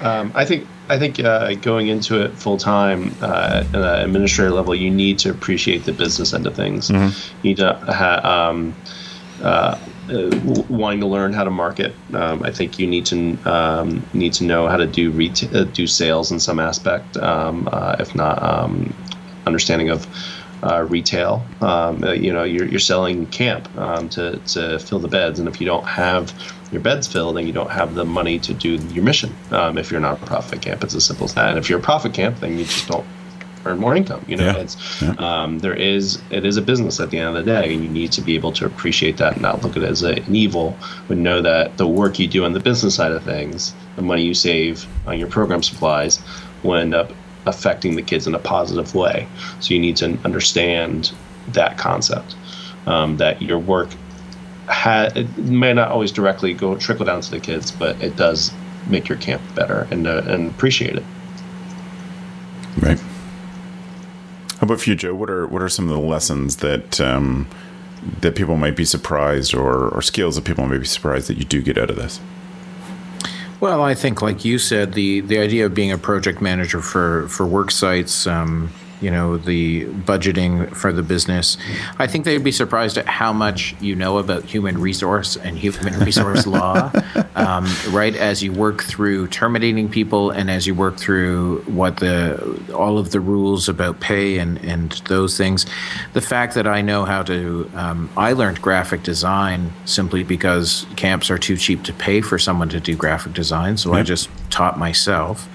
Um, 0.00 0.32
I 0.34 0.44
think 0.44 0.66
I 0.88 0.98
think 0.98 1.18
uh, 1.18 1.54
going 1.54 1.88
into 1.88 2.22
it 2.22 2.32
full 2.32 2.56
time 2.56 3.14
uh, 3.20 3.64
at 3.68 3.74
an 3.74 4.04
administrator 4.04 4.50
level, 4.50 4.74
you 4.74 4.90
need 4.90 5.18
to 5.20 5.30
appreciate 5.30 5.84
the 5.84 5.92
business 5.92 6.32
end 6.32 6.46
of 6.46 6.54
things. 6.54 6.88
You 6.88 7.10
need 7.42 7.56
to 7.56 7.74
ha- 7.74 8.20
um, 8.22 8.74
uh, 9.42 9.78
uh, 10.10 10.62
wanting 10.68 11.00
to 11.00 11.06
learn 11.06 11.32
how 11.32 11.44
to 11.44 11.50
market. 11.50 11.94
Um, 12.14 12.42
I 12.42 12.50
think 12.50 12.78
you 12.78 12.86
need 12.86 13.06
to 13.06 13.36
um, 13.44 14.06
need 14.14 14.32
to 14.34 14.44
know 14.44 14.68
how 14.68 14.76
to 14.76 14.86
do 14.86 15.12
reta- 15.12 15.54
uh, 15.54 15.64
do 15.64 15.86
sales 15.86 16.32
in 16.32 16.40
some 16.40 16.58
aspect, 16.58 17.16
um, 17.18 17.68
uh, 17.70 17.96
if 17.98 18.14
not 18.14 18.42
um, 18.42 18.94
understanding 19.46 19.90
of 19.90 20.06
uh, 20.62 20.86
retail. 20.88 21.44
Um, 21.60 22.02
uh, 22.02 22.12
you 22.12 22.32
know, 22.32 22.44
you're, 22.44 22.66
you're 22.66 22.80
selling 22.80 23.26
camp 23.26 23.68
um, 23.76 24.08
to, 24.10 24.38
to 24.38 24.78
fill 24.78 24.98
the 24.98 25.08
beds, 25.08 25.38
and 25.38 25.48
if 25.48 25.60
you 25.60 25.66
don't 25.66 25.86
have 25.86 26.32
your 26.72 26.80
beds 26.80 27.06
filled, 27.06 27.36
then 27.36 27.46
you 27.46 27.52
don't 27.52 27.70
have 27.70 27.94
the 27.94 28.04
money 28.04 28.38
to 28.40 28.52
do 28.54 28.76
your 28.92 29.04
mission. 29.04 29.34
Um, 29.50 29.78
if 29.78 29.90
you're 29.90 30.00
not 30.00 30.22
a 30.22 30.26
profit 30.26 30.60
camp, 30.60 30.84
it's 30.84 30.94
as 30.94 31.04
simple 31.04 31.24
as 31.24 31.34
that. 31.34 31.50
And 31.50 31.58
if 31.58 31.68
you're 31.70 31.78
a 31.78 31.82
profit 31.82 32.12
camp, 32.12 32.40
then 32.40 32.58
you 32.58 32.64
just 32.64 32.88
don't 32.88 33.06
earn 33.68 33.78
more 33.78 33.94
income. 33.96 34.24
You 34.28 34.36
know, 34.36 34.44
Yeah. 34.46 34.56
it's 34.56 35.02
um, 35.18 35.58
there 35.60 35.74
is 35.74 36.20
it 36.30 36.44
is 36.44 36.56
a 36.56 36.62
business 36.62 37.00
at 37.00 37.10
the 37.10 37.18
end 37.18 37.36
of 37.36 37.44
the 37.44 37.50
day, 37.50 37.72
and 37.72 37.82
you 37.82 37.88
need 37.88 38.12
to 38.12 38.20
be 38.20 38.34
able 38.34 38.52
to 38.52 38.66
appreciate 38.66 39.16
that 39.18 39.34
and 39.34 39.42
not 39.42 39.62
look 39.62 39.76
at 39.76 39.82
it 39.82 39.88
as 39.88 40.02
a, 40.02 40.14
an 40.16 40.34
evil, 40.34 40.76
but 41.06 41.16
know 41.16 41.40
that 41.42 41.76
the 41.76 41.86
work 41.86 42.18
you 42.18 42.26
do 42.26 42.44
on 42.44 42.52
the 42.52 42.60
business 42.60 42.94
side 42.94 43.12
of 43.12 43.22
things, 43.22 43.74
the 43.96 44.02
money 44.02 44.22
you 44.22 44.34
save 44.34 44.86
on 45.06 45.18
your 45.18 45.28
program 45.28 45.62
supplies, 45.62 46.20
will 46.62 46.74
end 46.76 46.94
up 46.94 47.12
affecting 47.46 47.96
the 47.96 48.02
kids 48.02 48.26
in 48.26 48.34
a 48.34 48.38
positive 48.38 48.94
way. 48.94 49.26
So 49.60 49.72
you 49.74 49.80
need 49.80 49.96
to 49.98 50.18
understand 50.24 51.12
that 51.52 51.78
concept. 51.78 52.34
Um, 52.86 53.18
that 53.18 53.42
your 53.42 53.58
work 53.58 53.90
ha- 54.66 55.10
it 55.14 55.36
may 55.36 55.74
not 55.74 55.90
always 55.90 56.10
directly 56.10 56.54
go 56.54 56.74
trickle 56.76 57.04
down 57.04 57.20
to 57.20 57.30
the 57.30 57.38
kids, 57.40 57.70
but 57.70 58.00
it 58.02 58.16
does 58.16 58.50
make 58.88 59.08
your 59.08 59.18
camp 59.18 59.42
better 59.54 59.86
and 59.90 60.06
uh, 60.06 60.22
and 60.26 60.48
appreciate 60.50 60.96
it. 60.96 61.04
Right. 62.80 62.98
How 64.58 64.64
about 64.64 64.80
for 64.80 64.90
you, 64.90 64.96
Joe? 64.96 65.14
What 65.14 65.30
are 65.30 65.46
what 65.46 65.62
are 65.62 65.68
some 65.68 65.88
of 65.88 65.94
the 65.94 66.00
lessons 66.00 66.56
that 66.56 67.00
um, 67.00 67.48
that 68.20 68.34
people 68.34 68.56
might 68.56 68.76
be 68.76 68.84
surprised, 68.84 69.54
or, 69.54 69.88
or 69.88 70.02
skills 70.02 70.36
that 70.36 70.44
people 70.44 70.66
might 70.66 70.78
be 70.78 70.84
surprised 70.84 71.28
that 71.28 71.38
you 71.38 71.44
do 71.44 71.62
get 71.62 71.78
out 71.78 71.90
of 71.90 71.96
this? 71.96 72.20
Well, 73.60 73.82
I 73.82 73.94
think, 73.94 74.22
like 74.22 74.44
you 74.44 74.58
said, 74.58 74.94
the, 74.94 75.20
the 75.20 75.38
idea 75.38 75.66
of 75.66 75.74
being 75.74 75.90
a 75.90 75.98
project 75.98 76.40
manager 76.40 76.80
for, 76.80 77.26
for 77.28 77.44
work 77.44 77.72
sites, 77.72 78.24
um, 78.26 78.72
you 79.00 79.10
know, 79.10 79.36
the 79.36 79.84
budgeting 79.84 80.74
for 80.74 80.92
the 80.92 81.02
business, 81.02 81.56
I 81.98 82.06
think 82.06 82.24
they'd 82.24 82.42
be 82.42 82.52
surprised 82.52 82.98
at 82.98 83.06
how 83.06 83.32
much 83.32 83.74
you 83.80 83.94
know 83.94 84.18
about 84.18 84.44
human 84.44 84.78
resource 84.78 85.36
and 85.36 85.56
human 85.58 85.98
resource 86.04 86.46
law, 86.46 86.90
um, 87.34 87.66
right? 87.90 88.14
As 88.14 88.42
you 88.42 88.52
work 88.52 88.82
through 88.82 89.28
terminating 89.28 89.88
people 89.88 90.30
and 90.30 90.50
as 90.50 90.66
you 90.66 90.74
work 90.74 90.98
through 90.98 91.62
what 91.62 91.98
the 91.98 92.58
all 92.74 92.98
of 92.98 93.10
the 93.10 93.20
rules 93.20 93.68
about 93.68 94.00
pay 94.00 94.38
and, 94.38 94.58
and 94.64 94.92
those 95.08 95.36
things. 95.36 95.66
The 96.12 96.20
fact 96.20 96.54
that 96.54 96.66
I 96.66 96.80
know 96.82 97.04
how 97.04 97.22
to, 97.24 97.70
um, 97.74 98.10
I 98.16 98.32
learned 98.32 98.60
graphic 98.60 99.02
design 99.02 99.72
simply 99.84 100.22
because 100.22 100.86
camps 100.96 101.30
are 101.30 101.38
too 101.38 101.56
cheap 101.56 101.82
to 101.84 101.92
pay 101.92 102.20
for 102.20 102.38
someone 102.38 102.68
to 102.70 102.80
do 102.80 102.96
graphic 102.96 103.32
design. 103.32 103.76
So 103.76 103.92
I 103.92 104.02
just 104.02 104.28
taught 104.50 104.78
myself. 104.78 105.48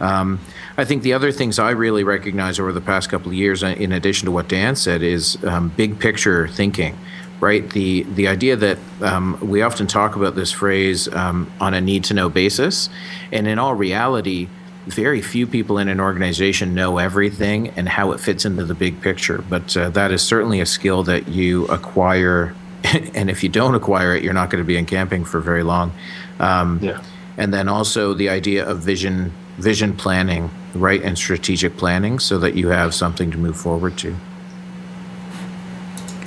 Um, 0.00 0.40
I 0.78 0.84
think 0.84 1.02
the 1.02 1.14
other 1.14 1.32
things 1.32 1.58
I 1.58 1.70
really 1.70 2.04
recognize 2.04 2.60
over 2.60 2.72
the 2.72 2.80
past 2.82 3.08
couple 3.08 3.28
of 3.28 3.34
years, 3.34 3.64
uh, 3.64 3.68
in 3.68 3.92
addition 3.92 4.26
to 4.26 4.32
what 4.32 4.48
Dan 4.48 4.76
said, 4.76 5.02
is 5.02 5.42
um, 5.44 5.68
big 5.70 5.98
picture 5.98 6.48
thinking. 6.48 6.96
Right, 7.38 7.68
the 7.68 8.04
the 8.04 8.28
idea 8.28 8.56
that 8.56 8.78
um, 9.02 9.38
we 9.42 9.60
often 9.60 9.86
talk 9.86 10.16
about 10.16 10.34
this 10.36 10.52
phrase 10.52 11.06
um, 11.14 11.52
on 11.60 11.74
a 11.74 11.82
need 11.82 12.04
to 12.04 12.14
know 12.14 12.30
basis, 12.30 12.88
and 13.30 13.46
in 13.46 13.58
all 13.58 13.74
reality, 13.74 14.48
very 14.86 15.20
few 15.20 15.46
people 15.46 15.76
in 15.76 15.88
an 15.88 16.00
organization 16.00 16.74
know 16.74 16.96
everything 16.96 17.68
and 17.76 17.90
how 17.90 18.12
it 18.12 18.20
fits 18.20 18.46
into 18.46 18.64
the 18.64 18.74
big 18.74 19.02
picture. 19.02 19.44
But 19.50 19.76
uh, 19.76 19.90
that 19.90 20.12
is 20.12 20.22
certainly 20.22 20.60
a 20.60 20.66
skill 20.66 21.02
that 21.02 21.28
you 21.28 21.66
acquire, 21.66 22.54
and 23.14 23.28
if 23.28 23.42
you 23.42 23.50
don't 23.50 23.74
acquire 23.74 24.14
it, 24.16 24.24
you're 24.24 24.32
not 24.32 24.48
going 24.48 24.64
to 24.64 24.66
be 24.66 24.78
in 24.78 24.86
camping 24.86 25.22
for 25.26 25.38
very 25.40 25.62
long. 25.62 25.92
Um, 26.40 26.78
Yeah. 26.82 27.02
and 27.36 27.52
then 27.52 27.68
also 27.68 28.14
the 28.14 28.30
idea 28.30 28.64
of 28.66 28.78
vision 28.78 29.30
vision 29.58 29.96
planning 29.96 30.50
right 30.74 31.02
and 31.02 31.16
strategic 31.16 31.76
planning 31.76 32.18
so 32.18 32.38
that 32.38 32.54
you 32.54 32.68
have 32.68 32.94
something 32.94 33.30
to 33.30 33.38
move 33.38 33.56
forward 33.56 33.96
to 33.98 34.14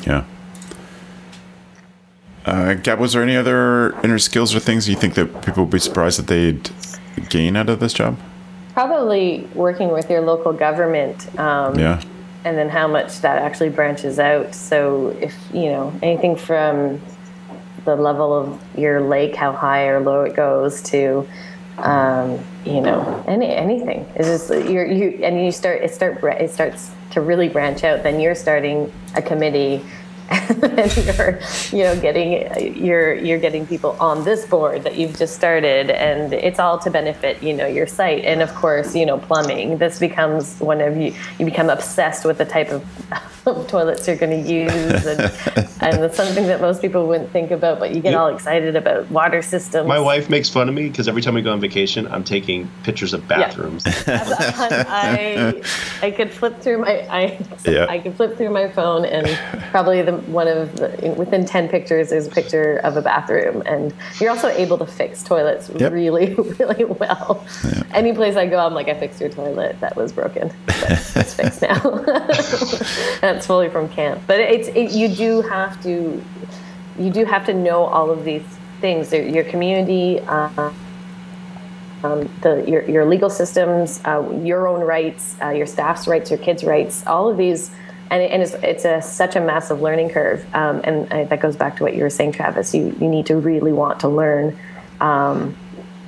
Yeah. 0.05 0.23
Uh, 2.45 2.73
Gab, 2.75 2.99
was 2.99 3.13
there 3.13 3.21
any 3.21 3.35
other 3.35 3.93
inner 4.01 4.17
skills 4.17 4.55
or 4.55 4.59
things 4.59 4.89
you 4.89 4.95
think 4.95 5.13
that 5.15 5.41
people 5.43 5.65
would 5.65 5.71
be 5.71 5.79
surprised 5.79 6.17
that 6.19 6.27
they'd 6.27 6.69
gain 7.29 7.55
out 7.55 7.69
of 7.69 7.79
this 7.79 7.93
job? 7.93 8.17
Probably 8.73 9.47
working 9.53 9.91
with 9.91 10.09
your 10.09 10.21
local 10.21 10.53
government. 10.53 11.27
Um, 11.37 11.77
Yeah. 11.77 12.01
and 12.45 12.57
then 12.57 12.69
how 12.69 12.87
much 12.87 13.19
that 13.21 13.39
actually 13.39 13.69
branches 13.69 14.17
out. 14.17 14.55
So 14.55 15.15
if 15.19 15.35
you 15.53 15.69
know 15.69 15.91
anything 16.01 16.35
from 16.37 17.01
the 17.85 17.95
level 17.97 18.33
of 18.33 18.59
your 18.77 19.01
lake, 19.01 19.35
how 19.35 19.51
high 19.51 19.87
or 19.87 19.99
low 19.99 20.23
it 20.23 20.35
goes, 20.35 20.81
to 20.83 21.27
um, 21.85 22.39
you 22.65 22.81
know 22.81 23.23
any 23.27 23.47
anything. 23.47 24.05
It's 24.15 24.27
just 24.27 24.69
you're 24.69 24.85
you 24.85 25.19
and 25.23 25.43
you 25.43 25.51
start 25.51 25.81
it 25.81 25.93
start 25.93 26.23
it 26.23 26.51
starts 26.51 26.91
to 27.11 27.21
really 27.21 27.49
branch 27.49 27.83
out. 27.83 28.03
Then 28.03 28.19
you're 28.19 28.35
starting 28.35 28.91
a 29.15 29.21
committee. 29.21 29.83
and 30.61 30.95
you're, 30.97 31.39
you 31.71 31.83
know, 31.83 31.99
getting 31.99 32.75
you're 32.75 33.15
you're 33.15 33.39
getting 33.39 33.65
people 33.65 33.97
on 33.99 34.23
this 34.23 34.45
board 34.45 34.83
that 34.83 34.95
you've 34.95 35.17
just 35.17 35.33
started, 35.33 35.89
and 35.89 36.33
it's 36.33 36.59
all 36.59 36.77
to 36.77 36.91
benefit, 36.91 37.41
you 37.41 37.51
know, 37.51 37.65
your 37.65 37.87
site. 37.87 38.23
And 38.25 38.43
of 38.43 38.53
course, 38.53 38.95
you 38.95 39.07
know, 39.07 39.17
plumbing. 39.17 39.79
This 39.79 39.97
becomes 39.97 40.59
one 40.59 40.81
of 40.81 40.97
you. 40.97 41.15
You 41.39 41.45
become 41.45 41.71
obsessed 41.71 42.25
with 42.25 42.37
the 42.37 42.45
type 42.45 42.69
of, 42.69 42.85
of 43.45 43.67
toilets 43.67 44.07
you're 44.07 44.15
going 44.15 44.43
to 44.43 44.49
use, 44.51 45.05
and, 45.05 45.19
and 45.81 46.03
it's 46.03 46.15
something 46.17 46.45
that 46.47 46.61
most 46.61 46.81
people 46.81 47.07
wouldn't 47.07 47.31
think 47.31 47.51
about. 47.51 47.79
But 47.79 47.93
you 47.95 48.01
get 48.01 48.13
Yeah. 48.13 48.19
all 48.21 48.27
excited 48.35 48.75
about 48.75 49.09
water 49.11 49.41
systems. 49.41 49.87
My 49.87 49.99
wife 49.99 50.29
makes 50.29 50.49
fun 50.49 50.67
of 50.69 50.75
me 50.75 50.89
because 50.89 51.07
every 51.07 51.21
time 51.21 51.33
we 51.35 51.41
go 51.41 51.51
on 51.51 51.59
vacation, 51.59 52.07
I'm 52.07 52.23
taking 52.23 52.69
pictures 52.83 53.13
of 53.13 53.27
bathrooms. 53.27 53.83
I 54.07 55.61
I 56.01 56.11
could 56.11 56.31
flip 56.31 56.59
through 56.61 56.79
my 56.79 57.01
I 57.09 57.39
Yeah. 57.65 57.85
I 57.89 57.99
could 57.99 58.15
flip 58.15 58.37
through 58.37 58.49
my 58.51 58.69
phone 58.69 59.05
and 59.05 59.27
probably 59.71 60.01
the 60.01 60.13
one 60.13 60.47
of 60.47 60.75
the, 60.77 61.13
within 61.17 61.45
ten 61.45 61.67
pictures 61.69 62.09
there's 62.09 62.27
a 62.27 62.31
picture 62.31 62.77
of 62.83 62.97
a 62.97 63.01
bathroom 63.01 63.61
and 63.65 63.93
you're 64.19 64.29
also 64.29 64.49
able 64.49 64.77
to 64.77 64.85
fix 64.85 65.23
toilets 65.23 65.69
Yep. 65.69 65.91
really 65.93 66.33
really 66.33 66.85
well. 66.85 67.45
Any 67.93 68.13
place 68.13 68.35
I 68.35 68.47
go, 68.47 68.57
I'm 68.59 68.73
like 68.73 68.87
I 68.89 68.93
fixed 68.99 69.19
your 69.21 69.29
toilet 69.29 69.79
that 69.79 69.95
was 69.95 70.11
broken. 70.11 70.51
But 70.65 70.91
it's 70.91 71.33
fixed 71.33 71.61
now. 71.61 71.79
That's 73.33 73.45
fully 73.45 73.69
from 73.69 73.89
camp, 73.89 74.23
but 74.27 74.39
it's 74.39 74.67
it, 74.69 74.91
you 74.91 75.07
do 75.07 75.41
have 75.41 75.81
to 75.83 76.23
you 76.97 77.09
do 77.11 77.25
have 77.25 77.45
to 77.45 77.53
know 77.53 77.83
all 77.83 78.09
of 78.09 78.23
these 78.23 78.43
things. 78.81 79.11
Your 79.13 79.43
community. 79.43 80.19
Uh, 80.21 80.71
um, 82.03 82.29
the, 82.41 82.63
your, 82.65 82.89
your 82.89 83.05
legal 83.05 83.29
systems, 83.29 84.01
uh, 84.05 84.27
your 84.41 84.67
own 84.67 84.79
rights, 84.81 85.35
uh, 85.41 85.49
your 85.49 85.65
staff's 85.65 86.07
rights, 86.07 86.29
your 86.29 86.39
kids' 86.39 86.63
rights, 86.63 87.05
all 87.05 87.29
of 87.29 87.37
these. 87.37 87.71
And, 88.09 88.23
and 88.23 88.41
it's, 88.41 88.53
it's 88.53 88.85
a, 88.85 89.01
such 89.01 89.35
a 89.35 89.41
massive 89.41 89.81
learning 89.81 90.09
curve. 90.09 90.45
Um, 90.55 90.81
and 90.83 91.11
I, 91.11 91.25
that 91.25 91.41
goes 91.41 91.55
back 91.55 91.75
to 91.77 91.83
what 91.83 91.95
you 91.95 92.03
were 92.03 92.09
saying, 92.09 92.31
Travis. 92.31 92.73
You, 92.73 92.95
you 92.99 93.07
need 93.07 93.25
to 93.25 93.35
really 93.35 93.73
want 93.73 93.99
to 93.99 94.07
learn. 94.07 94.57
Um, 95.01 95.57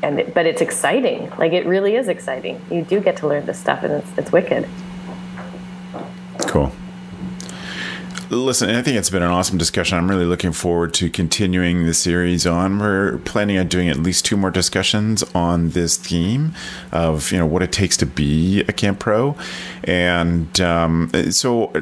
and 0.02 0.20
it, 0.20 0.34
but 0.34 0.46
it's 0.46 0.62
exciting. 0.62 1.30
Like 1.38 1.52
it 1.52 1.66
really 1.66 1.96
is 1.96 2.08
exciting. 2.08 2.62
You 2.72 2.84
do 2.84 3.02
get 3.02 3.18
to 3.18 3.28
learn 3.28 3.46
this 3.46 3.60
stuff, 3.60 3.84
and 3.84 3.94
it's, 3.94 4.18
it's 4.18 4.32
wicked. 4.32 4.68
Cool. 6.48 6.72
Listen, 8.32 8.70
I 8.70 8.82
think 8.82 8.96
it's 8.96 9.10
been 9.10 9.24
an 9.24 9.30
awesome 9.30 9.58
discussion. 9.58 9.98
I'm 9.98 10.10
really 10.10 10.24
looking 10.24 10.54
forward 10.54 10.94
to 10.94 11.10
continuing 11.10 11.86
the 11.86 11.94
series 11.94 12.48
on. 12.48 12.80
We're 12.80 13.18
planning 13.18 13.58
on 13.58 13.68
doing 13.68 13.90
at 13.90 13.98
least 13.98 14.24
two 14.24 14.38
more 14.38 14.50
discussions 14.50 15.22
on 15.36 15.72
this 15.72 15.98
theme 15.98 16.54
of 16.94 17.34
you 17.34 17.40
know 17.40 17.46
what 17.46 17.62
it 17.62 17.74
takes 17.74 17.98
to 17.98 18.06
be 18.06 18.62
a 18.62 18.72
camp 18.72 19.00
pro, 19.00 19.36
and 19.84 20.62
um, 20.62 21.12
so 21.32 21.74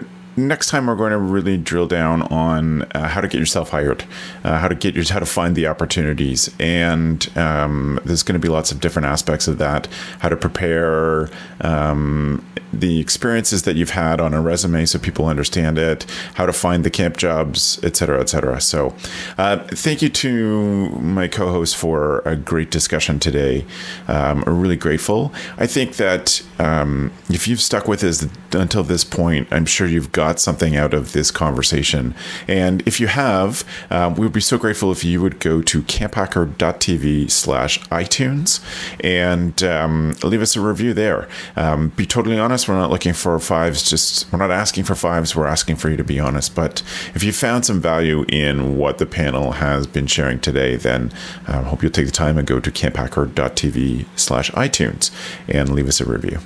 next 0.48 0.70
time 0.70 0.88
we're 0.88 0.96
going 0.96 1.12
to 1.12 1.18
really 1.18 1.58
drill 1.58 1.88
down 1.88 2.24
on 2.24 2.84
uh, 2.94 3.08
how 3.08 3.22
to 3.22 3.28
get 3.28 3.40
yourself 3.40 3.70
hired, 3.70 4.04
uh, 4.44 4.58
how 4.58 4.68
to 4.68 4.76
get 4.76 4.96
your, 4.96 5.06
how 5.10 5.20
to 5.20 5.26
find 5.26 5.56
the 5.56 5.68
opportunities, 5.68 6.54
and 6.60 7.30
um, 7.38 8.00
there's 8.06 8.24
going 8.24 8.40
to 8.40 8.46
be 8.48 8.52
lots 8.52 8.72
of 8.72 8.80
different 8.80 9.06
aspects 9.06 9.48
of 9.48 9.58
that. 9.58 9.88
How 10.20 10.30
to 10.30 10.38
prepare 10.38 11.30
um, 11.62 12.46
the 12.72 13.00
experiences 13.00 13.64
that 13.64 13.76
you've 13.76 13.90
had 13.92 14.22
on 14.22 14.34
a 14.34 14.42
resume 14.42 14.86
so 14.86 15.00
people 15.00 15.26
understand 15.26 15.78
it, 15.78 16.06
how 16.36 16.46
to 16.46 16.54
find 16.54 16.84
the 16.84 16.90
camp 16.90 17.18
jobs, 17.18 17.80
et 17.84 17.96
cetera, 17.98 18.20
et 18.22 18.30
cetera. 18.30 18.62
So, 18.62 18.96
uh, 19.38 19.58
thank 19.70 20.02
you 20.04 20.10
to 20.10 20.90
my 20.90 21.28
co-host 21.28 21.76
for 21.76 22.20
a 22.26 22.36
great 22.36 22.70
discussion 22.70 23.20
today. 23.20 23.66
Um, 24.08 24.44
I'm 24.46 24.62
really 24.62 24.78
grateful. 24.78 25.34
I 25.58 25.66
think 25.66 25.96
that 25.96 26.44
um, 26.60 27.12
if 27.30 27.48
you've 27.48 27.62
stuck 27.62 27.88
with 27.88 28.04
us 28.04 28.28
until 28.52 28.84
this 28.84 29.04
point, 29.04 29.48
I'm 29.52 29.66
sure 29.66 29.88
you've 29.88 30.12
got 30.12 30.29
something 30.38 30.76
out 30.76 30.94
of 30.94 31.14
this 31.14 31.32
conversation. 31.32 32.14
And 32.46 32.86
if 32.86 33.00
you 33.00 33.08
have, 33.08 33.64
um, 33.90 34.16
we 34.16 34.26
would 34.26 34.34
be 34.34 34.42
so 34.42 34.58
grateful 34.58 34.92
if 34.92 35.04
you 35.06 35.22
would 35.22 35.40
go 35.40 35.62
to 35.62 35.82
camphacker.tv 35.84 37.32
slash 37.32 37.80
iTunes 37.86 38.60
and 39.00 39.64
um, 39.64 40.14
leave 40.24 40.42
us 40.42 40.58
a 40.58 40.62
review 40.62 40.94
there. 40.94 41.30
Um, 41.56 41.90
be 41.90 42.06
totally 42.06 42.38
honest, 42.38 42.68
we're 42.68 42.76
not 42.76 42.90
looking 42.90 43.14
for 43.14 43.40
fives, 43.40 43.90
just 43.90 44.32
we're 44.32 44.40
not 44.40 44.52
asking 44.52 44.84
for 44.84 44.96
fives, 44.96 45.36
we're 45.36 45.48
asking 45.48 45.78
for 45.78 45.90
you 45.90 45.96
to 45.96 46.04
be 46.04 46.20
honest. 46.20 46.54
But 46.54 46.84
if 47.16 47.24
you 47.24 47.32
found 47.32 47.66
some 47.66 47.80
value 47.80 48.26
in 48.28 48.78
what 48.78 48.98
the 48.98 49.06
panel 49.06 49.54
has 49.54 49.88
been 49.88 50.08
sharing 50.08 50.40
today, 50.40 50.76
then 50.76 51.14
I 51.48 51.54
um, 51.54 51.66
hope 51.66 51.82
you'll 51.82 51.92
take 51.92 52.06
the 52.06 52.12
time 52.12 52.38
and 52.38 52.46
go 52.46 52.60
to 52.60 52.72
camphacker.tv 52.72 54.06
slash 54.16 54.52
iTunes 54.52 55.12
and 55.48 55.70
leave 55.70 55.88
us 55.88 56.02
a 56.02 56.06
review. 56.06 56.40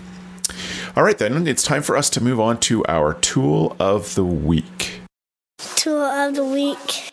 All 0.95 1.01
right, 1.03 1.17
then 1.17 1.47
it's 1.47 1.63
time 1.63 1.81
for 1.81 1.97
us 1.97 2.07
to 2.11 2.21
move 2.21 2.39
on 2.39 2.59
to 2.59 2.85
our 2.85 3.15
tool 3.15 3.75
of 3.79 4.13
the 4.13 4.23
week. 4.23 5.01
Tool 5.75 6.03
of 6.03 6.35
the 6.35 6.45
week. 6.45 7.09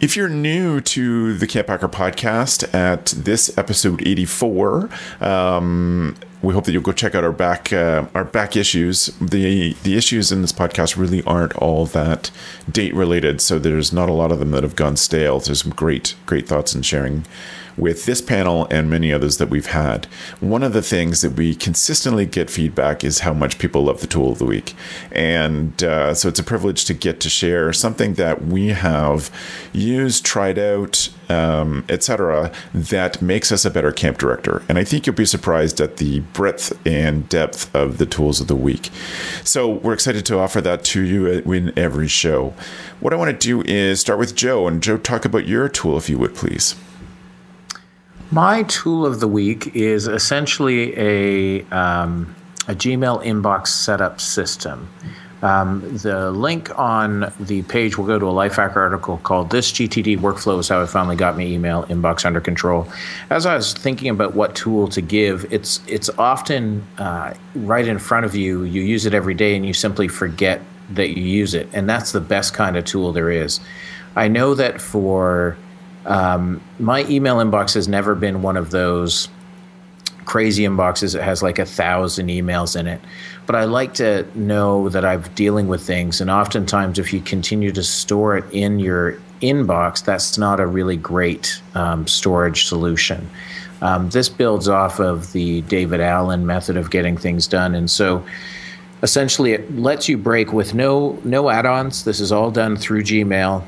If 0.00 0.16
you're 0.16 0.28
new 0.28 0.80
to 0.80 1.34
the 1.38 1.46
Camp 1.46 1.68
Hacker 1.68 1.88
podcast 1.88 2.74
at 2.74 3.06
this 3.16 3.56
episode 3.56 4.04
84, 4.04 4.90
um, 5.20 6.16
we 6.44 6.54
hope 6.54 6.64
that 6.64 6.72
you'll 6.72 6.82
go 6.82 6.92
check 6.92 7.14
out 7.14 7.24
our 7.24 7.32
back 7.32 7.72
uh, 7.72 8.06
our 8.14 8.24
back 8.24 8.56
issues. 8.56 9.06
The 9.20 9.74
the 9.82 9.96
issues 9.96 10.32
in 10.32 10.42
this 10.42 10.52
podcast 10.52 10.96
really 10.96 11.22
aren't 11.24 11.54
all 11.56 11.86
that 11.86 12.30
date 12.70 12.94
related, 12.94 13.40
so 13.40 13.58
there's 13.58 13.92
not 13.92 14.08
a 14.08 14.12
lot 14.12 14.32
of 14.32 14.38
them 14.38 14.50
that 14.52 14.62
have 14.62 14.76
gone 14.76 14.96
stale. 14.96 15.40
There's 15.40 15.62
some 15.62 15.72
great 15.72 16.14
great 16.26 16.46
thoughts 16.46 16.74
and 16.74 16.84
sharing 16.84 17.24
with 17.76 18.06
this 18.06 18.20
panel 18.20 18.66
and 18.70 18.88
many 18.88 19.12
others 19.12 19.38
that 19.38 19.50
we've 19.50 19.66
had. 19.66 20.06
One 20.40 20.62
of 20.62 20.72
the 20.72 20.82
things 20.82 21.22
that 21.22 21.32
we 21.32 21.54
consistently 21.54 22.26
get 22.26 22.50
feedback 22.50 23.02
is 23.02 23.20
how 23.20 23.32
much 23.32 23.58
people 23.58 23.84
love 23.84 24.00
the 24.00 24.06
tool 24.06 24.32
of 24.32 24.38
the 24.38 24.44
week. 24.44 24.74
And 25.10 25.82
uh, 25.82 26.14
so 26.14 26.28
it's 26.28 26.38
a 26.38 26.44
privilege 26.44 26.84
to 26.86 26.94
get 26.94 27.20
to 27.20 27.28
share 27.28 27.72
something 27.72 28.14
that 28.14 28.44
we 28.44 28.68
have 28.68 29.30
used, 29.72 30.24
tried 30.24 30.58
out, 30.58 31.08
um, 31.30 31.84
etc., 31.88 32.52
that 32.72 33.20
makes 33.22 33.52
us 33.52 33.64
a 33.64 33.70
better 33.70 33.92
camp 33.92 34.18
director. 34.18 34.62
And 34.68 34.78
I 34.78 34.84
think 34.84 35.06
you'll 35.06 35.16
be 35.16 35.24
surprised 35.24 35.80
at 35.80 35.98
the 35.98 36.20
breadth 36.20 36.78
and 36.86 37.28
depth 37.28 37.74
of 37.74 37.98
the 37.98 38.06
tools 38.06 38.40
of 38.40 38.46
the 38.46 38.56
week. 38.56 38.90
So 39.44 39.68
we're 39.68 39.94
excited 39.94 40.26
to 40.26 40.38
offer 40.38 40.60
that 40.60 40.84
to 40.84 41.02
you 41.02 41.26
in 41.26 41.76
every 41.78 42.08
show. 42.08 42.54
What 43.00 43.12
I 43.12 43.16
want 43.16 43.30
to 43.30 43.46
do 43.46 43.62
is 43.62 44.00
start 44.00 44.18
with 44.18 44.34
Joe, 44.34 44.66
and 44.66 44.82
Joe, 44.82 44.96
talk 44.96 45.24
about 45.24 45.46
your 45.46 45.68
tool, 45.68 45.96
if 45.96 46.08
you 46.08 46.18
would, 46.18 46.34
please. 46.34 46.74
My 48.30 48.64
tool 48.64 49.06
of 49.06 49.20
the 49.20 49.28
week 49.28 49.76
is 49.76 50.08
essentially 50.08 50.96
a, 50.98 51.62
um, 51.66 52.34
a 52.66 52.74
Gmail 52.74 53.24
inbox 53.24 53.68
setup 53.68 54.20
system. 54.20 54.88
Um, 55.44 55.98
the 55.98 56.30
link 56.30 56.76
on 56.78 57.30
the 57.38 57.62
page 57.64 57.98
will 57.98 58.06
go 58.06 58.18
to 58.18 58.24
a 58.24 58.32
Lifehacker 58.32 58.76
article 58.76 59.18
called 59.18 59.50
This 59.50 59.70
GTD 59.72 60.18
Workflow 60.18 60.58
is 60.58 60.70
How 60.70 60.80
I 60.80 60.86
Finally 60.86 61.16
Got 61.16 61.36
My 61.36 61.42
Email 61.42 61.84
Inbox 61.84 62.24
Under 62.24 62.40
Control. 62.40 62.88
As 63.28 63.44
I 63.44 63.54
was 63.54 63.74
thinking 63.74 64.08
about 64.08 64.34
what 64.34 64.56
tool 64.56 64.88
to 64.88 65.02
give, 65.02 65.46
it's, 65.52 65.82
it's 65.86 66.08
often 66.16 66.82
uh, 66.96 67.34
right 67.56 67.86
in 67.86 67.98
front 67.98 68.24
of 68.24 68.34
you. 68.34 68.62
You 68.62 68.80
use 68.80 69.04
it 69.04 69.12
every 69.12 69.34
day 69.34 69.54
and 69.54 69.66
you 69.66 69.74
simply 69.74 70.08
forget 70.08 70.62
that 70.88 71.10
you 71.10 71.22
use 71.22 71.52
it. 71.52 71.68
And 71.74 71.90
that's 71.90 72.12
the 72.12 72.22
best 72.22 72.54
kind 72.54 72.78
of 72.78 72.86
tool 72.86 73.12
there 73.12 73.30
is. 73.30 73.60
I 74.16 74.28
know 74.28 74.54
that 74.54 74.80
for 74.80 75.58
um, 76.06 76.62
my 76.78 77.04
email 77.04 77.36
inbox 77.36 77.74
has 77.74 77.86
never 77.86 78.14
been 78.14 78.40
one 78.40 78.56
of 78.56 78.70
those 78.70 79.28
crazy 80.24 80.64
inboxes. 80.64 81.14
It 81.14 81.22
has 81.22 81.42
like 81.42 81.58
a 81.58 81.66
thousand 81.66 82.28
emails 82.28 82.78
in 82.78 82.86
it. 82.86 83.00
But 83.46 83.56
I 83.56 83.64
like 83.64 83.94
to 83.94 84.26
know 84.34 84.88
that 84.88 85.04
I'm 85.04 85.22
dealing 85.34 85.68
with 85.68 85.82
things. 85.82 86.20
And 86.20 86.30
oftentimes, 86.30 86.98
if 86.98 87.12
you 87.12 87.20
continue 87.20 87.72
to 87.72 87.82
store 87.82 88.36
it 88.36 88.44
in 88.52 88.78
your 88.78 89.18
inbox, 89.42 90.04
that's 90.04 90.38
not 90.38 90.60
a 90.60 90.66
really 90.66 90.96
great 90.96 91.60
um, 91.74 92.06
storage 92.06 92.64
solution. 92.64 93.28
Um, 93.82 94.08
this 94.10 94.28
builds 94.28 94.68
off 94.68 94.98
of 94.98 95.32
the 95.32 95.60
David 95.62 96.00
Allen 96.00 96.46
method 96.46 96.76
of 96.76 96.90
getting 96.90 97.16
things 97.16 97.46
done. 97.46 97.74
And 97.74 97.90
so 97.90 98.24
essentially, 99.02 99.52
it 99.52 99.76
lets 99.76 100.08
you 100.08 100.16
break 100.16 100.52
with 100.52 100.72
no, 100.72 101.18
no 101.24 101.50
add 101.50 101.66
ons. 101.66 102.04
This 102.04 102.20
is 102.20 102.32
all 102.32 102.50
done 102.50 102.76
through 102.76 103.02
Gmail 103.02 103.64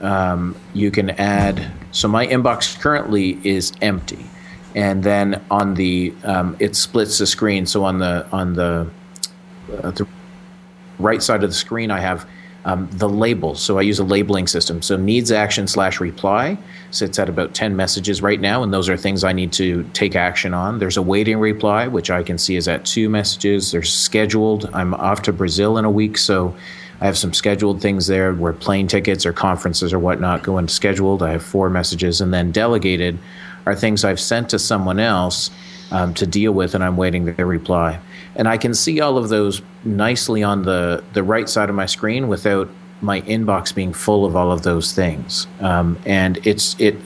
um, 0.00 0.54
you 0.74 0.90
can 0.90 1.10
add. 1.10 1.70
So 1.92 2.08
my 2.08 2.26
inbox 2.26 2.78
currently 2.78 3.38
is 3.44 3.72
empty, 3.80 4.24
and 4.74 5.02
then 5.02 5.42
on 5.50 5.74
the 5.74 6.14
um, 6.24 6.56
it 6.58 6.76
splits 6.76 7.18
the 7.18 7.26
screen. 7.26 7.66
So 7.66 7.84
on 7.84 7.98
the 7.98 8.26
on 8.32 8.54
the, 8.54 8.90
uh, 9.82 9.90
the 9.92 10.06
right 10.98 11.22
side 11.22 11.44
of 11.44 11.50
the 11.50 11.56
screen, 11.56 11.90
I 11.90 12.00
have 12.00 12.26
um, 12.64 12.88
the 12.92 13.08
labels. 13.08 13.62
So 13.62 13.78
I 13.78 13.82
use 13.82 13.98
a 13.98 14.04
labeling 14.04 14.46
system. 14.46 14.82
So 14.82 14.96
needs 14.96 15.30
action 15.30 15.66
slash 15.66 16.00
reply 16.00 16.58
sits 16.90 17.18
at 17.18 17.28
about 17.28 17.54
10 17.54 17.76
messages 17.76 18.22
right 18.22 18.40
now, 18.40 18.62
and 18.62 18.72
those 18.72 18.88
are 18.88 18.96
things 18.96 19.24
I 19.24 19.32
need 19.32 19.52
to 19.54 19.82
take 19.92 20.16
action 20.16 20.54
on. 20.54 20.78
There's 20.78 20.96
a 20.96 21.02
waiting 21.02 21.38
reply, 21.38 21.88
which 21.88 22.10
I 22.10 22.22
can 22.22 22.38
see 22.38 22.56
is 22.56 22.68
at 22.68 22.84
two 22.84 23.08
messages. 23.08 23.70
There's 23.72 23.92
scheduled. 23.92 24.70
I'm 24.72 24.94
off 24.94 25.22
to 25.22 25.32
Brazil 25.32 25.76
in 25.76 25.84
a 25.84 25.90
week, 25.90 26.16
so 26.16 26.56
I 27.00 27.06
have 27.06 27.18
some 27.18 27.34
scheduled 27.34 27.82
things 27.82 28.06
there 28.06 28.32
where 28.32 28.52
plane 28.52 28.86
tickets 28.86 29.26
or 29.26 29.32
conferences 29.32 29.92
or 29.92 29.98
whatnot 29.98 30.42
go 30.42 30.56
into 30.58 30.72
scheduled. 30.72 31.22
I 31.22 31.32
have 31.32 31.42
four 31.42 31.68
messages, 31.68 32.20
and 32.20 32.32
then 32.32 32.50
delegated 32.50 33.18
are 33.66 33.74
things 33.74 34.04
I've 34.04 34.20
sent 34.20 34.50
to 34.50 34.58
someone 34.58 35.00
else 35.00 35.50
um, 35.90 36.14
to 36.14 36.26
deal 36.26 36.52
with, 36.52 36.74
and 36.74 36.82
I'm 36.82 36.96
waiting 36.96 37.24
their 37.24 37.46
reply. 37.46 38.00
And 38.36 38.48
I 38.48 38.56
can 38.56 38.74
see 38.74 39.00
all 39.00 39.16
of 39.16 39.28
those 39.28 39.62
nicely 39.84 40.42
on 40.42 40.62
the 40.62 41.02
the 41.12 41.22
right 41.22 41.48
side 41.48 41.68
of 41.68 41.74
my 41.74 41.86
screen 41.86 42.28
without 42.28 42.68
my 43.00 43.20
inbox 43.22 43.74
being 43.74 43.92
full 43.92 44.24
of 44.24 44.34
all 44.34 44.50
of 44.50 44.62
those 44.62 44.92
things. 44.92 45.46
Um, 45.60 45.98
and 46.04 46.44
it's 46.46 46.78
it 46.80 46.96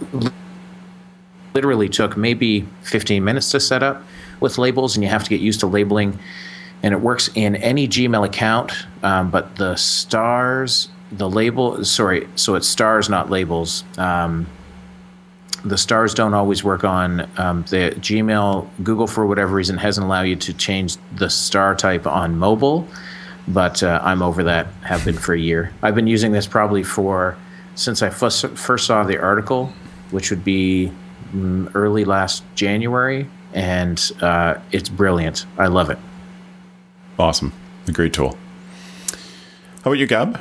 literally 1.55 1.89
took 1.89 2.17
maybe 2.17 2.69
15 2.83 3.25
minutes 3.25 3.51
to 3.51 3.61
set 3.61 3.83
up 3.83 4.03
with 4.41 4.59
labels, 4.59 4.97
and 4.97 5.03
you 5.03 5.11
have 5.11 5.25
to 5.25 5.31
get 5.31 5.41
used 5.41 5.61
to 5.61 5.67
labeling 5.67 6.19
and 6.83 6.95
it 6.95 7.01
works 7.01 7.31
in 7.35 7.57
any 7.57 7.89
Gmail 7.89 8.25
account. 8.25 8.73
Um, 9.03 9.31
but 9.31 9.57
the 9.57 9.77
stars, 9.77 10.89
the 11.11 11.29
label, 11.29 11.85
sorry, 11.85 12.29
so 12.37 12.55
it's 12.55 12.69
stars, 12.69 13.09
not 13.09 13.31
labels. 13.31 13.85
Um, 13.97 14.47
the 15.65 15.79
stars 15.79 16.15
don't 16.15 16.35
always 16.35 16.63
work 16.63 16.85
on 16.85 17.29
um, 17.39 17.65
the 17.71 17.91
Gmail. 17.99 18.69
Google, 18.83 19.07
for 19.07 19.27
whatever 19.27 19.55
reason, 19.55 19.77
hasn't 19.77 20.05
allowed 20.05 20.23
you 20.23 20.37
to 20.37 20.53
change 20.53 20.97
the 21.17 21.29
star 21.29 21.75
type 21.75 22.07
on 22.07 22.39
mobile, 22.39 22.87
but 23.49 23.83
uh, 23.83 24.01
I'm 24.03 24.23
over 24.23 24.45
that. 24.45 24.67
Have 24.83 25.05
been 25.05 25.17
for 25.17 25.35
a 25.35 25.39
year. 25.39 25.73
I've 25.83 25.95
been 25.95 26.07
using 26.07 26.33
this 26.33 26.47
probably 26.47 26.83
for 26.83 27.37
since 27.75 28.03
I 28.03 28.11
first, 28.11 28.47
first 28.49 28.87
saw 28.87 29.05
the 29.05 29.19
article, 29.19 29.73
which 30.11 30.31
would 30.31 30.45
be 30.45 30.93
mm, 31.33 31.71
early 31.75 32.05
last 32.05 32.43
January, 32.55 33.29
and 33.53 34.13
uh, 34.21 34.55
it's 34.73 34.89
brilliant. 34.89 35.47
I 35.57 35.69
love 35.69 35.91
it. 35.91 35.99
Awesome. 37.19 37.53
A 37.87 37.93
great 37.93 38.13
tool. 38.13 38.37
How 39.83 39.93
about 39.93 39.99
you, 39.99 40.07
Gab? 40.07 40.41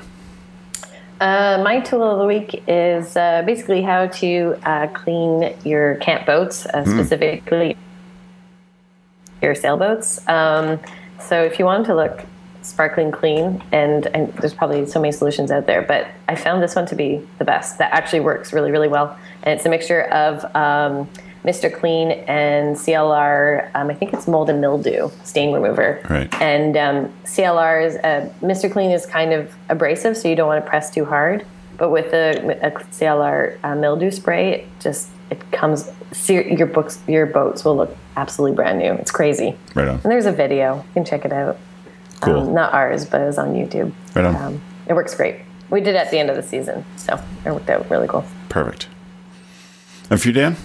Uh, 1.19 1.61
my 1.63 1.79
tool 1.79 2.03
of 2.03 2.19
the 2.19 2.25
week 2.25 2.63
is 2.67 3.17
uh, 3.17 3.41
basically 3.45 3.81
how 3.81 4.07
to 4.07 4.55
uh, 4.63 4.87
clean 4.87 5.55
your 5.65 5.95
camp 5.95 6.25
boats, 6.27 6.65
uh, 6.67 6.83
mm. 6.83 6.93
specifically 6.93 7.75
your 9.41 9.55
sailboats. 9.55 10.27
Um, 10.27 10.79
so 11.19 11.43
if 11.43 11.57
you 11.57 11.65
want 11.65 11.87
to 11.87 11.95
look 11.95 12.23
sparkling 12.61 13.11
clean, 13.11 13.63
and, 13.71 14.07
and, 14.07 14.31
there's 14.33 14.53
probably 14.53 14.85
so 14.85 14.99
many 14.99 15.11
solutions 15.11 15.51
out 15.51 15.65
there, 15.65 15.81
but 15.81 16.07
I 16.27 16.35
found 16.35 16.61
this 16.61 16.75
one 16.75 16.85
to 16.87 16.95
be 16.95 17.25
the 17.39 17.45
best. 17.45 17.77
That 17.77 17.93
actually 17.93 18.19
works 18.19 18.51
really, 18.51 18.71
really 18.71 18.89
well, 18.89 19.17
and 19.43 19.57
it's 19.57 19.65
a 19.65 19.69
mixture 19.69 20.03
of 20.03 20.43
um, 20.55 21.09
Mr. 21.47 21.73
Clean 21.73 22.11
and 22.11 22.75
CLR. 22.75 23.71
Um, 23.73 23.89
I 23.89 23.93
think 23.93 24.13
it's 24.13 24.27
mold 24.27 24.49
and 24.49 24.59
mildew 24.59 25.09
stain 25.23 25.53
remover. 25.53 26.01
Right. 26.09 26.31
And 26.41 26.75
um, 26.75 27.13
CLR 27.23 27.85
is 27.85 27.95
uh, 27.97 28.31
Mr. 28.41 28.71
Clean 28.71 28.91
is 28.91 29.05
kind 29.05 29.31
of 29.31 29.55
abrasive, 29.69 30.17
so 30.17 30.27
you 30.27 30.35
don't 30.35 30.47
want 30.47 30.63
to 30.63 30.69
press 30.69 30.91
too 30.91 31.05
hard. 31.05 31.45
But 31.77 31.89
with 31.91 32.11
the 32.11 32.57
a 32.65 32.71
CLR 32.71 33.57
uh, 33.63 33.75
mildew 33.75 34.11
spray, 34.11 34.53
it 34.53 34.67
just 34.81 35.09
it 35.31 35.51
comes. 35.51 35.89
Your 36.27 36.67
books, 36.67 36.99
your 37.07 37.25
boats 37.25 37.63
will 37.63 37.77
look 37.77 37.95
absolutely 38.15 38.55
brand 38.55 38.79
new. 38.79 38.93
It's 38.93 39.11
crazy. 39.11 39.55
Right 39.75 39.87
on. 39.87 39.95
And 39.95 40.05
there's 40.11 40.25
a 40.25 40.31
video. 40.31 40.77
You 40.77 40.93
can 40.93 41.05
check 41.05 41.23
it 41.25 41.31
out. 41.31 41.57
Cool. 42.21 42.47
Um, 42.47 42.53
not 42.53 42.73
ours, 42.73 43.05
but 43.05 43.21
it 43.21 43.25
was 43.25 43.37
on 43.37 43.53
YouTube. 43.53 43.93
Right 44.15 44.25
on. 44.25 44.35
Um, 44.35 44.61
it 44.87 44.93
works 44.93 45.15
great. 45.15 45.37
We 45.69 45.81
did 45.81 45.95
it 45.95 45.97
at 45.97 46.11
the 46.11 46.17
end 46.17 46.29
of 46.29 46.35
the 46.35 46.43
season, 46.43 46.83
so 46.95 47.21
it 47.45 47.51
worked 47.51 47.69
out 47.69 47.89
really 47.89 48.07
cool. 48.07 48.25
Perfect. 48.49 48.87
And 50.09 50.19
for 50.19 50.29
you, 50.29 50.33
Dan? 50.33 50.55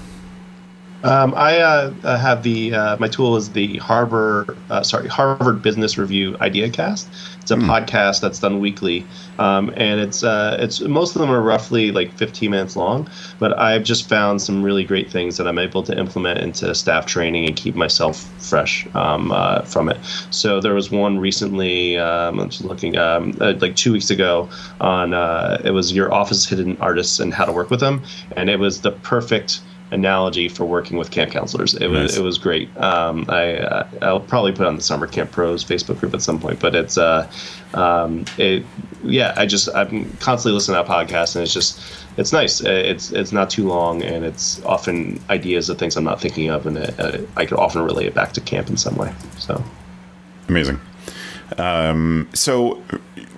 Um, 1.05 1.35
I 1.37 1.59
uh, 1.59 2.17
have 2.17 2.45
the 2.45 2.75
uh, 2.75 2.97
my 2.99 3.09
tool 3.09 3.37
is 3.37 3.51
the 3.51 3.79
Harvard 3.79 4.57
uh, 4.71 4.83
sorry 4.83 5.09
Harvard 5.09 5.61
Business 5.61 5.99
Review 5.99 6.33
IdeaCast. 6.35 7.07
It's 7.41 7.51
a 7.51 7.57
podcast 7.57 8.21
that's 8.21 8.39
done 8.39 8.61
weekly, 8.61 9.05
um, 9.41 9.73
and 9.77 10.01
it's 10.01 10.23
uh, 10.23 10.57
it's 10.61 10.81
most 10.81 11.17
of 11.17 11.21
them 11.21 11.31
are 11.31 11.43
roughly 11.43 11.91
like 11.91 12.13
15 12.15 12.51
minutes 12.53 12.77
long. 12.77 13.09
But 13.41 13.59
I've 13.59 13.83
just 13.83 14.09
found 14.09 14.41
some 14.41 14.63
really 14.63 14.85
great 14.85 15.11
things 15.11 15.39
that 15.39 15.49
I'm 15.49 15.59
able 15.59 15.83
to 15.83 15.99
implement 15.99 16.39
into 16.39 16.73
staff 16.73 17.07
training 17.07 17.47
and 17.47 17.57
keep 17.57 17.75
myself 17.75 18.21
fresh 18.39 18.87
um, 18.95 19.33
uh, 19.33 19.63
from 19.63 19.89
it. 19.89 19.99
So 20.31 20.61
there 20.61 20.75
was 20.75 20.93
one 20.93 21.19
recently. 21.19 21.99
Um, 21.99 22.39
I'm 22.39 22.49
just 22.49 22.65
looking 22.65 22.97
um, 22.97 23.37
uh, 23.41 23.55
like 23.61 23.75
two 23.75 23.93
weeks 23.93 24.11
ago 24.11 24.49
on 24.81 25.13
it 25.65 25.73
was 25.73 25.93
your 25.93 26.15
office 26.15 26.47
hidden 26.47 26.77
artists 26.81 27.19
and 27.19 27.35
how 27.35 27.45
to 27.45 27.53
work 27.53 27.71
with 27.71 27.81
them, 27.81 28.05
and 28.37 28.49
it 28.49 28.61
was 28.61 28.83
the 28.83 28.93
perfect 28.93 29.63
analogy 29.93 30.49
for 30.49 30.65
working 30.65 30.97
with 30.97 31.11
camp 31.11 31.31
counselors. 31.31 31.75
It 31.75 31.89
was 31.89 32.17
it 32.17 32.23
was 32.23 32.39
great. 32.39 32.75
Um, 32.79 33.27
I 33.29 33.59
uh, 33.59 33.89
I'll 34.03 34.21
probably 34.21 34.53
put 34.53 34.67
on 34.67 34.77
the 34.77 34.83
Summer 34.83 35.07
Camp 35.07 35.31
Pros 35.31 35.65
Facebook 35.65 36.01
group 36.01 36.15
at 36.15 36.23
some 36.23 36.41
point. 36.41 36.59
But 36.59 36.75
it's 36.75 36.99
uh, 36.99 37.31
um, 37.75 38.25
it 38.39 38.65
yeah. 39.05 39.35
I 39.37 39.47
just 39.47 39.69
I'm 39.75 40.11
constantly 40.17 40.55
listening 40.55 40.83
to 40.83 40.89
that 40.89 40.91
podcast, 40.91 41.37
and 41.37 41.43
it's 41.45 41.53
just 41.53 41.81
it's 42.17 42.33
nice. 42.33 42.65
Uh, 42.65 42.71
It's 42.71 43.13
it's 43.13 43.33
not 43.33 43.51
too 43.51 43.69
long, 43.69 44.03
and 44.03 44.25
it's 44.25 44.63
often 44.65 45.21
ideas 45.31 45.69
of 45.69 45.79
things 45.79 45.97
I'm 45.97 46.05
not 46.05 46.21
thinking 46.21 46.49
of, 46.51 46.67
and 46.67 46.79
it, 46.79 46.99
uh, 46.99 47.19
I 47.37 47.47
could 47.47 47.59
often 47.59 47.83
relate 47.83 48.07
it 48.07 48.15
back 48.15 48.33
to 48.33 48.41
camp 48.41 48.69
in 48.69 48.77
some 48.77 48.97
way. 48.97 49.13
So 49.39 49.63
Amazing. 50.49 50.81
Um, 51.59 52.29
so 52.35 52.83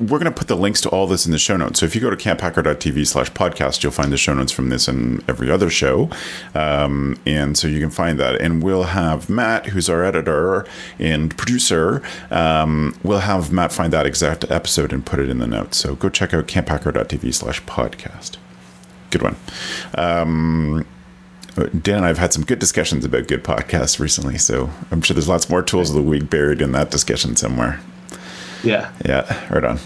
we're 0.01 0.19
going 0.19 0.25
to 0.25 0.33
put 0.33 0.49
the 0.49 0.57
links 0.57 0.81
to 0.83 0.89
all 0.89 1.07
this 1.07 1.25
in 1.25 1.33
the 1.33 1.39
show 1.39 1.57
notes. 1.57 1.81
So 1.81 1.87
if 1.87 1.95
you 1.95 2.01
go 2.01 2.11
to 2.11 2.17
camphacker.tv 2.17 3.07
slash 3.07 3.31
podcast, 3.31 3.83
you'll 3.83 3.93
find 3.93 4.13
the 4.13 4.17
show 4.17 4.35
notes 4.35 4.53
from 4.53 4.69
this 4.69 4.89
and 4.89 5.23
every 5.29 5.51
other 5.51 5.71
show. 5.71 6.11
Um, 6.55 7.17
and 7.27 7.57
so 7.57 7.69
you 7.69 7.81
can 7.81 7.91
find 7.91 8.19
that. 8.19 8.41
And 8.41 8.63
we'll 8.63 8.85
have 8.85 9.29
Matt, 9.29 9.67
who's 9.67 9.89
our 9.89 10.05
editor 10.05 10.67
and 10.99 11.37
producer, 11.37 12.03
um, 12.31 12.99
we'll 13.03 13.21
have 13.21 13.53
Matt 13.53 13.73
find 13.73 13.93
that 13.93 14.07
exact 14.07 14.51
episode 14.51 14.93
and 14.93 15.05
put 15.05 15.21
it 15.21 15.29
in 15.29 15.39
the 15.39 15.47
notes. 15.47 15.77
So 15.77 15.95
go 15.95 16.09
check 16.09 16.35
out 16.35 16.47
camphacker.tv 16.47 17.33
slash 17.35 17.63
podcast. 17.63 18.37
Good 19.11 19.23
one. 19.23 19.37
Um, 19.97 20.85
Dan 21.55 21.99
and 21.99 22.05
I 22.05 22.09
have 22.09 22.19
had 22.19 22.33
some 22.33 22.45
good 22.45 22.59
discussions 22.59 23.05
about 23.05 23.29
good 23.29 23.45
podcasts 23.45 24.01
recently, 24.01 24.39
so 24.39 24.71
I'm 24.91 25.03
sure 25.03 25.15
there's 25.15 25.29
lots 25.29 25.49
more 25.49 25.63
tools 25.63 25.91
of 25.91 25.95
the 25.95 26.03
week 26.03 26.29
buried 26.29 26.61
in 26.61 26.73
that 26.73 26.91
discussion 26.91 27.37
somewhere. 27.37 27.81
Yeah, 28.65 28.91
Yeah, 29.05 29.55
right 29.55 29.65
on. 29.65 29.79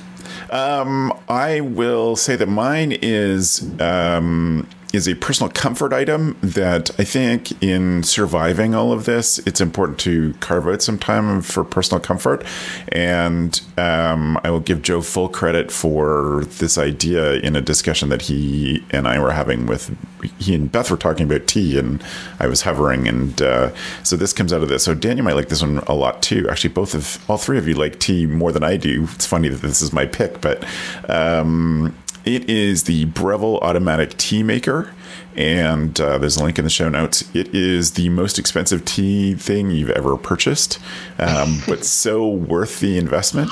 Um, 0.50 1.12
I 1.28 1.60
will 1.60 2.16
say 2.16 2.36
that 2.36 2.48
mine 2.48 2.92
is 2.92 3.68
um, 3.80 4.66
is 4.92 5.06
a 5.06 5.14
personal 5.14 5.50
comfort 5.50 5.92
item 5.92 6.36
that 6.42 6.90
I 6.98 7.04
think 7.04 7.62
in 7.62 8.02
surviving 8.02 8.74
all 8.74 8.92
of 8.92 9.04
this, 9.04 9.38
it's 9.40 9.60
important 9.60 9.98
to 10.00 10.32
carve 10.40 10.66
out 10.66 10.82
some 10.82 10.98
time 10.98 11.42
for 11.42 11.62
personal 11.64 12.00
comfort. 12.00 12.44
And 12.88 13.60
um, 13.76 14.38
I 14.44 14.50
will 14.50 14.60
give 14.60 14.82
Joe 14.82 15.02
full 15.02 15.28
credit 15.28 15.70
for 15.70 16.44
this 16.58 16.78
idea 16.78 17.34
in 17.34 17.54
a 17.54 17.60
discussion 17.60 18.08
that 18.08 18.22
he 18.22 18.82
and 18.90 19.06
I 19.06 19.18
were 19.18 19.32
having 19.32 19.66
with 19.66 19.94
he 20.38 20.54
and 20.54 20.70
Beth 20.70 20.90
were 20.90 20.96
talking 20.96 21.26
about 21.30 21.46
tea, 21.46 21.78
and 21.78 22.02
I 22.40 22.46
was 22.46 22.62
hovering, 22.62 23.06
and 23.06 23.40
uh, 23.40 23.72
so 24.02 24.16
this 24.16 24.32
comes 24.32 24.52
out 24.52 24.62
of 24.62 24.68
this. 24.68 24.84
So 24.84 24.94
Dan, 24.94 25.16
you 25.16 25.22
might 25.22 25.36
like 25.36 25.48
this 25.48 25.62
one 25.62 25.78
a 25.86 25.94
lot 25.94 26.22
too. 26.22 26.48
Actually, 26.48 26.74
both 26.74 26.94
of 26.94 27.30
all 27.30 27.38
three 27.38 27.58
of 27.58 27.68
you 27.68 27.74
like 27.74 28.00
tea 28.00 28.26
more 28.26 28.52
than 28.52 28.64
I 28.64 28.76
do. 28.76 29.06
It's 29.14 29.26
funny 29.26 29.48
that 29.48 29.62
this 29.62 29.82
is 29.82 29.92
my 29.92 30.06
pick, 30.06 30.40
but 30.40 30.64
um, 31.08 31.96
it 32.24 32.48
is 32.48 32.84
the 32.84 33.06
Breville 33.06 33.58
Automatic 33.58 34.16
Tea 34.16 34.42
Maker. 34.42 34.92
And 35.36 36.00
uh, 36.00 36.18
there's 36.18 36.36
a 36.36 36.42
link 36.42 36.58
in 36.58 36.64
the 36.64 36.70
show 36.70 36.88
notes. 36.88 37.22
It 37.34 37.54
is 37.54 37.92
the 37.92 38.08
most 38.08 38.38
expensive 38.38 38.84
tea 38.84 39.34
thing 39.34 39.70
you've 39.70 39.90
ever 39.90 40.16
purchased, 40.16 40.80
um, 41.18 41.62
but 41.68 41.84
so 41.84 42.28
worth 42.28 42.80
the 42.80 42.98
investment. 42.98 43.50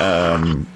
Um, 0.00 0.66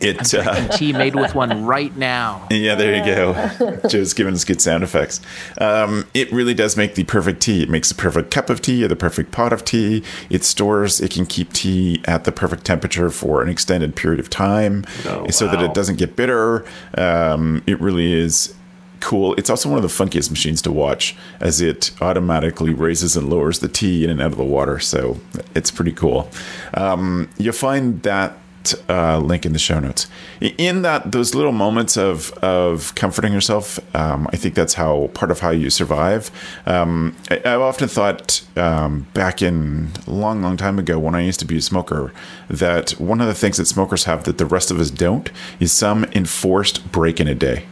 it 0.00 0.34
uh, 0.34 0.68
Tea 0.68 0.92
made 0.92 1.14
with 1.14 1.34
one 1.34 1.64
right 1.66 1.94
now. 1.96 2.46
yeah, 2.50 2.74
there 2.74 2.96
you 2.96 3.04
go. 3.04 3.88
Joe's 3.88 4.14
giving 4.14 4.34
us 4.34 4.44
good 4.44 4.60
sound 4.60 4.82
effects. 4.82 5.20
Um, 5.58 6.06
it 6.14 6.30
really 6.32 6.54
does 6.54 6.76
make 6.76 6.94
the 6.94 7.04
perfect 7.04 7.40
tea. 7.40 7.62
It 7.62 7.68
makes 7.68 7.88
the 7.88 7.94
perfect 7.94 8.30
cup 8.30 8.50
of 8.50 8.60
tea 8.62 8.84
or 8.84 8.88
the 8.88 8.96
perfect 8.96 9.32
pot 9.32 9.52
of 9.52 9.64
tea. 9.64 10.02
It 10.28 10.44
stores, 10.44 11.00
it 11.00 11.10
can 11.10 11.26
keep 11.26 11.52
tea 11.52 12.02
at 12.06 12.24
the 12.24 12.32
perfect 12.32 12.64
temperature 12.64 13.10
for 13.10 13.42
an 13.42 13.48
extended 13.48 13.96
period 13.96 14.20
of 14.20 14.30
time 14.30 14.84
Oh, 15.06 15.26
so 15.28 15.46
that 15.48 15.62
it 15.62 15.74
doesn't 15.74 15.96
get 15.98 16.16
bitter. 16.16 16.64
Um, 16.96 17.62
it 17.66 17.80
really 17.80 18.12
is 18.12 18.54
cool. 19.00 19.34
It's 19.36 19.48
also 19.48 19.68
one 19.70 19.82
of 19.82 19.82
the 19.82 19.88
funkiest 20.04 20.30
machines 20.30 20.60
to 20.62 20.70
watch 20.72 21.16
as 21.40 21.60
it 21.60 21.90
automatically 22.02 22.74
raises 22.74 23.16
and 23.16 23.30
lowers 23.30 23.60
the 23.60 23.68
tea 23.68 24.04
in 24.04 24.10
and 24.10 24.20
out 24.20 24.32
of 24.32 24.36
the 24.38 24.44
water. 24.44 24.78
So 24.78 25.18
it's 25.54 25.70
pretty 25.70 25.92
cool. 25.92 26.30
Um, 26.74 27.28
you'll 27.38 27.54
find 27.54 28.02
that 28.02 28.36
uh, 28.88 29.18
link 29.18 29.46
in 29.46 29.52
the 29.52 29.58
show 29.58 29.78
notes. 29.78 30.06
In 30.40 30.82
that, 30.82 31.12
those 31.12 31.34
little 31.34 31.52
moments 31.52 31.96
of 31.96 32.32
of 32.42 32.94
comforting 32.94 33.32
yourself, 33.32 33.78
um, 33.94 34.28
I 34.32 34.36
think 34.36 34.54
that's 34.54 34.74
how 34.74 35.10
part 35.14 35.30
of 35.30 35.40
how 35.40 35.50
you 35.50 35.70
survive. 35.70 36.30
Um, 36.66 37.16
I, 37.30 37.36
I've 37.44 37.60
often 37.60 37.88
thought 37.88 38.42
um, 38.56 39.06
back 39.14 39.42
in 39.42 39.90
a 40.06 40.10
long, 40.10 40.42
long 40.42 40.56
time 40.56 40.78
ago 40.78 40.98
when 40.98 41.14
I 41.14 41.22
used 41.22 41.40
to 41.40 41.46
be 41.46 41.56
a 41.56 41.62
smoker 41.62 42.12
that 42.48 42.90
one 42.92 43.20
of 43.20 43.26
the 43.26 43.34
things 43.34 43.56
that 43.56 43.66
smokers 43.66 44.04
have 44.04 44.24
that 44.24 44.38
the 44.38 44.46
rest 44.46 44.70
of 44.70 44.78
us 44.80 44.90
don't 44.90 45.30
is 45.58 45.72
some 45.72 46.04
enforced 46.14 46.90
break 46.92 47.20
in 47.20 47.28
a 47.28 47.34
day 47.34 47.64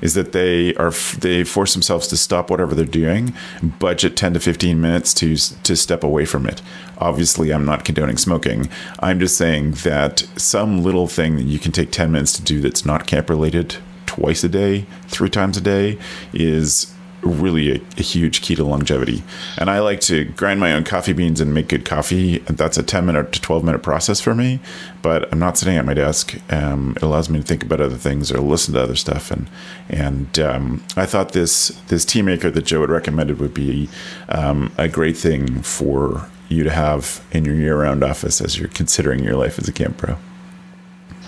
is 0.00 0.14
that 0.14 0.32
they 0.32 0.74
are 0.76 0.90
they 1.18 1.44
force 1.44 1.72
themselves 1.72 2.06
to 2.08 2.16
stop 2.16 2.50
whatever 2.50 2.74
they're 2.74 2.84
doing, 2.84 3.34
budget 3.78 4.16
10 4.16 4.34
to 4.34 4.40
15 4.40 4.80
minutes 4.80 5.14
to 5.14 5.36
to 5.36 5.76
step 5.76 6.02
away 6.04 6.24
from 6.24 6.46
it. 6.46 6.62
Obviously, 6.98 7.52
I'm 7.52 7.64
not 7.64 7.84
condoning 7.84 8.16
smoking. 8.16 8.68
I'm 9.00 9.18
just 9.18 9.36
saying 9.36 9.72
that 9.82 10.26
some 10.36 10.82
little 10.82 11.06
thing 11.06 11.36
that 11.36 11.44
you 11.44 11.58
can 11.58 11.72
take 11.72 11.90
10 11.90 12.12
minutes 12.12 12.32
to 12.34 12.42
do 12.42 12.60
that's 12.60 12.84
not 12.84 13.06
camp 13.06 13.30
related 13.30 13.76
twice 14.06 14.42
a 14.42 14.48
day, 14.48 14.86
three 15.06 15.30
times 15.30 15.56
a 15.56 15.60
day 15.60 15.98
is 16.32 16.92
really 17.22 17.72
a, 17.72 17.80
a 17.98 18.02
huge 18.02 18.40
key 18.40 18.54
to 18.54 18.64
longevity. 18.64 19.22
And 19.58 19.70
I 19.70 19.80
like 19.80 20.00
to 20.02 20.24
grind 20.24 20.60
my 20.60 20.72
own 20.72 20.84
coffee 20.84 21.12
beans 21.12 21.40
and 21.40 21.52
make 21.52 21.68
good 21.68 21.84
coffee. 21.84 22.38
That's 22.38 22.78
a 22.78 22.82
10 22.82 23.06
minute 23.06 23.32
to 23.32 23.40
12 23.40 23.64
minute 23.64 23.82
process 23.82 24.20
for 24.20 24.34
me, 24.34 24.60
but 25.02 25.30
I'm 25.32 25.38
not 25.38 25.58
sitting 25.58 25.76
at 25.76 25.84
my 25.84 25.94
desk. 25.94 26.36
Um, 26.52 26.94
it 26.96 27.02
allows 27.02 27.28
me 27.28 27.40
to 27.40 27.44
think 27.44 27.62
about 27.62 27.80
other 27.80 27.96
things 27.96 28.32
or 28.32 28.40
listen 28.40 28.74
to 28.74 28.82
other 28.82 28.96
stuff. 28.96 29.30
And, 29.30 29.48
and 29.88 30.38
um, 30.38 30.84
I 30.96 31.06
thought 31.06 31.32
this, 31.32 31.68
this 31.88 32.04
tea 32.04 32.22
maker 32.22 32.50
that 32.50 32.62
Joe 32.62 32.80
had 32.80 32.90
recommended 32.90 33.38
would 33.38 33.54
be 33.54 33.88
um, 34.28 34.72
a 34.78 34.88
great 34.88 35.16
thing 35.16 35.62
for 35.62 36.28
you 36.48 36.64
to 36.64 36.70
have 36.70 37.24
in 37.30 37.44
your 37.44 37.54
year 37.54 37.80
round 37.80 38.02
office 38.02 38.40
as 38.40 38.58
you're 38.58 38.68
considering 38.68 39.22
your 39.22 39.36
life 39.36 39.58
as 39.58 39.68
a 39.68 39.72
camp 39.72 39.96
pro. 39.98 40.16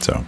So, 0.01 0.25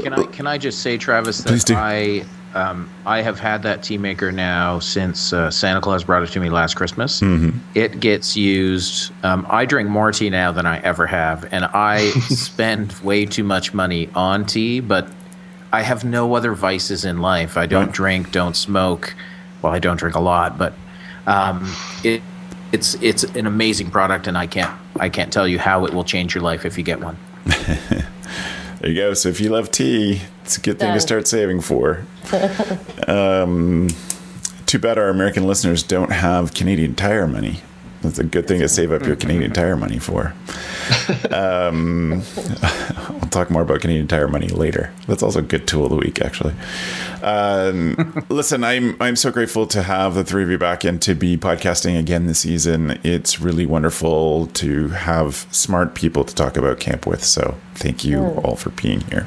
Can 0.00 0.14
I 0.14 0.22
can 0.24 0.46
I 0.46 0.56
just 0.56 0.78
say, 0.80 0.96
Travis, 0.96 1.42
that. 1.44 1.70
I 1.72 2.24
um, 2.54 2.90
I 3.06 3.22
have 3.22 3.38
had 3.38 3.62
that 3.62 3.82
tea 3.82 3.98
maker 3.98 4.32
now 4.32 4.78
since 4.80 5.32
uh, 5.32 5.50
Santa 5.50 5.80
Claus 5.80 6.04
brought 6.04 6.22
it 6.22 6.28
to 6.30 6.40
me 6.40 6.50
last 6.50 6.74
Christmas. 6.74 7.20
Mm-hmm. 7.20 7.58
It 7.74 8.00
gets 8.00 8.36
used. 8.36 9.12
Um, 9.22 9.46
I 9.48 9.64
drink 9.66 9.88
more 9.88 10.10
tea 10.12 10.30
now 10.30 10.50
than 10.52 10.66
I 10.66 10.78
ever 10.80 11.06
have, 11.06 11.48
and 11.52 11.64
I 11.66 12.10
spend 12.28 12.92
way 13.02 13.24
too 13.26 13.44
much 13.44 13.72
money 13.72 14.08
on 14.14 14.44
tea. 14.46 14.80
But 14.80 15.08
I 15.72 15.82
have 15.82 16.02
no 16.04 16.34
other 16.34 16.52
vices 16.54 17.04
in 17.04 17.20
life. 17.20 17.56
I 17.56 17.66
don't 17.66 17.86
Right. 17.86 17.94
drink, 17.94 18.32
don't 18.32 18.56
smoke. 18.56 19.14
Well, 19.62 19.72
I 19.72 19.78
don't 19.78 19.96
drink 19.98 20.16
a 20.16 20.20
lot, 20.20 20.58
but 20.58 20.72
um, 21.26 21.72
it 22.02 22.22
it's 22.72 22.94
it's 23.02 23.24
an 23.24 23.46
amazing 23.46 23.90
product, 23.90 24.26
and 24.26 24.36
I 24.36 24.46
can't 24.46 24.72
I 24.98 25.08
can't 25.08 25.32
tell 25.32 25.46
you 25.46 25.58
how 25.58 25.84
it 25.84 25.92
will 25.94 26.04
change 26.04 26.34
your 26.34 26.42
life 26.42 26.64
if 26.66 26.76
you 26.76 26.82
get 26.84 27.00
one. 27.00 27.16
There 28.80 28.90
you 28.90 28.96
go. 28.96 29.12
So 29.14 29.28
if 29.28 29.40
you 29.40 29.50
love 29.50 29.70
tea, 29.70 30.22
it's 30.42 30.56
a 30.56 30.60
good 30.60 30.78
thing 30.78 30.94
to 30.94 31.00
start 31.00 31.28
saving 31.28 31.60
for. 31.60 32.06
um, 33.06 33.88
too 34.64 34.78
bad 34.78 34.96
our 34.96 35.10
American 35.10 35.46
listeners 35.46 35.82
don't 35.82 36.12
have 36.12 36.54
Canadian 36.54 36.94
Tire 36.94 37.26
money. 37.26 37.60
That's 38.00 38.18
a 38.18 38.24
good 38.24 38.48
thing 38.48 38.60
to 38.60 38.68
save 38.68 38.92
up 38.92 39.04
your 39.04 39.16
Canadian 39.16 39.52
Tire 39.52 39.76
money 39.76 39.98
for. 39.98 40.34
Um, 41.30 42.22
I'll 42.62 43.28
talk 43.30 43.50
more 43.50 43.62
about 43.62 43.80
Canadian 43.80 44.08
Tire 44.08 44.26
money 44.26 44.48
later. 44.48 44.92
That's 45.06 45.22
also 45.22 45.38
a 45.38 45.42
good 45.42 45.68
tool 45.68 45.84
of 45.84 45.90
the 45.90 45.96
week, 45.96 46.20
actually. 46.20 46.54
Um, 47.22 48.24
listen, 48.28 48.64
I'm 48.64 49.00
I'm 49.00 49.14
so 49.14 49.30
grateful 49.30 49.66
to 49.68 49.82
have 49.82 50.14
the 50.14 50.24
three 50.24 50.42
of 50.42 50.50
you 50.50 50.58
back 50.58 50.82
and 50.82 51.00
to 51.02 51.14
be 51.14 51.36
podcasting 51.36 51.98
again 51.98 52.26
this 52.26 52.40
season. 52.40 52.98
It's 53.04 53.40
really 53.40 53.66
wonderful 53.66 54.48
to 54.48 54.88
have 54.88 55.46
smart 55.52 55.94
people 55.94 56.24
to 56.24 56.34
talk 56.34 56.56
about 56.56 56.80
camp 56.80 57.06
with. 57.06 57.22
So 57.22 57.56
thank 57.80 58.04
you 58.04 58.22
all 58.44 58.56
for 58.56 58.70
being 58.70 59.00
here. 59.00 59.26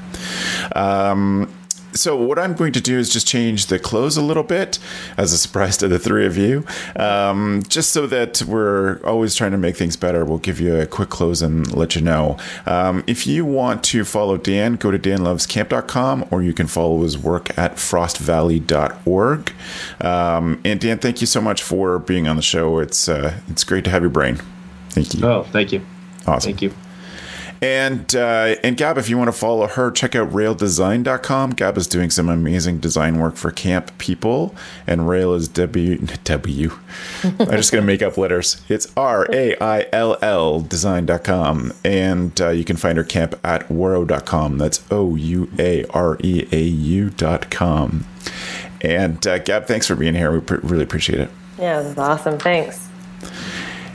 Um, 0.75 1.49
so 1.93 2.15
what 2.15 2.39
I'm 2.39 2.53
going 2.53 2.73
to 2.73 2.81
do 2.81 2.97
is 2.97 3.09
just 3.09 3.27
change 3.27 3.67
the 3.67 3.79
close 3.79 4.17
a 4.17 4.21
little 4.21 4.43
bit 4.43 4.79
as 5.17 5.31
a 5.31 5.37
surprise 5.37 5.77
to 5.77 5.87
the 5.87 5.99
three 5.99 6.25
of 6.25 6.37
you, 6.37 6.65
um, 6.95 7.61
just 7.67 7.91
so 7.91 8.07
that 8.07 8.41
we're 8.43 8.99
always 9.03 9.35
trying 9.35 9.51
to 9.51 9.57
make 9.57 9.77
things 9.77 9.95
better. 9.95 10.25
We'll 10.25 10.39
give 10.39 10.59
you 10.59 10.75
a 10.75 10.85
quick 10.85 11.09
close 11.09 11.41
and 11.41 11.71
let 11.75 11.95
you 11.95 12.01
know. 12.01 12.37
Um, 12.65 13.03
if 13.07 13.27
you 13.27 13.45
want 13.45 13.83
to 13.85 14.03
follow 14.05 14.37
Dan, 14.37 14.75
go 14.75 14.91
to 14.91 14.99
danlovescamp.com 14.99 16.27
or 16.31 16.41
you 16.41 16.53
can 16.53 16.67
follow 16.67 17.03
his 17.03 17.17
work 17.17 17.55
at 17.57 17.75
frostvalley.org. 17.75 19.53
Um, 20.01 20.61
and 20.65 20.79
Dan, 20.79 20.99
thank 20.99 21.21
you 21.21 21.27
so 21.27 21.41
much 21.41 21.61
for 21.61 21.99
being 21.99 22.27
on 22.27 22.35
the 22.35 22.41
show. 22.41 22.79
It's 22.79 23.07
uh, 23.07 23.39
it's 23.49 23.63
great 23.63 23.83
to 23.85 23.89
have 23.89 24.01
your 24.01 24.09
brain. 24.09 24.39
Thank 24.89 25.13
you. 25.13 25.25
Oh, 25.25 25.43
thank 25.43 25.71
you. 25.71 25.85
Awesome. 26.25 26.51
Thank 26.51 26.61
you. 26.61 26.73
And 27.63 28.13
uh, 28.13 28.55
and 28.61 28.75
Gab, 28.75 28.97
if 28.97 29.07
you 29.09 29.17
want 29.17 29.29
to 29.29 29.37
follow 29.37 29.67
her, 29.67 29.89
check 29.89 30.15
out 30.15 30.29
raildesign.com. 30.31 31.51
Gab 31.51 31.77
is 31.77 31.87
doing 31.87 32.09
some 32.09 32.27
amazing 32.27 32.79
design 32.79 33.19
work 33.19 33.35
for 33.37 33.51
camp 33.51 33.97
people, 33.99 34.53
and 34.85 35.07
Rail 35.07 35.33
is 35.33 35.47
W 35.47 35.97
W. 36.25 36.71
I'm 37.23 37.37
just 37.51 37.71
gonna 37.71 37.85
make 37.85 38.01
up 38.01 38.17
letters. 38.17 38.61
It's 38.67 38.91
R 38.97 39.27
A 39.31 39.55
I 39.61 39.87
L 39.93 40.17
L 40.21 40.59
design.com, 40.59 41.71
and 41.85 42.41
uh, 42.41 42.49
you 42.49 42.65
can 42.65 42.75
find 42.75 42.97
her 42.97 43.03
camp 43.05 43.39
at 43.45 43.69
ouareau.com. 43.69 44.57
That's 44.57 44.83
O 44.91 45.15
U 45.15 45.49
A 45.57 45.85
R 45.85 46.17
E 46.21 46.45
A 46.51 46.61
U.com. 46.61 48.05
And 48.81 49.25
uh, 49.25 49.39
Gab, 49.39 49.67
thanks 49.67 49.87
for 49.87 49.95
being 49.95 50.15
here. 50.15 50.33
We 50.33 50.41
pr- 50.41 50.55
really 50.55 50.83
appreciate 50.83 51.21
it. 51.21 51.29
Yeah, 51.57 51.81
this 51.81 51.93
is 51.93 51.97
awesome. 51.97 52.37
Thanks. 52.39 52.89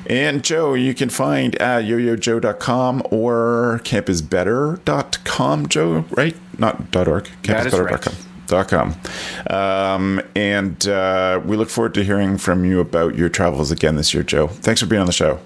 And 0.09 0.43
Joe, 0.43 0.75
you 0.75 0.95
can 0.95 1.11
find 1.11 1.55
at 1.57 1.85
yoyojoe.com 1.85 3.03
or 3.11 3.81
campisbetter.com, 3.85 5.69
Joe, 5.69 6.05
right? 6.13 6.35
Not 6.59 6.97
.org. 6.97 7.29
That 7.43 7.67
is 7.67 7.79
right. 7.79 7.93
Campisbetter.com. 7.93 8.15
Dot 8.47 8.69
com. 8.69 8.97
Um, 9.51 10.23
and 10.35 10.89
uh, 10.89 11.39
we 11.45 11.59
look 11.59 11.69
forward 11.69 11.93
to 11.93 12.03
hearing 12.03 12.39
from 12.39 12.65
you 12.65 12.81
about 12.81 13.15
your 13.15 13.29
travels 13.29 13.71
again 13.71 13.97
this 13.97 14.15
year, 14.15 14.23
Joe. 14.23 14.47
Thanks 14.47 14.81
for 14.81 14.87
being 14.87 15.01
on 15.01 15.07
the 15.07 15.13
show. 15.13 15.39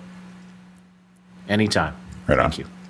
Anytime. 1.48 1.96
Right 2.28 2.38
on. 2.38 2.52
Thank 2.52 2.58
you. 2.58 2.81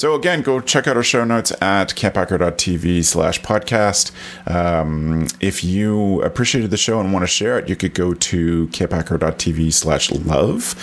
So 0.00 0.14
again, 0.14 0.40
go 0.40 0.60
check 0.60 0.86
out 0.86 0.96
our 0.96 1.02
show 1.02 1.24
notes 1.24 1.52
at 1.60 1.90
camphacker.tv 1.90 3.04
slash 3.04 3.38
podcast. 3.42 4.12
Um, 4.50 5.26
if 5.40 5.62
you 5.62 6.22
appreciated 6.22 6.70
the 6.70 6.78
show 6.78 7.00
and 7.00 7.12
want 7.12 7.22
to 7.24 7.26
share 7.26 7.58
it, 7.58 7.68
you 7.68 7.76
could 7.76 7.92
go 7.92 8.14
to 8.14 8.68
camphacker.tv 8.68 9.70
slash 9.74 10.10
love. 10.10 10.74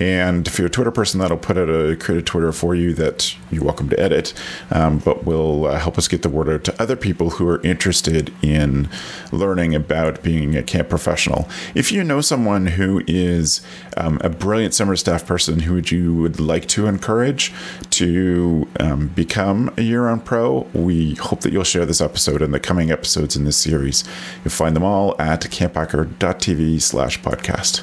And 0.00 0.48
if 0.48 0.58
you're 0.58 0.66
a 0.66 0.70
Twitter 0.70 0.90
person, 0.90 1.20
that'll 1.20 1.36
put 1.36 1.56
out 1.56 1.68
a 1.68 1.94
created 1.94 2.26
Twitter 2.26 2.50
for 2.50 2.74
you 2.74 2.92
that 2.94 3.36
you're 3.52 3.62
welcome 3.62 3.88
to 3.90 4.00
edit, 4.00 4.34
um, 4.72 4.98
but 4.98 5.24
will 5.24 5.66
uh, 5.66 5.78
help 5.78 5.96
us 5.96 6.08
get 6.08 6.22
the 6.22 6.28
word 6.28 6.48
out 6.48 6.64
to 6.64 6.82
other 6.82 6.96
people 6.96 7.30
who 7.30 7.48
are 7.48 7.62
interested 7.62 8.34
in 8.42 8.88
learning 9.30 9.76
about 9.76 10.24
being 10.24 10.56
a 10.56 10.64
camp 10.64 10.88
professional. 10.88 11.48
If 11.76 11.92
you 11.92 12.02
know 12.02 12.20
someone 12.20 12.66
who 12.66 13.04
is 13.06 13.60
um, 13.96 14.20
a 14.24 14.28
brilliant 14.30 14.74
summer 14.74 14.96
staff 14.96 15.24
person 15.24 15.60
who 15.60 15.74
would 15.74 15.92
you 15.92 16.12
would 16.16 16.40
like 16.40 16.66
to 16.70 16.88
encourage 16.88 17.52
to 17.90 18.63
um, 18.80 19.08
become 19.08 19.72
a 19.76 19.82
year-round 19.82 20.24
pro, 20.24 20.66
we 20.72 21.14
hope 21.14 21.40
that 21.40 21.52
you'll 21.52 21.64
share 21.64 21.86
this 21.86 22.00
episode 22.00 22.42
and 22.42 22.52
the 22.52 22.60
coming 22.60 22.90
episodes 22.90 23.36
in 23.36 23.44
this 23.44 23.56
series. 23.56 24.04
You'll 24.44 24.52
find 24.52 24.74
them 24.74 24.84
all 24.84 25.14
at 25.20 25.42
camphacker.tv 25.42 26.80
slash 26.82 27.20
podcast. 27.20 27.82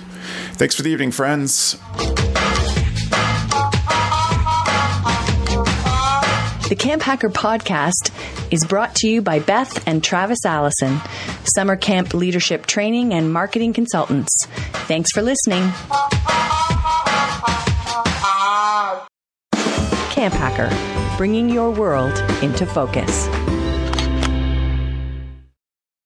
Thanks 0.54 0.76
for 0.76 0.82
the 0.84 0.90
evening, 0.90 1.12
friends. 1.12 1.78
The 6.70 6.78
Camp 6.78 7.02
Hacker 7.02 7.30
podcast 7.30 8.12
is 8.50 8.64
brought 8.64 8.96
to 8.96 9.08
you 9.10 9.22
by 9.22 9.40
Beth 9.40 9.86
and 9.86 10.02
Travis 10.02 10.46
Allison, 10.46 11.02
summer 11.44 11.76
camp 11.76 12.14
leadership 12.14 12.66
training 12.66 13.14
and 13.14 13.34
marketing 13.34 13.74
consultants. 13.74 14.46
Thanks 14.88 15.12
for 15.12 15.22
listening. 15.22 15.70
Camp 20.22 20.36
Hacker, 20.36 21.18
bringing 21.18 21.50
your 21.50 21.72
world 21.72 22.16
into 22.44 22.64
focus. 22.64 23.26